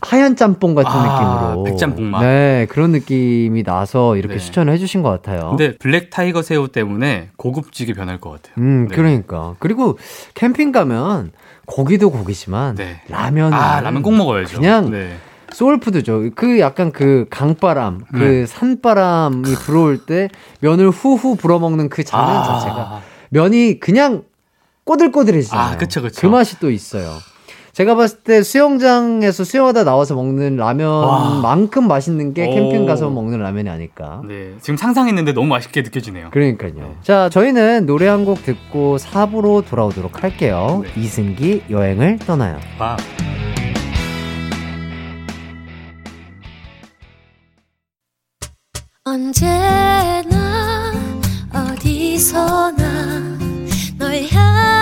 하얀 0.03 0.35
짬뽕 0.37 0.75
같은 0.75 0.91
아, 0.91 1.49
느낌으로. 1.53 1.65
백짬뽕 1.65 2.11
맛. 2.11 2.23
네, 2.23 2.67
그런 2.69 2.91
느낌이 2.91 3.63
나서 3.63 4.17
이렇게 4.17 4.35
네. 4.35 4.41
추천을 4.41 4.73
해주신 4.75 5.03
것 5.03 5.11
같아요. 5.11 5.51
근데 5.51 5.77
블랙 5.79 6.11
타이거 6.11 6.43
새우 6.43 6.69
때문에 6.69 7.31
고급지게 7.37 7.95
변할 7.95 8.21
것 8.21 8.31
같아요. 8.31 8.55
음, 8.59 8.89
네. 8.89 8.97
그러니까. 8.97 9.55
그리고 9.61 9.99
캠핑 10.35 10.73
가면 10.73 11.31
고기도 11.67 12.11
고기지만 12.11 12.75
네. 12.75 13.01
라면 13.09 13.53
아 13.53 13.81
라면 13.81 14.03
꼭 14.03 14.15
먹어야죠. 14.15 14.59
그냥 14.59 14.91
네. 14.91 15.17
소울푸드죠. 15.53 16.31
그 16.35 16.59
약간 16.59 16.91
그 16.91 17.27
강바람, 17.31 18.01
그 18.13 18.19
네. 18.19 18.47
산바람이 18.47 19.55
불어올 19.55 19.99
때 20.05 20.29
면을 20.61 20.91
후후 20.91 21.37
불어먹는 21.37 21.89
그 21.91 22.03
장면 22.03 22.39
아. 22.39 22.43
자체가 22.43 23.03
면이 23.29 23.79
그냥 23.79 24.25
꼬들꼬들해지잖아요. 24.85 25.75
아, 25.75 25.77
그쵸, 25.77 26.03
그쵸. 26.03 26.21
그 26.21 26.27
맛이 26.27 26.59
또 26.59 26.71
있어요. 26.71 27.19
제가 27.73 27.95
봤을 27.95 28.18
때 28.18 28.43
수영장에서 28.43 29.45
수영하다 29.45 29.85
나와서 29.85 30.14
먹는 30.14 30.57
라면만큼 30.57 31.89
맛있는 31.89 32.35
게 32.35 32.47
캠핑 32.47 32.83
오. 32.83 32.87
가서 32.87 33.09
먹는 33.09 33.41
라면이 33.41 33.70
아닐까. 33.70 34.20
네. 34.29 34.53
지금 34.61 34.77
상상했는데 34.77 35.33
너무 35.33 35.47
맛있게 35.47 35.81
느껴지네요. 35.81 36.31
그러니까요. 36.33 36.73
네. 36.77 36.97
자, 37.03 37.29
저희는 37.31 37.87
노래 37.87 38.09
한 38.09 38.23
곡 38.23 38.45
듣고 38.45 38.99
4부로 38.99 39.66
돌아오도록 39.66 40.23
할게요. 40.23 40.85
네. 40.95 41.01
이승기 41.01 41.64
여행을 41.70 42.18
떠나요. 42.20 42.59
와. 42.79 42.97
언제나 49.05 50.93
어디서나 51.53 53.39
널 53.99 54.23
향한 54.31 54.82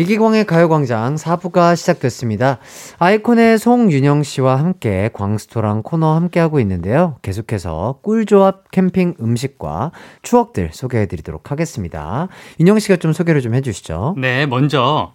이기광의 0.00 0.46
가요광장 0.46 1.16
4부가 1.16 1.76
시작됐습니다. 1.76 2.56
아이콘의 2.98 3.58
송윤영 3.58 4.22
씨와 4.22 4.58
함께 4.58 5.10
광스토랑 5.12 5.82
코너 5.82 6.14
함께하고 6.14 6.58
있는데요. 6.60 7.18
계속해서 7.20 7.98
꿀조합 8.00 8.70
캠핑 8.70 9.16
음식과 9.20 9.92
추억들 10.22 10.70
소개해드리도록 10.72 11.50
하겠습니다. 11.50 12.28
윤영 12.60 12.78
씨가 12.78 12.96
좀 12.96 13.12
소개를 13.12 13.42
좀 13.42 13.52
해주시죠. 13.54 14.14
네, 14.16 14.46
먼저 14.46 15.12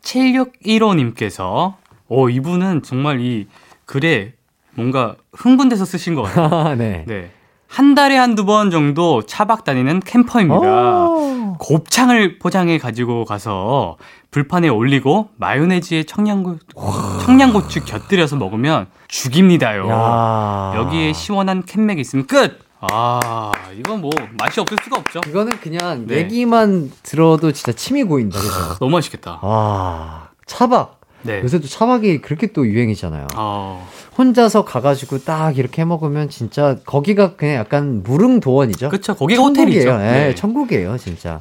7615님께서 0.00 1.74
오 2.08 2.30
이분은 2.30 2.84
정말 2.84 3.20
이 3.20 3.48
글에 3.84 4.32
뭔가 4.74 5.16
흥분돼서 5.34 5.84
쓰신 5.84 6.14
것 6.14 6.22
같아요. 6.22 6.46
아, 6.46 6.72
네. 6.74 7.04
네. 7.06 7.30
한 7.72 7.94
달에 7.94 8.18
한두 8.18 8.44
번 8.44 8.70
정도 8.70 9.22
차박 9.22 9.64
다니는 9.64 10.00
캠퍼입니다. 10.00 11.06
오. 11.06 11.56
곱창을 11.58 12.38
포장해 12.38 12.76
가지고 12.76 13.24
가서 13.24 13.96
불판에 14.30 14.68
올리고 14.68 15.30
마요네즈에 15.36 16.02
청양고, 16.02 16.58
청양고추 17.24 17.86
곁들여서 17.86 18.36
먹으면 18.36 18.88
죽입니다요. 19.08 19.88
야. 19.88 20.72
여기에 20.76 21.14
시원한 21.14 21.64
캔맥이 21.64 21.98
있으면 22.02 22.26
끝! 22.26 22.60
아, 22.82 23.52
이건 23.78 24.02
뭐 24.02 24.10
맛이 24.38 24.60
없을 24.60 24.76
수가 24.84 24.98
없죠. 24.98 25.20
이거는 25.26 25.58
그냥 25.60 26.06
네. 26.06 26.16
얘기만 26.16 26.92
들어도 27.02 27.52
진짜 27.52 27.72
침이 27.72 28.04
고인다, 28.04 28.38
그죠? 28.38 28.50
너무 28.80 28.92
맛있겠다. 28.92 29.38
와, 29.40 30.28
차박. 30.44 31.00
네. 31.22 31.40
요새 31.42 31.60
또 31.60 31.66
차박이 31.66 32.20
그렇게 32.20 32.48
또 32.48 32.66
유행이잖아요. 32.66 33.26
어, 33.36 33.88
혼자서 34.18 34.64
가가지고 34.64 35.18
딱 35.18 35.58
이렇게 35.58 35.82
해 35.82 35.84
먹으면 35.84 36.28
진짜 36.28 36.76
거기가 36.84 37.36
그냥 37.36 37.56
약간 37.56 38.02
무릉도원이죠. 38.02 38.88
그쵸. 38.90 39.14
거기가 39.14 39.42
호텔이죠. 39.42 39.82
천국이에요. 39.84 40.06
예, 40.06 40.12
네. 40.28 40.34
천국이에요, 40.34 40.98
진짜. 40.98 41.40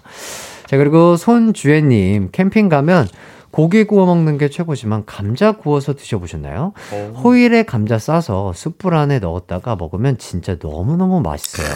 자, 0.67 0.77
그리고 0.77 1.17
손주혜님, 1.17 2.29
캠핑 2.31 2.69
가면 2.69 3.07
고기 3.51 3.83
구워 3.83 4.05
먹는 4.05 4.37
게 4.37 4.49
최고지만 4.49 5.03
감자 5.05 5.51
구워서 5.51 5.93
드셔보셨나요? 5.93 6.71
호일에 7.21 7.63
감자 7.63 7.99
싸서 7.99 8.53
숯불 8.55 8.95
안에 8.95 9.19
넣었다가 9.19 9.75
먹으면 9.75 10.17
진짜 10.17 10.55
너무너무 10.61 11.19
맛있어요. 11.19 11.67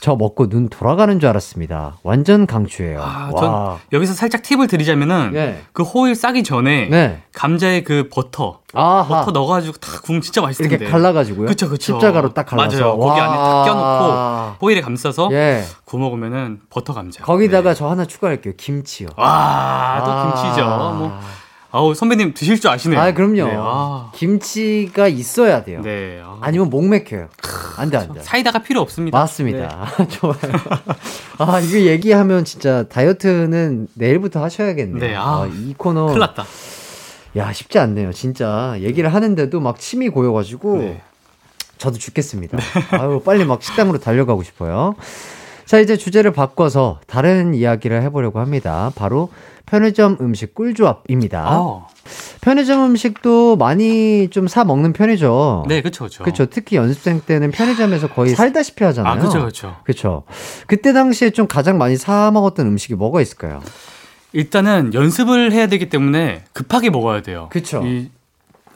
저 0.00 0.16
먹고 0.16 0.48
눈 0.48 0.68
돌아가는 0.68 1.20
줄 1.20 1.28
알았습니다. 1.28 1.98
완전 2.02 2.46
강추예요. 2.46 3.02
아, 3.02 3.30
와. 3.32 3.78
여기서 3.92 4.14
살짝 4.14 4.42
팁을 4.42 4.66
드리자면은 4.66 5.32
네. 5.32 5.62
그 5.72 5.82
호일 5.82 6.14
싸기 6.14 6.42
전에 6.42 6.88
네. 6.88 7.22
감자에 7.34 7.82
그 7.82 8.08
버터 8.10 8.60
아하. 8.72 9.06
버터 9.06 9.30
넣어가지고 9.32 9.76
탁 9.78 10.02
구우면 10.02 10.22
진짜 10.22 10.40
맛있을 10.40 10.64
이렇게 10.66 10.78
텐데. 10.78 10.90
갈라가지고요. 10.90 11.46
그쵸, 11.46 11.68
그쵸. 11.68 11.92
십자가로 11.94 12.32
딱 12.34 12.46
갈라서. 12.46 12.78
맞아요. 12.78 12.96
고기 12.96 13.20
안에 13.20 13.36
딱 13.36 13.38
와. 13.38 13.64
껴놓고 13.64 14.56
호일에 14.62 14.80
감싸서 14.80 15.28
예. 15.32 15.64
구워 15.84 16.04
먹으면은 16.04 16.60
버터 16.70 16.94
감자. 16.94 17.22
거기다가 17.24 17.70
네. 17.70 17.74
저 17.74 17.88
하나 17.90 18.04
추가할게요. 18.06 18.54
김치요. 18.56 19.08
와, 19.16 20.02
또 20.04 20.10
아. 20.12 20.34
김치죠. 20.34 20.64
뭐 20.64 21.18
아우 21.72 21.94
선배님 21.94 22.34
드실 22.34 22.60
줄 22.60 22.70
아시네요. 22.70 23.00
아, 23.00 23.12
그럼요. 23.12 23.44
네, 23.46 23.54
아. 23.56 24.10
김치가 24.14 25.06
있어야 25.06 25.62
돼요. 25.62 25.80
네. 25.82 26.20
아. 26.22 26.38
아니면 26.40 26.68
목 26.68 26.86
맥혀요. 26.88 27.28
안 27.76 27.90
돼, 27.90 27.96
안 27.96 28.12
돼. 28.12 28.20
사이다가 28.22 28.60
필요 28.60 28.80
없습니다. 28.80 29.16
맞습니다. 29.18 29.86
좋아요. 30.10 30.36
아, 31.38 31.60
이거 31.60 31.78
얘기하면 31.78 32.44
진짜 32.44 32.82
다이어트는 32.88 33.88
내일부터 33.94 34.42
하셔야겠네요. 34.42 34.98
네, 35.00 35.14
아. 35.16 35.48
이 35.52 35.74
코너. 35.76 36.06
큰일 36.06 36.18
났다. 36.20 36.44
야, 37.36 37.52
쉽지 37.52 37.78
않네요. 37.78 38.12
진짜. 38.12 38.74
얘기를 38.80 39.12
하는데도 39.14 39.60
막 39.60 39.78
침이 39.78 40.08
고여가지고. 40.08 40.76
네. 40.78 41.02
저도 41.78 41.96
죽겠습니다. 41.96 42.58
아유, 42.90 43.22
빨리 43.24 43.44
막 43.46 43.62
식당으로 43.62 43.98
달려가고 43.98 44.42
싶어요. 44.42 44.94
자, 45.70 45.78
이제 45.78 45.96
주제를 45.96 46.32
바꿔서 46.32 46.98
다른 47.06 47.54
이야기를 47.54 48.02
해보려고 48.02 48.40
합니다. 48.40 48.90
바로 48.96 49.28
편의점 49.66 50.16
음식 50.20 50.52
꿀조합입니다. 50.52 51.44
아. 51.46 51.86
편의점 52.40 52.86
음식도 52.86 53.54
많이 53.54 54.26
좀 54.30 54.48
사 54.48 54.64
먹는 54.64 54.92
편이죠. 54.92 55.66
네, 55.68 55.80
그렇죠, 55.80 56.06
그렇죠. 56.06 56.24
그렇죠. 56.24 56.46
특히 56.46 56.74
연습생 56.74 57.20
때는 57.20 57.52
편의점에서 57.52 58.08
거의 58.08 58.34
살다시피 58.34 58.82
하잖아요. 58.82 59.12
아, 59.12 59.16
그렇죠, 59.16 59.38
그렇죠. 59.38 59.76
그렇죠. 59.84 60.24
그때 60.66 60.92
당시에 60.92 61.30
좀 61.30 61.46
가장 61.46 61.78
많이 61.78 61.96
사 61.96 62.32
먹었던 62.32 62.66
음식이 62.66 62.96
뭐가 62.96 63.20
있을까요? 63.20 63.60
일단은 64.32 64.92
연습을 64.92 65.52
해야 65.52 65.68
되기 65.68 65.88
때문에 65.88 66.42
급하게 66.52 66.90
먹어야 66.90 67.22
돼요. 67.22 67.46
그쵸. 67.52 67.84
이, 67.86 68.10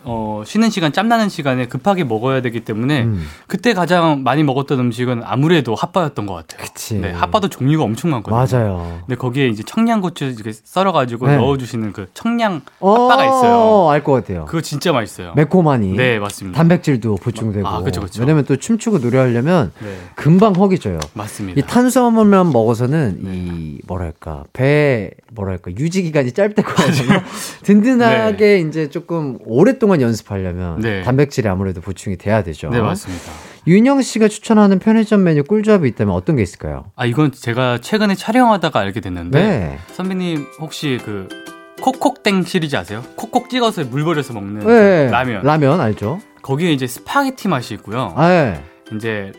어, 0.05 0.43
쉬는 0.47 0.71
시간, 0.71 0.93
짬나는 0.93 1.29
시간에 1.29 1.67
급하게 1.67 2.05
먹어야 2.05 2.43
되기 2.43 2.61
때문에 2.61 3.05
음. 3.05 3.27
그때 3.47 3.73
가장 3.75 4.23
많이 4.23 4.43
먹었던 4.43 4.79
음식은 4.79 5.23
아무래도 5.25 5.75
핫바였던 5.75 6.27
것 6.27 6.35
같아요. 6.35 6.67
그치. 6.67 6.95
네, 7.01 7.11
핫바도 7.13 7.49
종류가 7.49 7.85
엄청 7.85 8.11
많거든요. 8.11 8.37
맞아요. 8.37 9.01
근데 9.07 9.17
거기에 9.17 9.49
이제 9.49 9.63
청양고추 9.65 10.25
이렇게 10.25 10.53
썰어가지고 10.53 11.27
네. 11.27 11.37
넣어주시는 11.37 11.93
그 11.93 12.07
청양 12.15 12.63
핫바가 12.81 13.25
있어요. 13.25 13.89
알 13.91 14.05
것 14.05 14.13
같아요. 14.13 14.45
그거 14.45 14.61
진짜 14.61 14.93
맛있어요. 14.93 15.33
매콤하니. 15.35 15.93
네, 15.97 16.19
맞습니다. 16.19 16.59
단백질도 16.59 17.17
보충되고. 17.17 17.67
아, 17.67 17.81
그쵸, 17.83 18.01
그쵸. 18.03 18.21
왜냐면 18.21 18.45
또 18.45 18.57
춤추고 18.57 18.99
노래하려면 18.99 19.73
네, 19.81 19.97
금방 20.15 20.55
허기져요. 20.55 20.99
맞습니다. 21.15 21.59
이 21.59 21.63
탄수화물만 21.67 22.53
먹어서는 22.53 23.19
네. 23.23 23.31
이 23.35 23.79
뭐랄까 23.87 24.45
배 24.53 25.11
뭐랄까 25.33 25.71
유지 25.79 26.03
기간이 26.03 26.33
짧다고 26.33 26.69
되나 26.93 27.25
든든하게 27.63 28.59
이제 28.61 28.89
조금 28.91 29.39
오랫동안 29.47 29.94
연습하려면 30.01 30.81
네. 30.81 31.03
단백질이 31.03 31.49
아무래도 31.49 31.81
보충이 31.81 32.17
돼야 32.17 32.43
되죠. 32.43 32.71
네, 32.71 32.81
맞습니다. 32.81 33.31
윤영 33.67 34.03
씨가 34.03 34.29
추천하는 34.29 34.79
편의점 34.79 35.23
메뉴 35.23 35.43
꿀조합이 35.43 35.89
있다면 35.89 36.15
어떤 36.15 36.37
게 36.37 36.43
있을까요? 36.43 36.85
아, 36.97 37.07
이건 37.07 37.33
제가 37.33 37.79
최근에 37.81 38.15
촬영하다가 38.15 38.79
알게 38.79 39.01
됐는데 39.01 39.41
네. 39.41 39.79
선배님 39.95 40.47
혹시 40.61 41.01
그 41.05 41.29
콕콕땡 41.81 42.45
시리즈 42.45 42.77
아세요? 42.77 43.03
콕콕 43.17 43.49
찍어서 43.51 43.85
물 43.85 44.05
버려서 44.05 44.33
먹는 44.35 44.65
그 44.65 44.71
네. 44.71 45.11
라면. 45.11 45.43
라면 45.43 45.81
알죠? 45.81 46.21
거기에 46.43 46.73
이제 46.73 46.87
스파게티 46.87 47.49
맛이 47.49 47.75
있고요. 47.75 48.13
아, 48.17 48.31
예. 48.31 48.63
이제 48.95 49.33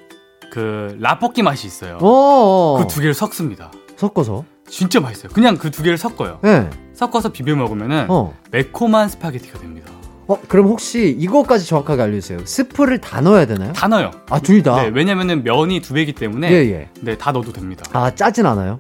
그 0.52 0.96
라볶이 1.00 1.42
맛이 1.44 1.68
있어요. 1.68 1.98
어. 2.02 2.78
그 2.82 2.92
두 2.92 3.00
개를 3.02 3.14
섞습니다. 3.14 3.72
섞어서. 3.96 4.44
진짜 4.68 5.00
맛있어요. 5.00 5.32
그냥 5.32 5.58
그 5.58 5.70
두 5.70 5.84
개를 5.84 5.98
섞어요. 6.00 6.40
네. 6.42 6.68
섞어서 6.94 7.30
비벼 7.30 7.56
먹으면은 7.56 8.08
어. 8.10 8.34
매콤한 8.52 9.10
스파게티가 9.10 9.60
됩니다. 9.60 9.92
어, 10.28 10.40
그럼 10.48 10.68
혹시 10.68 11.16
이거까지 11.20 11.68
정확하게 11.68 12.02
알려주세요. 12.02 12.40
스프를 12.46 13.00
다 13.00 13.22
넣어야 13.22 13.46
되나요? 13.46 13.74
다 13.74 13.88
넣어요. 13.88 14.12
아, 14.30 14.40
둘 14.40 14.64
다? 14.64 14.82
네, 14.82 14.92
왜냐면은 14.94 15.44
면이 15.44 15.82
두 15.82 15.94
배이기 15.94 16.14
때문에 16.14 16.50
예, 16.52 16.56
예. 16.72 16.90
네, 17.02 17.16
다 17.18 17.32
넣어도 17.32 17.52
됩니다. 17.54 17.84
아, 17.94 18.10
짜진 18.14 18.46
않아요? 18.46 18.80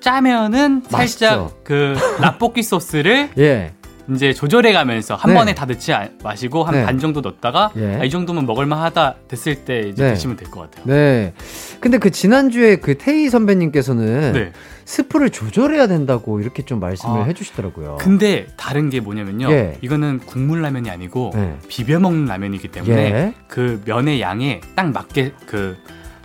짜면은 0.00 0.82
살짝 0.88 0.98
맛있죠. 1.40 1.50
그 1.64 1.94
라볶이 2.20 2.62
소스를 2.62 3.30
예. 3.38 3.72
이제 4.14 4.32
조절해 4.32 4.72
가면서 4.72 5.16
한 5.16 5.32
네. 5.32 5.36
번에 5.36 5.54
다 5.54 5.64
넣지 5.64 5.92
아- 5.92 6.08
마시고 6.22 6.62
한 6.62 6.74
네. 6.76 6.84
반 6.84 7.00
정도 7.00 7.20
넣었다가 7.22 7.72
예. 7.76 7.96
아, 7.96 8.04
이 8.04 8.10
정도면 8.10 8.46
먹을만하다 8.46 9.14
됐을 9.26 9.64
때 9.64 9.80
이제 9.80 10.04
네. 10.04 10.14
드시면 10.14 10.36
될 10.36 10.48
것 10.48 10.60
같아요. 10.70 10.84
네. 10.86 11.32
근데 11.80 11.98
그 11.98 12.10
지난주에 12.10 12.76
그 12.76 12.96
태희 12.98 13.28
선배님께서는 13.30 14.32
네. 14.32 14.52
스프를 14.86 15.30
조절해야 15.30 15.88
된다고 15.88 16.40
이렇게 16.40 16.64
좀 16.64 16.78
말씀을 16.78 17.20
아, 17.22 17.24
해주시더라고요. 17.24 17.96
근데 18.00 18.46
다른 18.56 18.88
게 18.88 19.00
뭐냐면요. 19.00 19.50
예. 19.50 19.78
이거는 19.82 20.20
국물 20.20 20.62
라면이 20.62 20.88
아니고 20.88 21.32
네. 21.34 21.58
비벼 21.68 21.98
먹는 21.98 22.26
라면이기 22.26 22.68
때문에 22.68 22.94
예. 22.94 23.34
그 23.48 23.82
면의 23.84 24.20
양에 24.20 24.60
딱 24.76 24.92
맞게 24.92 25.32
그, 25.44 25.76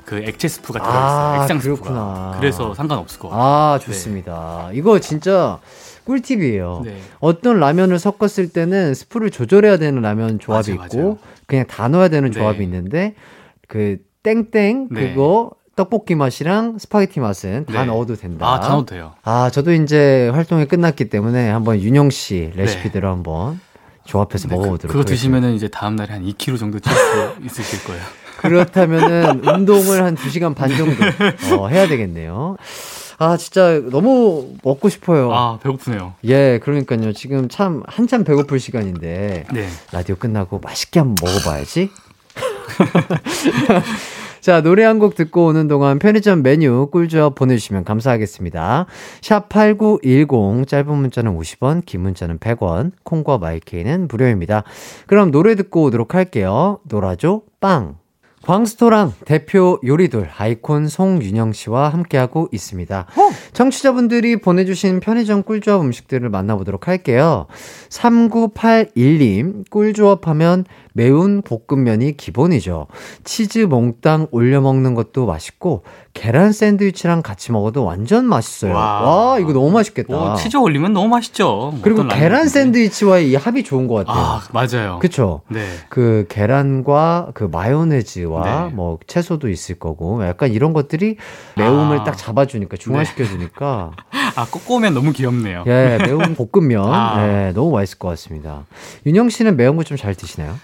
그 0.05 0.17
액체 0.27 0.47
스프가 0.47 0.79
아, 0.79 0.83
들어있어요. 0.83 1.41
액상 1.41 1.59
스프가. 1.59 1.81
그렇구나. 1.81 2.37
그래서 2.39 2.73
상관없을 2.75 3.19
것 3.19 3.29
같아요. 3.29 3.43
아, 3.43 3.79
좋습니다. 3.79 4.69
이거 4.73 4.99
진짜 4.99 5.57
꿀팁이에요. 6.05 6.83
네. 6.85 6.97
어떤 7.19 7.59
라면을 7.59 7.97
섞었을 7.97 8.49
때는 8.53 8.93
스프를 8.93 9.31
조절해야 9.31 9.77
되는 9.77 10.03
라면 10.03 10.37
조합이 10.37 10.75
맞아요, 10.75 10.85
있고 10.85 10.97
맞아요. 10.97 11.17
그냥 11.47 11.65
다 11.65 11.87
넣어야 11.87 12.09
되는 12.09 12.29
네. 12.29 12.39
조합이 12.39 12.63
있는데 12.63 13.15
그 13.67 13.97
땡땡 14.21 14.89
네. 14.91 15.09
그거 15.09 15.51
떡볶이 15.75 16.15
맛이랑 16.15 16.77
스파게티 16.79 17.19
맛은 17.19 17.65
다 17.65 17.81
네. 17.81 17.85
넣어도 17.85 18.15
된다. 18.15 18.45
아, 18.47 18.59
다 18.59 18.69
넣어도 18.69 18.85
돼요. 18.87 19.13
아, 19.23 19.49
저도 19.49 19.71
이제 19.73 20.29
활동이 20.33 20.65
끝났기 20.65 21.09
때문에 21.09 21.49
한번 21.49 21.79
윤형 21.79 22.09
씨 22.09 22.51
레시피대로 22.55 23.09
한번 23.09 23.59
조합해서 24.05 24.47
네, 24.49 24.55
먹어보도록 24.55 24.91
그, 24.91 24.97
그거. 24.99 25.03
드시면은 25.05 25.53
이제 25.53 25.67
다음 25.69 25.95
날에 25.95 26.13
한 26.13 26.25
2kg 26.25 26.59
정도 26.59 26.79
찔 26.79 26.91
수 26.91 27.35
있으실 27.45 27.83
거예요. 27.85 28.01
그렇다면은 28.39 29.47
운동을 29.55 30.03
한 30.03 30.15
2시간 30.15 30.55
반 30.55 30.69
정도 30.75 30.95
어, 31.61 31.67
해야 31.67 31.87
되겠네요. 31.87 32.57
아, 33.19 33.37
진짜 33.37 33.79
너무 33.91 34.55
먹고 34.63 34.89
싶어요. 34.89 35.31
아, 35.31 35.59
배고프네요. 35.61 36.15
예, 36.25 36.59
그러니까요. 36.61 37.13
지금 37.13 37.47
참 37.49 37.83
한참 37.85 38.23
배고플 38.23 38.59
시간인데 38.59 39.45
네. 39.53 39.67
라디오 39.91 40.15
끝나고 40.15 40.59
맛있게 40.59 40.99
한번 40.99 41.15
먹어봐야지. 41.23 41.91
자, 44.41 44.61
노래 44.61 44.83
한 44.83 44.97
곡 45.01 45.15
듣고 45.15 45.45
오는 45.47 45.67
동안 45.67 45.97
편의점 45.99 46.41
메뉴 46.43 46.87
꿀조합 46.91 47.33
보내주시면 47.35 47.83
감사하겠습니다. 47.83 48.85
샵 49.21 49.49
8910, 49.49 50.67
짧은 50.67 50.95
문자는 50.95 51.37
50원, 51.37 51.85
긴 51.85 52.01
문자는 52.01 52.39
100원, 52.39 52.91
콩과 53.03 53.37
마이케이는 53.37 54.07
무료입니다. 54.07 54.63
그럼 55.07 55.31
노래 55.31 55.55
듣고 55.55 55.83
오도록 55.83 56.13
할게요. 56.15 56.79
놀아줘, 56.83 57.41
빵! 57.59 58.00
광스토랑 58.45 59.13
대표 59.25 59.79
요리돌 59.85 60.29
아이콘 60.35 60.87
송윤영 60.87 61.53
씨와 61.53 61.89
함께하고 61.89 62.49
있습니다. 62.51 63.05
청취자분들이 63.53 64.41
보내주신 64.41 64.99
편의점 64.99 65.43
꿀조합 65.43 65.81
음식들을 65.81 66.27
만나보도록 66.29 66.87
할게요. 66.87 67.45
3981님, 67.89 69.69
꿀조합 69.69 70.27
하면 70.27 70.65
매운 70.93 71.41
볶음면이 71.41 72.17
기본이죠. 72.17 72.87
치즈 73.23 73.59
몽땅 73.59 74.27
올려 74.31 74.59
먹는 74.59 74.93
것도 74.93 75.25
맛있고, 75.25 75.83
계란 76.13 76.51
샌드위치랑 76.51 77.21
같이 77.21 77.53
먹어도 77.53 77.85
완전 77.85 78.25
맛있어요. 78.25 78.73
와, 78.73 79.01
와. 79.01 79.39
이거 79.39 79.53
너무 79.53 79.71
맛있겠다. 79.71 80.13
뭐 80.13 80.35
치즈 80.35 80.57
올리면 80.57 80.91
너무 80.91 81.07
맛있죠. 81.07 81.73
그리고 81.81 82.01
어떤 82.01 82.19
계란. 82.19 82.49
샌드위치와의 82.49 83.31
이 83.31 83.35
합이 83.35 83.63
좋은 83.63 83.87
것 83.87 84.05
같아요. 84.05 84.21
아, 84.21 84.41
맞아요. 84.51 84.99
그쵸? 84.99 85.41
네. 85.47 85.65
그 85.87 86.25
계란과 86.27 87.29
그 87.33 87.45
마요네즈 87.45 88.25
와 88.31 88.67
네. 88.67 88.73
뭐 88.73 88.97
채소도 89.07 89.49
있을 89.49 89.77
거고 89.79 90.25
약간 90.25 90.51
이런 90.51 90.73
것들이 90.73 91.17
매움을 91.57 91.99
아. 91.99 92.03
딱 92.03 92.17
잡아주니까 92.17 92.77
중화시켜 92.77 93.25
주니까 93.25 93.91
아, 94.35 94.45
꼬꼬면 94.49 94.93
너무 94.93 95.11
귀엽네요. 95.11 95.63
예 95.67 95.97
매운 96.05 96.35
볶음면 96.35 96.85
아. 96.93 97.21
예 97.47 97.51
너무 97.53 97.71
맛있을 97.71 97.99
것 97.99 98.07
같습니다. 98.09 98.65
윤영 99.05 99.29
씨는 99.29 99.57
매운 99.57 99.75
거 99.77 99.83
좀 99.83 99.97
잘 99.97 100.15
드시나요? 100.15 100.55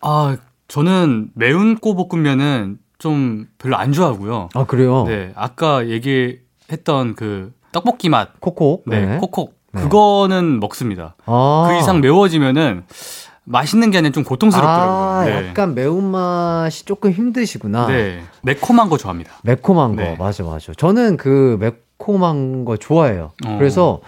아, 0.00 0.36
저는 0.68 1.30
매운 1.34 1.76
꼬볶음면은 1.76 2.78
좀 2.98 3.46
별로 3.58 3.76
안 3.76 3.92
좋아하고요. 3.92 4.48
아 4.54 4.64
그래요? 4.64 5.04
네, 5.06 5.32
아까 5.34 5.86
얘기했던 5.88 7.14
그 7.16 7.52
떡볶이 7.72 8.08
맛, 8.08 8.40
콕콕 8.40 8.84
네, 8.86 9.18
콕콕 9.18 9.54
네. 9.72 9.82
그거는 9.82 10.60
먹습니다. 10.60 11.16
아. 11.26 11.66
그 11.68 11.76
이상 11.78 12.00
매워지면은 12.00 12.84
맛있는 13.44 13.90
게 13.90 13.98
아니라 13.98 14.12
좀 14.12 14.24
고통스럽더라고요. 14.24 14.96
아 14.96 15.24
네. 15.24 15.48
약간 15.48 15.74
매운 15.74 16.04
맛이 16.04 16.84
조금 16.84 17.12
힘드시구나. 17.12 17.86
네, 17.88 18.22
매콤한 18.42 18.88
거 18.88 18.96
좋아합니다. 18.96 19.32
매콤한 19.42 19.96
거 19.96 20.02
네. 20.02 20.16
맞아 20.18 20.42
맞아. 20.44 20.72
저는 20.74 21.16
그 21.16 21.56
매콤한 21.60 22.64
거 22.64 22.76
좋아해요. 22.76 23.32
어. 23.46 23.56
그래서 23.58 24.00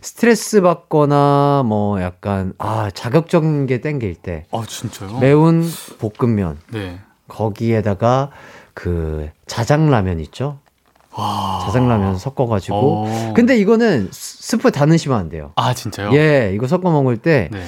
스트레스 0.00 0.60
받거나 0.62 1.62
뭐 1.66 2.00
약간 2.02 2.52
아 2.58 2.90
자극적인 2.92 3.66
게 3.66 3.80
땡길 3.80 4.16
때 4.16 4.46
아, 4.50 4.62
진짜요? 4.66 5.18
매운 5.18 5.64
볶음면 5.98 6.58
네. 6.72 6.98
거기에다가 7.28 8.30
그 8.74 9.28
자장라면 9.46 10.20
있죠? 10.20 10.58
와. 11.12 11.60
자장라면 11.66 12.18
섞어가지고. 12.18 12.76
어. 13.06 13.32
근데 13.34 13.56
이거는 13.58 14.08
스- 14.12 14.42
스프 14.56 14.70
다 14.72 14.86
넣으시면 14.86 15.18
안 15.18 15.28
돼요. 15.28 15.52
아, 15.56 15.74
진짜요? 15.74 16.12
예, 16.14 16.52
이거 16.54 16.66
섞어 16.68 16.90
먹을 16.90 17.16
때 17.16 17.48
네. 17.52 17.60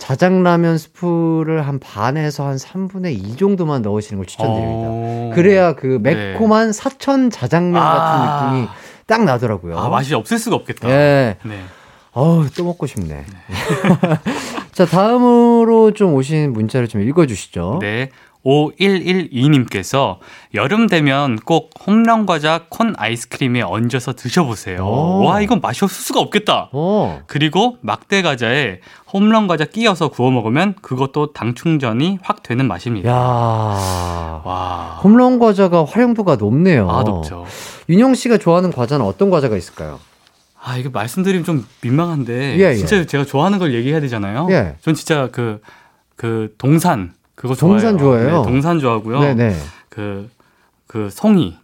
자장라면 0.00 0.78
스프를 0.78 1.66
한 1.68 1.78
반에서 1.78 2.46
한 2.46 2.56
3분의 2.56 3.12
2 3.12 3.36
정도만 3.36 3.82
넣으시는 3.82 4.18
걸 4.18 4.26
추천드립니다. 4.26 4.88
어. 4.88 5.30
그래야 5.34 5.74
그 5.74 6.00
네. 6.02 6.32
매콤한 6.32 6.72
사천 6.72 7.30
자장면 7.30 7.80
아. 7.80 7.94
같은 7.94 8.54
느낌이 8.56 8.68
딱 9.06 9.24
나더라고요. 9.24 9.78
아, 9.78 9.88
맛이 9.88 10.14
없을 10.14 10.38
수가 10.38 10.56
없겠다. 10.56 10.88
예. 10.88 11.36
네. 11.44 11.60
어우, 12.12 12.48
또 12.56 12.64
먹고 12.64 12.86
싶네. 12.86 13.24
자, 14.72 14.86
다음으로 14.86 15.92
좀 15.92 16.14
오신 16.14 16.54
문자를 16.54 16.88
좀 16.88 17.02
읽어주시죠. 17.02 17.78
네. 17.80 18.10
5112님께서 18.44 20.18
여름 20.54 20.86
되면 20.86 21.36
꼭 21.36 21.70
홈런 21.86 22.26
과자 22.26 22.62
콘 22.68 22.94
아이스크림에 22.96 23.62
얹어서 23.62 24.14
드셔보세요. 24.14 24.84
오. 24.84 25.24
와, 25.24 25.40
이건 25.40 25.60
맛이 25.60 25.84
없을 25.84 26.02
수가 26.02 26.20
없겠다. 26.20 26.70
어, 26.72 27.20
그리고 27.26 27.76
막대 27.80 28.22
과자에 28.22 28.80
홈런 29.12 29.46
과자 29.46 29.64
끼워서 29.64 30.08
구워 30.08 30.30
먹으면 30.30 30.74
그것도 30.80 31.32
당 31.32 31.54
충전이 31.54 32.18
확 32.22 32.42
되는 32.42 32.66
맛입니다. 32.66 33.10
야 33.10 33.14
와. 33.16 35.00
홈런 35.02 35.38
과자가 35.38 35.84
활용도가 35.84 36.36
높네요. 36.36 36.90
아, 36.90 37.02
높죠. 37.02 37.44
윤영 37.88 38.14
씨가 38.14 38.38
좋아하는 38.38 38.72
과자는 38.72 39.04
어떤 39.04 39.30
과자가 39.30 39.56
있을까요? 39.56 39.98
아, 40.62 40.76
이거 40.76 40.90
말씀드리면 40.90 41.44
좀 41.44 41.66
민망한데 41.82 42.58
예, 42.58 42.70
예. 42.70 42.74
진짜 42.74 43.04
제가 43.04 43.24
좋아하는 43.24 43.58
걸 43.58 43.74
얘기해야 43.74 44.00
되잖아요. 44.00 44.46
예. 44.50 44.76
전 44.80 44.94
진짜 44.94 45.28
그그 45.32 46.54
동산 46.58 47.12
그거 47.40 47.54
동산 47.54 47.96
좋아해요. 47.96 48.28
좋아해요? 48.28 48.42
네, 48.42 48.50
동산 48.50 48.78
좋아하고요. 48.78 49.20
네네. 49.20 49.56
그, 49.88 50.28
그 50.86 51.08
송이. 51.10 51.56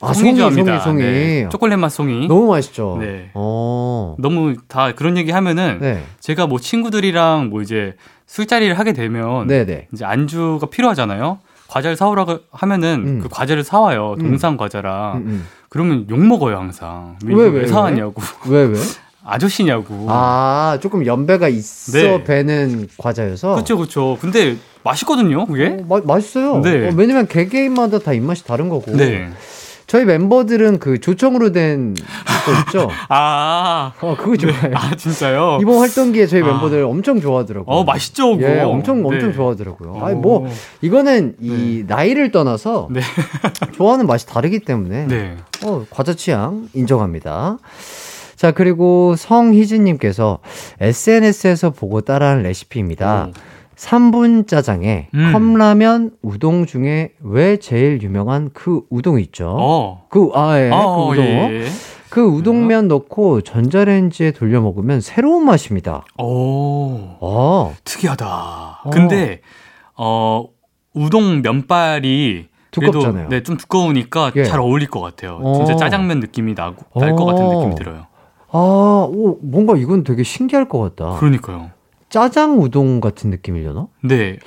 아, 0.00 0.12
송이, 0.12 0.34
좋아합니다. 0.34 0.80
송이, 0.80 1.00
송이. 1.00 1.12
네, 1.12 1.48
초콜릿 1.48 1.78
맛 1.78 1.90
송이. 1.90 2.26
너무 2.26 2.48
맛있죠. 2.48 2.96
네. 3.00 3.30
어. 3.34 4.16
너무 4.18 4.56
다 4.66 4.92
그런 4.92 5.16
얘기 5.16 5.30
하면은 5.30 5.78
네. 5.80 6.02
제가 6.18 6.48
뭐 6.48 6.58
친구들이랑 6.58 7.50
뭐 7.50 7.62
이제 7.62 7.94
술자리를 8.26 8.76
하게 8.76 8.92
되면 8.94 9.46
네네. 9.46 9.86
이제 9.92 10.04
안주가 10.04 10.66
필요하잖아요. 10.66 11.38
과자를 11.68 11.96
사오라고 11.96 12.40
하면은 12.50 13.04
음. 13.06 13.20
그 13.22 13.28
과자를 13.28 13.62
사와요. 13.62 14.16
음. 14.18 14.22
동산 14.24 14.56
과자랑. 14.56 15.18
음, 15.18 15.22
음. 15.24 15.46
그러면 15.68 16.04
욕 16.10 16.18
먹어요 16.18 16.56
항상. 16.56 17.16
왜, 17.24 17.36
왜, 17.36 17.60
왜? 17.60 17.66
사왔냐고. 17.68 18.20
왜, 18.48 18.64
왜? 18.64 18.74
아저씨냐고. 19.24 20.06
아, 20.08 20.78
조금 20.80 21.06
연배가 21.06 21.48
있어 21.48 21.92
네. 21.98 22.24
배는 22.24 22.88
과자여서. 22.98 23.54
그렇죠, 23.54 23.76
그렇죠. 23.76 24.18
근데 24.20 24.56
맛있거든요, 24.82 25.46
그게. 25.46 25.76
어, 25.80 25.84
마, 25.88 26.00
맛있어요. 26.04 26.60
네. 26.60 26.88
어, 26.88 26.92
왜냐면 26.96 27.26
개개인마다 27.28 27.98
다 28.00 28.12
입맛이 28.12 28.44
다른 28.44 28.68
거고. 28.68 28.96
네. 28.96 29.28
저희 29.86 30.04
멤버들은 30.06 30.78
그 30.78 31.00
조청으로 31.00 31.52
된 31.52 31.94
거 32.44 32.52
있죠? 32.66 32.90
아, 33.08 33.92
어, 34.00 34.16
그거 34.18 34.36
좋아해요. 34.36 34.74
아 34.74 34.96
진짜요? 34.96 35.58
이번 35.60 35.78
활동기에 35.78 36.26
저희 36.26 36.42
아. 36.42 36.46
멤버들 36.46 36.82
엄청 36.82 37.20
좋아하더라고요. 37.20 37.76
어 37.76 37.84
맛있죠, 37.84 38.36
그거. 38.36 38.48
예, 38.48 38.60
엄청 38.62 39.04
엄청 39.06 39.28
네. 39.30 39.32
좋아하더라고요. 39.34 40.04
아니 40.04 40.14
오. 40.16 40.18
뭐 40.20 40.48
이거는 40.80 41.36
이 41.40 41.84
나이를 41.86 42.32
떠나서 42.32 42.88
네. 42.90 43.00
좋아하는 43.74 44.06
맛이 44.06 44.26
다르기 44.26 44.60
때문에 44.60 45.06
네. 45.06 45.36
어, 45.64 45.84
과자 45.90 46.14
취향 46.14 46.68
인정합니다. 46.74 47.58
자, 48.42 48.50
그리고 48.50 49.14
성희진님께서 49.14 50.40
SNS에서 50.80 51.70
보고 51.70 52.00
따라한 52.00 52.42
레시피입니다. 52.42 53.28
오. 53.28 53.32
3분 53.76 54.48
짜장에 54.48 55.06
음. 55.14 55.30
컵라면 55.32 56.10
우동 56.22 56.66
중에 56.66 57.12
왜 57.20 57.56
제일 57.58 58.02
유명한 58.02 58.50
그 58.52 58.80
우동 58.90 59.20
있죠? 59.20 59.56
어. 59.60 60.06
그, 60.08 60.30
아, 60.34 60.58
예, 60.58 60.70
어, 60.72 61.06
그 61.06 61.12
우동. 61.12 61.24
예. 61.24 61.66
그 62.10 62.20
우동면 62.24 62.88
넣고 62.88 63.42
전자레인지에 63.42 64.32
돌려 64.32 64.60
먹으면 64.60 65.00
새로운 65.00 65.44
맛입니다. 65.44 66.04
오. 66.18 66.98
어, 67.20 67.72
특이하다. 67.84 68.80
어. 68.82 68.90
근데 68.90 69.40
어 69.96 70.48
우동 70.94 71.42
면발이 71.42 72.48
그래도 72.74 72.92
두껍잖아요. 72.98 73.28
네, 73.28 73.44
좀 73.44 73.56
두꺼우니까 73.56 74.32
예. 74.34 74.42
잘 74.42 74.58
어울릴 74.58 74.88
것 74.90 75.00
같아요. 75.00 75.38
어. 75.40 75.54
진짜 75.54 75.76
짜장면 75.76 76.18
느낌이 76.18 76.54
나고 76.54 76.84
날 76.98 77.14
것 77.14 77.24
같은 77.24 77.44
어. 77.44 77.54
느낌이 77.60 77.76
들어요. 77.76 78.06
아, 78.52 78.58
오, 79.10 79.38
뭔가 79.42 79.76
이건 79.76 80.04
되게 80.04 80.22
신기할 80.22 80.68
것 80.68 80.78
같다. 80.96 81.18
그러니까요. 81.18 81.70
짜장 82.08 82.60
우동 82.60 83.00
같은 83.00 83.30
느낌이려나? 83.30 83.86
네. 84.04 84.38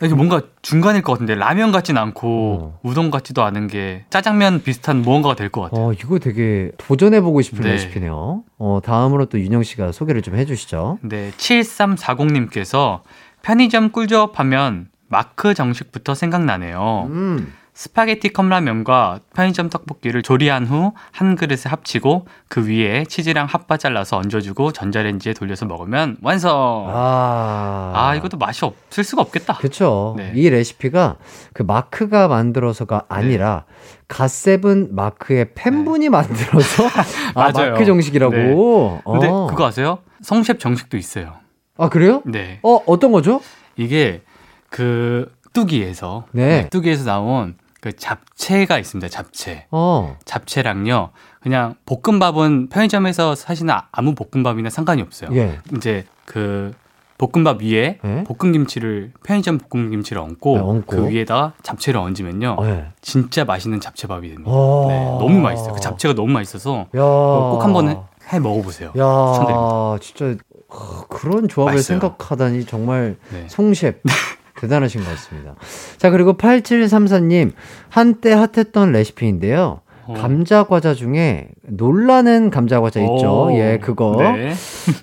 이게 0.00 0.14
뭔가 0.14 0.42
중간일 0.62 1.02
것 1.02 1.10
같은데 1.14 1.34
라면 1.34 1.72
같진 1.72 1.98
않고 1.98 2.58
어. 2.60 2.78
우동 2.84 3.10
같지도 3.10 3.42
않은 3.42 3.66
게 3.66 4.04
짜장면 4.10 4.62
비슷한 4.62 5.02
무언가가 5.02 5.34
될 5.34 5.48
것 5.50 5.62
같아요. 5.62 5.86
어, 5.86 5.92
이거 5.92 6.20
되게 6.20 6.70
도전해보고 6.78 7.42
싶은 7.42 7.62
네. 7.64 7.72
레시피네요. 7.72 8.44
어, 8.58 8.78
다음으로 8.84 9.24
또 9.26 9.40
윤형 9.40 9.64
씨가 9.64 9.90
소개를 9.90 10.22
좀 10.22 10.36
해주시죠. 10.36 10.98
네, 11.02 11.32
7340님께서 11.36 13.00
편의점 13.42 13.90
꿀조합 13.90 14.38
하면 14.38 14.86
마크 15.08 15.52
정식부터 15.54 16.14
생각나네요. 16.14 17.08
음, 17.10 17.52
스파게티 17.88 18.30
컵라면과 18.32 19.20
편의점 19.36 19.70
떡볶이를 19.70 20.22
조리한 20.22 20.66
후 20.66 20.92
한 21.12 21.36
그릇에 21.36 21.62
합치고 21.66 22.26
그 22.48 22.68
위에 22.68 23.04
치즈랑 23.04 23.46
핫바 23.46 23.76
잘라서 23.76 24.16
얹어주고 24.16 24.72
전자레인지에 24.72 25.32
돌려서 25.34 25.64
먹으면 25.64 26.16
완성. 26.20 26.86
아, 26.88 27.92
아. 27.94 28.14
이것도 28.16 28.36
맛이 28.36 28.64
없을 28.64 29.04
수가 29.04 29.22
없겠다. 29.22 29.58
그쵸. 29.58 30.14
네. 30.16 30.32
이 30.34 30.50
레시피가 30.50 31.18
그 31.52 31.62
마크가 31.62 32.26
만들어서가 32.26 33.04
아니라 33.08 33.64
갓세븐 34.08 34.88
마크의 34.96 35.52
팬분이 35.54 36.08
만들어서 36.08 36.84
아, 37.34 37.52
맞아요. 37.52 37.72
마크 37.74 37.84
정식이라고. 37.84 38.34
네. 38.34 39.02
근데 39.12 39.28
어. 39.28 39.46
그거 39.48 39.66
아세요? 39.66 39.98
성셰프 40.22 40.58
정식도 40.58 40.96
있어요. 40.96 41.34
아, 41.76 41.88
그래요? 41.88 42.22
네. 42.26 42.58
어, 42.64 42.80
어떤 42.86 43.12
거죠? 43.12 43.40
이게 43.76 44.22
그 44.68 45.32
뚜기에서 45.52 46.26
네. 46.32 46.68
뚜기에서 46.70 47.04
나온 47.04 47.54
그 47.80 47.94
잡채가 47.96 48.78
있습니다. 48.78 49.08
잡채. 49.08 49.66
어. 49.70 50.16
잡채랑요. 50.24 51.10
그냥 51.40 51.74
볶음밥은 51.86 52.68
편의점에서 52.68 53.34
사시는 53.34 53.72
아- 53.72 53.88
아무 53.92 54.14
볶음밥이나 54.14 54.70
상관이 54.70 55.00
없어요. 55.02 55.30
예. 55.34 55.58
이제 55.76 56.04
그 56.24 56.72
볶음밥 57.18 57.62
위에 57.62 57.98
예? 58.04 58.24
볶음김치를 58.24 59.12
편의점 59.24 59.58
볶음김치를 59.58 60.20
얹고, 60.22 60.54
네, 60.56 60.62
얹고. 60.62 60.86
그 60.96 61.08
위에다가 61.08 61.52
잡채를 61.62 61.98
얹으면요. 62.00 62.56
어, 62.58 62.66
예. 62.68 62.86
진짜 63.00 63.44
맛있는 63.44 63.80
잡채밥이 63.80 64.28
됩니다. 64.28 64.50
어. 64.52 64.86
네, 64.88 65.04
너무 65.04 65.40
맛있어요. 65.40 65.72
그 65.74 65.80
잡채가 65.80 66.14
너무 66.14 66.32
맛있어서 66.32 66.80
야. 66.94 67.00
꼭 67.02 67.60
한번 67.64 67.88
해, 67.88 67.98
해 68.32 68.38
먹어보세요. 68.40 68.90
야, 68.90 68.92
추천드립니다. 69.32 69.98
진짜 70.00 70.44
어, 70.68 71.06
그런 71.08 71.48
조합을 71.48 71.74
맛있어요. 71.76 71.98
생각하다니 72.00 72.66
정말 72.66 73.16
네. 73.32 73.46
송셰프 73.48 74.00
대단하신 74.60 75.02
것 75.02 75.10
같습니다. 75.10 75.54
자, 75.96 76.10
그리고 76.10 76.34
8734님 76.34 77.52
한때 77.88 78.32
핫했던 78.32 78.92
레시피인데요. 78.92 79.80
어. 80.06 80.14
감자 80.14 80.64
과자 80.64 80.94
중에 80.94 81.48
놀라는 81.62 82.50
감자 82.50 82.80
과자 82.80 83.00
있죠. 83.00 83.48
오. 83.48 83.52
예, 83.52 83.78
그거. 83.80 84.16
네. 84.18 84.54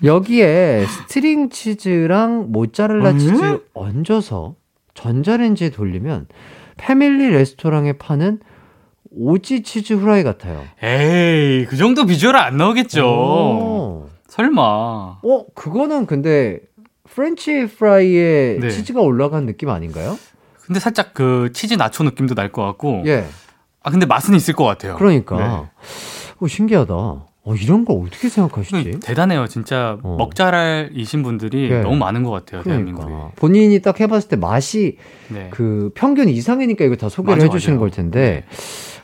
여기에 0.02 0.84
스트링 0.86 1.50
치즈랑 1.50 2.50
모짜렐라 2.50 3.10
음? 3.10 3.18
치즈 3.18 3.60
얹어서 3.72 4.56
전자레인지에 4.94 5.70
돌리면 5.70 6.26
패밀리 6.76 7.30
레스토랑에 7.30 7.94
파는 7.94 8.40
오지 9.12 9.62
치즈 9.62 9.94
후라이 9.94 10.24
같아요. 10.24 10.62
에이, 10.82 11.66
그 11.66 11.76
정도 11.76 12.04
비주얼 12.04 12.36
안 12.36 12.56
나오겠죠. 12.56 13.06
오. 13.06 14.08
설마. 14.28 14.62
어, 15.22 15.44
그거는 15.54 16.06
근데 16.06 16.58
프렌치 17.26 17.66
프라이에 17.66 18.58
네. 18.60 18.68
치즈가 18.70 19.00
올라간 19.00 19.46
느낌 19.46 19.70
아닌가요? 19.70 20.18
근데 20.66 20.78
살짝 20.80 21.14
그 21.14 21.48
치즈 21.54 21.72
나초 21.74 22.04
느낌도 22.04 22.34
날 22.34 22.52
것 22.52 22.62
같고. 22.62 23.04
예. 23.06 23.24
아, 23.82 23.90
근데 23.90 24.04
맛은 24.04 24.34
있을 24.34 24.52
것 24.52 24.64
같아요. 24.64 24.96
그러니까. 24.96 25.36
네. 25.38 25.44
어, 26.40 26.46
신기하다. 26.46 26.92
어, 26.94 27.54
이런 27.58 27.86
걸 27.86 28.02
어떻게 28.04 28.28
생각하시지? 28.28 28.90
그 28.90 29.00
대단해요. 29.00 29.46
진짜 29.46 29.96
어. 30.02 30.16
먹잘이신 30.18 31.22
분들이 31.22 31.70
예. 31.70 31.78
너무 31.80 31.96
많은 31.96 32.22
것 32.22 32.32
같아요. 32.32 32.62
대한민국에. 32.62 33.06
그러니까. 33.06 33.30
본인이 33.36 33.80
딱 33.80 33.98
해봤을 33.98 34.28
때 34.28 34.36
맛이 34.36 34.98
네. 35.28 35.48
그 35.52 35.90
평균 35.94 36.28
이상이니까 36.28 36.84
이거 36.84 36.96
다 36.96 37.08
소개를 37.08 37.36
맞아, 37.38 37.44
해주시는 37.46 37.76
맞아요. 37.78 37.80
걸 37.80 37.90
텐데. 37.92 38.44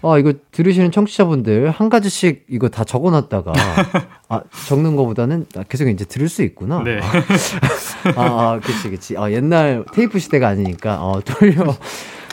아, 0.02 0.18
이거 0.18 0.32
들으시는 0.50 0.90
청취자분들 0.90 1.70
한 1.70 1.88
가지씩 1.88 2.46
이거 2.48 2.68
다 2.68 2.84
적어놨다가 2.84 3.52
아, 4.28 4.42
적는 4.66 4.96
거보다는 4.96 5.46
아, 5.56 5.62
계속 5.68 5.88
이제 5.88 6.04
들을 6.04 6.28
수 6.28 6.42
있구나. 6.42 6.82
네. 6.82 7.00
아, 8.16 8.22
아, 8.22 8.60
그치, 8.62 8.90
그치. 8.90 9.16
아, 9.16 9.30
옛날 9.30 9.84
테이프 9.92 10.18
시대가 10.18 10.48
아니니까, 10.48 11.04
어, 11.04 11.20
돌려, 11.20 11.74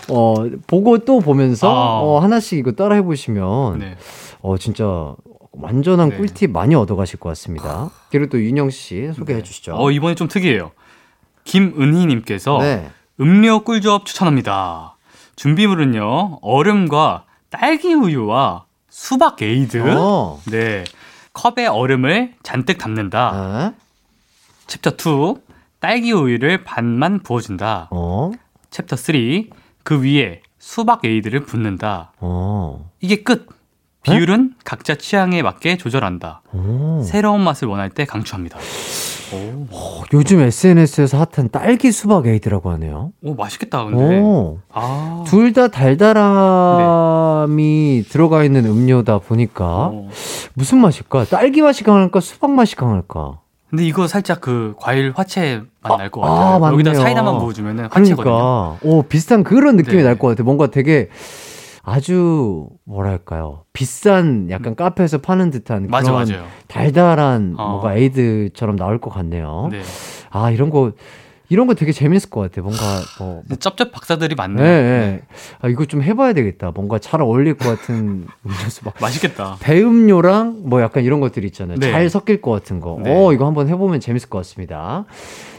어, 0.09 0.33
보고 0.65 0.97
또 0.99 1.19
보면서, 1.19 1.69
아. 1.69 2.01
어, 2.01 2.19
하나씩 2.19 2.57
이거 2.57 2.71
따라 2.71 2.95
해보시면, 2.95 3.79
네. 3.79 3.97
어, 4.41 4.57
진짜 4.57 5.15
완전한 5.51 6.09
네. 6.09 6.17
꿀팁 6.17 6.51
많이 6.51 6.73
얻어가실 6.73 7.19
것 7.19 7.29
같습니다. 7.29 7.91
그리고 8.09 8.27
또 8.27 8.41
윤영 8.41 8.69
씨 8.69 9.11
소개해 9.13 9.43
주시죠. 9.43 9.75
어, 9.75 9.91
이번에 9.91 10.15
좀 10.15 10.27
특이해요. 10.27 10.71
김은희님께서 11.43 12.59
네. 12.61 12.89
음료 13.19 13.63
꿀조합 13.63 14.05
추천합니다. 14.05 14.97
준비물은요, 15.35 16.39
얼음과 16.41 17.25
딸기 17.49 17.93
우유와 17.93 18.65
수박 18.89 19.41
에이드. 19.41 19.83
어. 19.97 20.41
네. 20.47 20.83
컵에 21.33 21.67
얼음을 21.67 22.33
잔뜩 22.43 22.77
담는다. 22.77 23.31
아, 23.33 23.73
챕터 24.67 24.91
2. 24.91 25.41
딸기 25.79 26.11
우유를 26.11 26.63
반만 26.63 27.21
부어준다. 27.23 27.87
어. 27.91 28.31
챕터 28.69 28.95
3. 28.95 29.15
그 29.83 30.03
위에 30.03 30.41
수박 30.59 31.05
에이드를 31.05 31.45
붓는다. 31.45 32.11
어. 32.19 32.91
이게 32.99 33.23
끝. 33.23 33.47
비율은 34.03 34.55
각자 34.63 34.95
취향에 34.95 35.41
맞게 35.41 35.77
조절한다. 35.77 36.41
어. 36.51 37.03
새로운 37.05 37.41
맛을 37.41 37.67
원할 37.67 37.89
때 37.89 38.05
강추합니다. 38.05 38.57
오, 39.31 39.67
어, 39.71 40.03
요즘 40.13 40.39
SNS에서 40.39 41.17
핫한 41.17 41.49
딸기 41.51 41.91
수박 41.91 42.25
에이드라고 42.27 42.71
하네요. 42.71 43.11
오 43.23 43.35
맛있겠다. 43.35 43.85
근데. 43.85 44.19
오. 44.19 44.57
아. 44.71 45.23
둘 45.27 45.53
다 45.53 45.67
달달함이 46.89 48.05
들어가 48.09 48.43
있는 48.43 48.65
음료다 48.65 49.19
보니까 49.19 49.65
어. 49.93 50.09
무슨 50.53 50.79
맛일까? 50.79 51.25
딸기 51.25 51.61
맛이 51.61 51.83
강할까? 51.83 52.19
수박 52.19 52.51
맛이 52.51 52.75
강할까? 52.75 53.39
근데 53.69 53.85
이거 53.85 54.07
살짝 54.07 54.41
그 54.41 54.73
과일 54.79 55.13
화채 55.15 55.61
맛 55.81 55.91
아, 55.93 55.97
날것 55.97 56.23
아, 56.23 56.27
같아요. 56.27 56.59
맞네요. 56.59 56.73
여기다 56.73 56.93
사이다만 56.95 57.37
부어주면 57.37 57.79
화채거든요. 57.91 58.15
그러니까 58.15 58.77
오 58.81 59.03
비슷한 59.03 59.43
그런 59.43 59.75
느낌이 59.75 59.97
네. 59.97 60.03
날것 60.03 60.31
같아. 60.35 60.43
뭔가 60.43 60.67
되게 60.67 61.09
아주 61.89 62.67
뭐랄까요? 62.85 63.63
비싼 63.73 64.49
약간 64.51 64.75
카페에서 64.75 65.17
파는 65.19 65.49
듯한 65.49 65.87
맞아 65.89 66.11
그런 66.11 66.27
맞아요. 66.27 66.45
달달한 66.67 67.55
어. 67.57 67.69
뭐가 67.71 67.95
에이드처럼 67.95 68.75
나올 68.75 68.99
것 69.01 69.09
같네요. 69.09 69.69
네. 69.71 69.81
아 70.29 70.51
이런 70.51 70.69
거 70.69 70.91
이런 71.51 71.65
거 71.65 71.73
되게 71.73 71.91
재밌을 71.91 72.29
것 72.29 72.41
같아. 72.41 72.61
뭔가 72.61 72.79
뭐 73.17 73.41
근데 73.41 73.55
쩝쩝 73.55 73.91
박사들이 73.91 74.29
네, 74.29 74.35
많네요. 74.35 74.63
네. 74.63 75.21
아, 75.61 75.67
이거 75.67 75.85
좀 75.85 76.03
해봐야 76.03 76.33
되겠다. 76.33 76.71
뭔가 76.75 76.99
잘 76.99 77.21
어울릴 77.23 77.55
것 77.55 77.67
같은 77.67 78.27
음료수 78.45 78.85
막 78.85 78.93
맛있겠다. 79.01 79.57
배음료랑 79.59 80.61
뭐 80.65 80.81
약간 80.81 81.03
이런 81.03 81.19
것들 81.19 81.43
있잖아요. 81.45 81.79
네. 81.79 81.91
잘 81.91 82.07
섞일 82.07 82.41
것 82.41 82.51
같은 82.51 82.79
거. 82.79 82.99
네. 83.01 83.11
어, 83.11 83.33
이거 83.33 83.47
한번 83.47 83.67
해보면 83.67 83.99
재밌을 83.99 84.29
것 84.29 84.37
같습니다. 84.39 85.05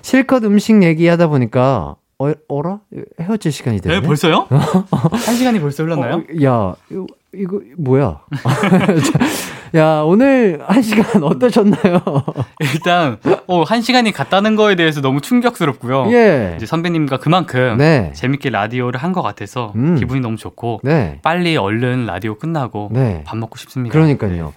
실컷 0.03 0.45
음식 0.45 0.81
얘기하다 0.81 1.27
보니까 1.27 1.97
어, 2.21 2.33
어라? 2.49 2.81
헤어질 3.19 3.51
시간이 3.51 3.81
되네. 3.81 4.01
네, 4.01 4.07
벌써요? 4.07 4.47
한 4.51 5.35
시간이 5.37 5.59
벌써 5.59 5.83
흘렀나요? 5.85 6.17
어, 6.17 6.45
야, 6.45 6.75
이거, 6.91 7.07
이거 7.33 7.61
뭐야? 7.79 8.21
야, 9.77 10.03
오늘 10.03 10.61
한 10.67 10.83
시간 10.83 11.23
어떠셨나요? 11.23 12.03
일단 12.61 13.17
어, 13.47 13.63
한 13.63 13.81
시간이 13.81 14.13
갔다는 14.13 14.55
거에 14.57 14.75
대해서 14.75 15.01
너무 15.01 15.21
충격스럽고요. 15.23 16.13
예. 16.13 16.55
이제 16.57 16.67
선배님과 16.67 17.19
그만큼 17.19 17.77
네. 17.79 18.13
재밌게 18.15 18.51
라디오를 18.51 19.01
한 19.01 19.11
것 19.11 19.23
같아서 19.23 19.73
음. 19.77 19.97
기분이 19.97 20.21
너무 20.21 20.37
좋고 20.37 20.81
네. 20.85 21.19
빨리 21.23 21.57
얼른 21.57 22.05
라디오 22.07 22.37
끝나고 22.37 22.91
네. 22.93 23.23
밥 23.25 23.37
먹고 23.39 23.57
싶습니다. 23.57 23.93
그러니까요. 23.93 24.53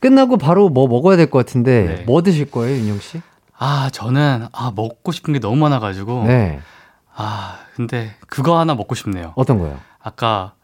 끝나고 0.00 0.36
바로 0.36 0.68
뭐 0.68 0.86
먹어야 0.88 1.16
될 1.16 1.30
것 1.30 1.38
같은데 1.38 1.82
네. 1.98 2.02
뭐 2.06 2.22
드실 2.22 2.50
거예요, 2.50 2.76
윤영 2.76 2.98
씨? 3.00 3.20
아 3.58 3.90
저는 3.92 4.46
아 4.52 4.72
먹고 4.74 5.10
싶은 5.12 5.32
게 5.34 5.40
너무 5.40 5.56
많아가지고 5.56 6.24
네. 6.26 6.58
아 7.14 7.60
근데 7.74 8.14
그거 8.26 8.58
하나 8.58 8.74
먹고 8.74 8.94
싶네요. 8.94 9.32
어떤 9.36 9.58
거요? 9.58 9.78
아까 10.00 10.54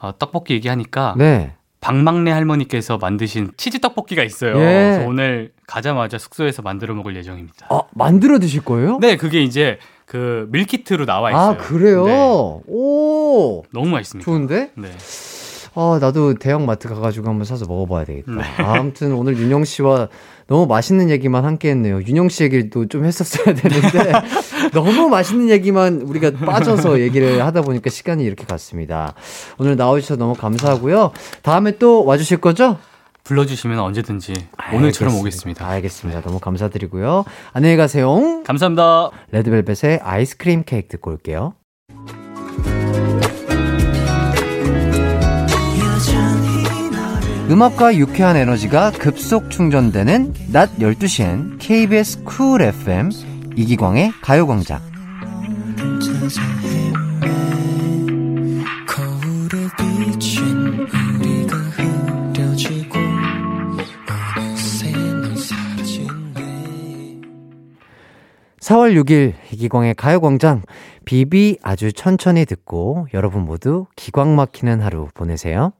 어, 0.00 0.12
떡볶이 0.18 0.54
얘기하니까 0.54 1.14
네. 1.16 1.54
박막내 1.80 2.30
할머니께서 2.30 2.98
만드신 2.98 3.52
치즈 3.56 3.80
떡볶이가 3.80 4.24
있어요. 4.24 4.58
예. 4.58 4.64
그래서 4.64 5.08
오늘 5.08 5.52
가자마자 5.66 6.18
숙소에서 6.18 6.62
만들어 6.62 6.94
먹을 6.94 7.14
예정입니다. 7.16 7.68
아, 7.70 7.82
만들어 7.92 8.38
드실 8.38 8.64
거예요? 8.64 8.98
네, 9.00 9.16
그게 9.16 9.42
이제 9.42 9.78
그 10.04 10.48
밀키트로 10.50 11.06
나와 11.06 11.30
있어요. 11.30 11.50
아, 11.50 11.56
그래요? 11.56 12.04
네, 12.04 12.62
오! 12.66 13.62
너무 13.72 13.90
맛있습니다. 13.90 14.24
좋은데? 14.24 14.70
네. 14.74 14.90
아, 15.74 15.98
나도 16.00 16.34
대형 16.34 16.66
마트 16.66 16.88
가가지고 16.88 17.28
한번 17.28 17.44
사서 17.44 17.66
먹어봐야 17.66 18.04
되겠다. 18.04 18.32
네. 18.32 18.42
아, 18.58 18.74
아무튼 18.74 19.12
오늘 19.12 19.36
윤영 19.38 19.64
씨와 19.64 20.08
너무 20.46 20.66
맛있는 20.66 21.10
얘기만 21.10 21.44
함께 21.44 21.70
했네요. 21.70 22.00
윤영 22.02 22.28
씨 22.28 22.44
얘기도 22.44 22.86
좀 22.88 23.04
했었어야 23.04 23.54
되는데, 23.54 24.12
너무 24.72 25.08
맛있는 25.08 25.50
얘기만 25.50 26.02
우리가 26.02 26.32
빠져서 26.32 27.00
얘기를 27.00 27.44
하다 27.44 27.62
보니까 27.62 27.90
시간이 27.90 28.24
이렇게 28.24 28.44
갔습니다. 28.44 29.14
오늘 29.58 29.76
나와주셔서 29.76 30.18
너무 30.18 30.34
감사하고요. 30.34 31.12
다음에 31.42 31.78
또 31.78 32.04
와주실 32.04 32.38
거죠? 32.38 32.78
불러주시면 33.24 33.78
언제든지 33.78 34.32
오늘처럼 34.72 35.12
알겠습니다. 35.12 35.20
오겠습니다. 35.20 35.68
알겠습니다. 35.68 36.20
너무 36.22 36.38
감사드리고요. 36.40 37.26
안녕히 37.52 37.76
가세요. 37.76 38.42
감사합니다. 38.44 39.10
레드벨벳의 39.32 40.00
아이스크림 40.02 40.62
케이크 40.64 40.88
듣고 40.88 41.10
올게요. 41.10 41.52
음악과 47.50 47.96
유쾌한 47.96 48.36
에너지가 48.36 48.90
급속 48.90 49.50
충전되는 49.50 50.34
낮 50.52 50.76
12시엔 50.76 51.56
KBS 51.58 52.22
쿨 52.24 52.60
FM 52.60 53.10
이기광의 53.56 54.12
가요광장. 54.20 54.78
거울에 58.86 59.66
비친 59.78 60.44
우리가 60.68 61.56
흐려지고 61.56 62.98
어느새 64.36 64.92
넌 64.92 65.34
사라진대 65.34 66.42
4월 68.60 69.02
6일 69.02 69.32
이기광의 69.52 69.94
가요광장 69.94 70.60
비비 71.06 71.56
아주 71.62 71.94
천천히 71.94 72.44
듣고 72.44 73.06
여러분 73.14 73.46
모두 73.46 73.86
기광 73.96 74.36
막히는 74.36 74.82
하루 74.82 75.08
보내세요. 75.14 75.72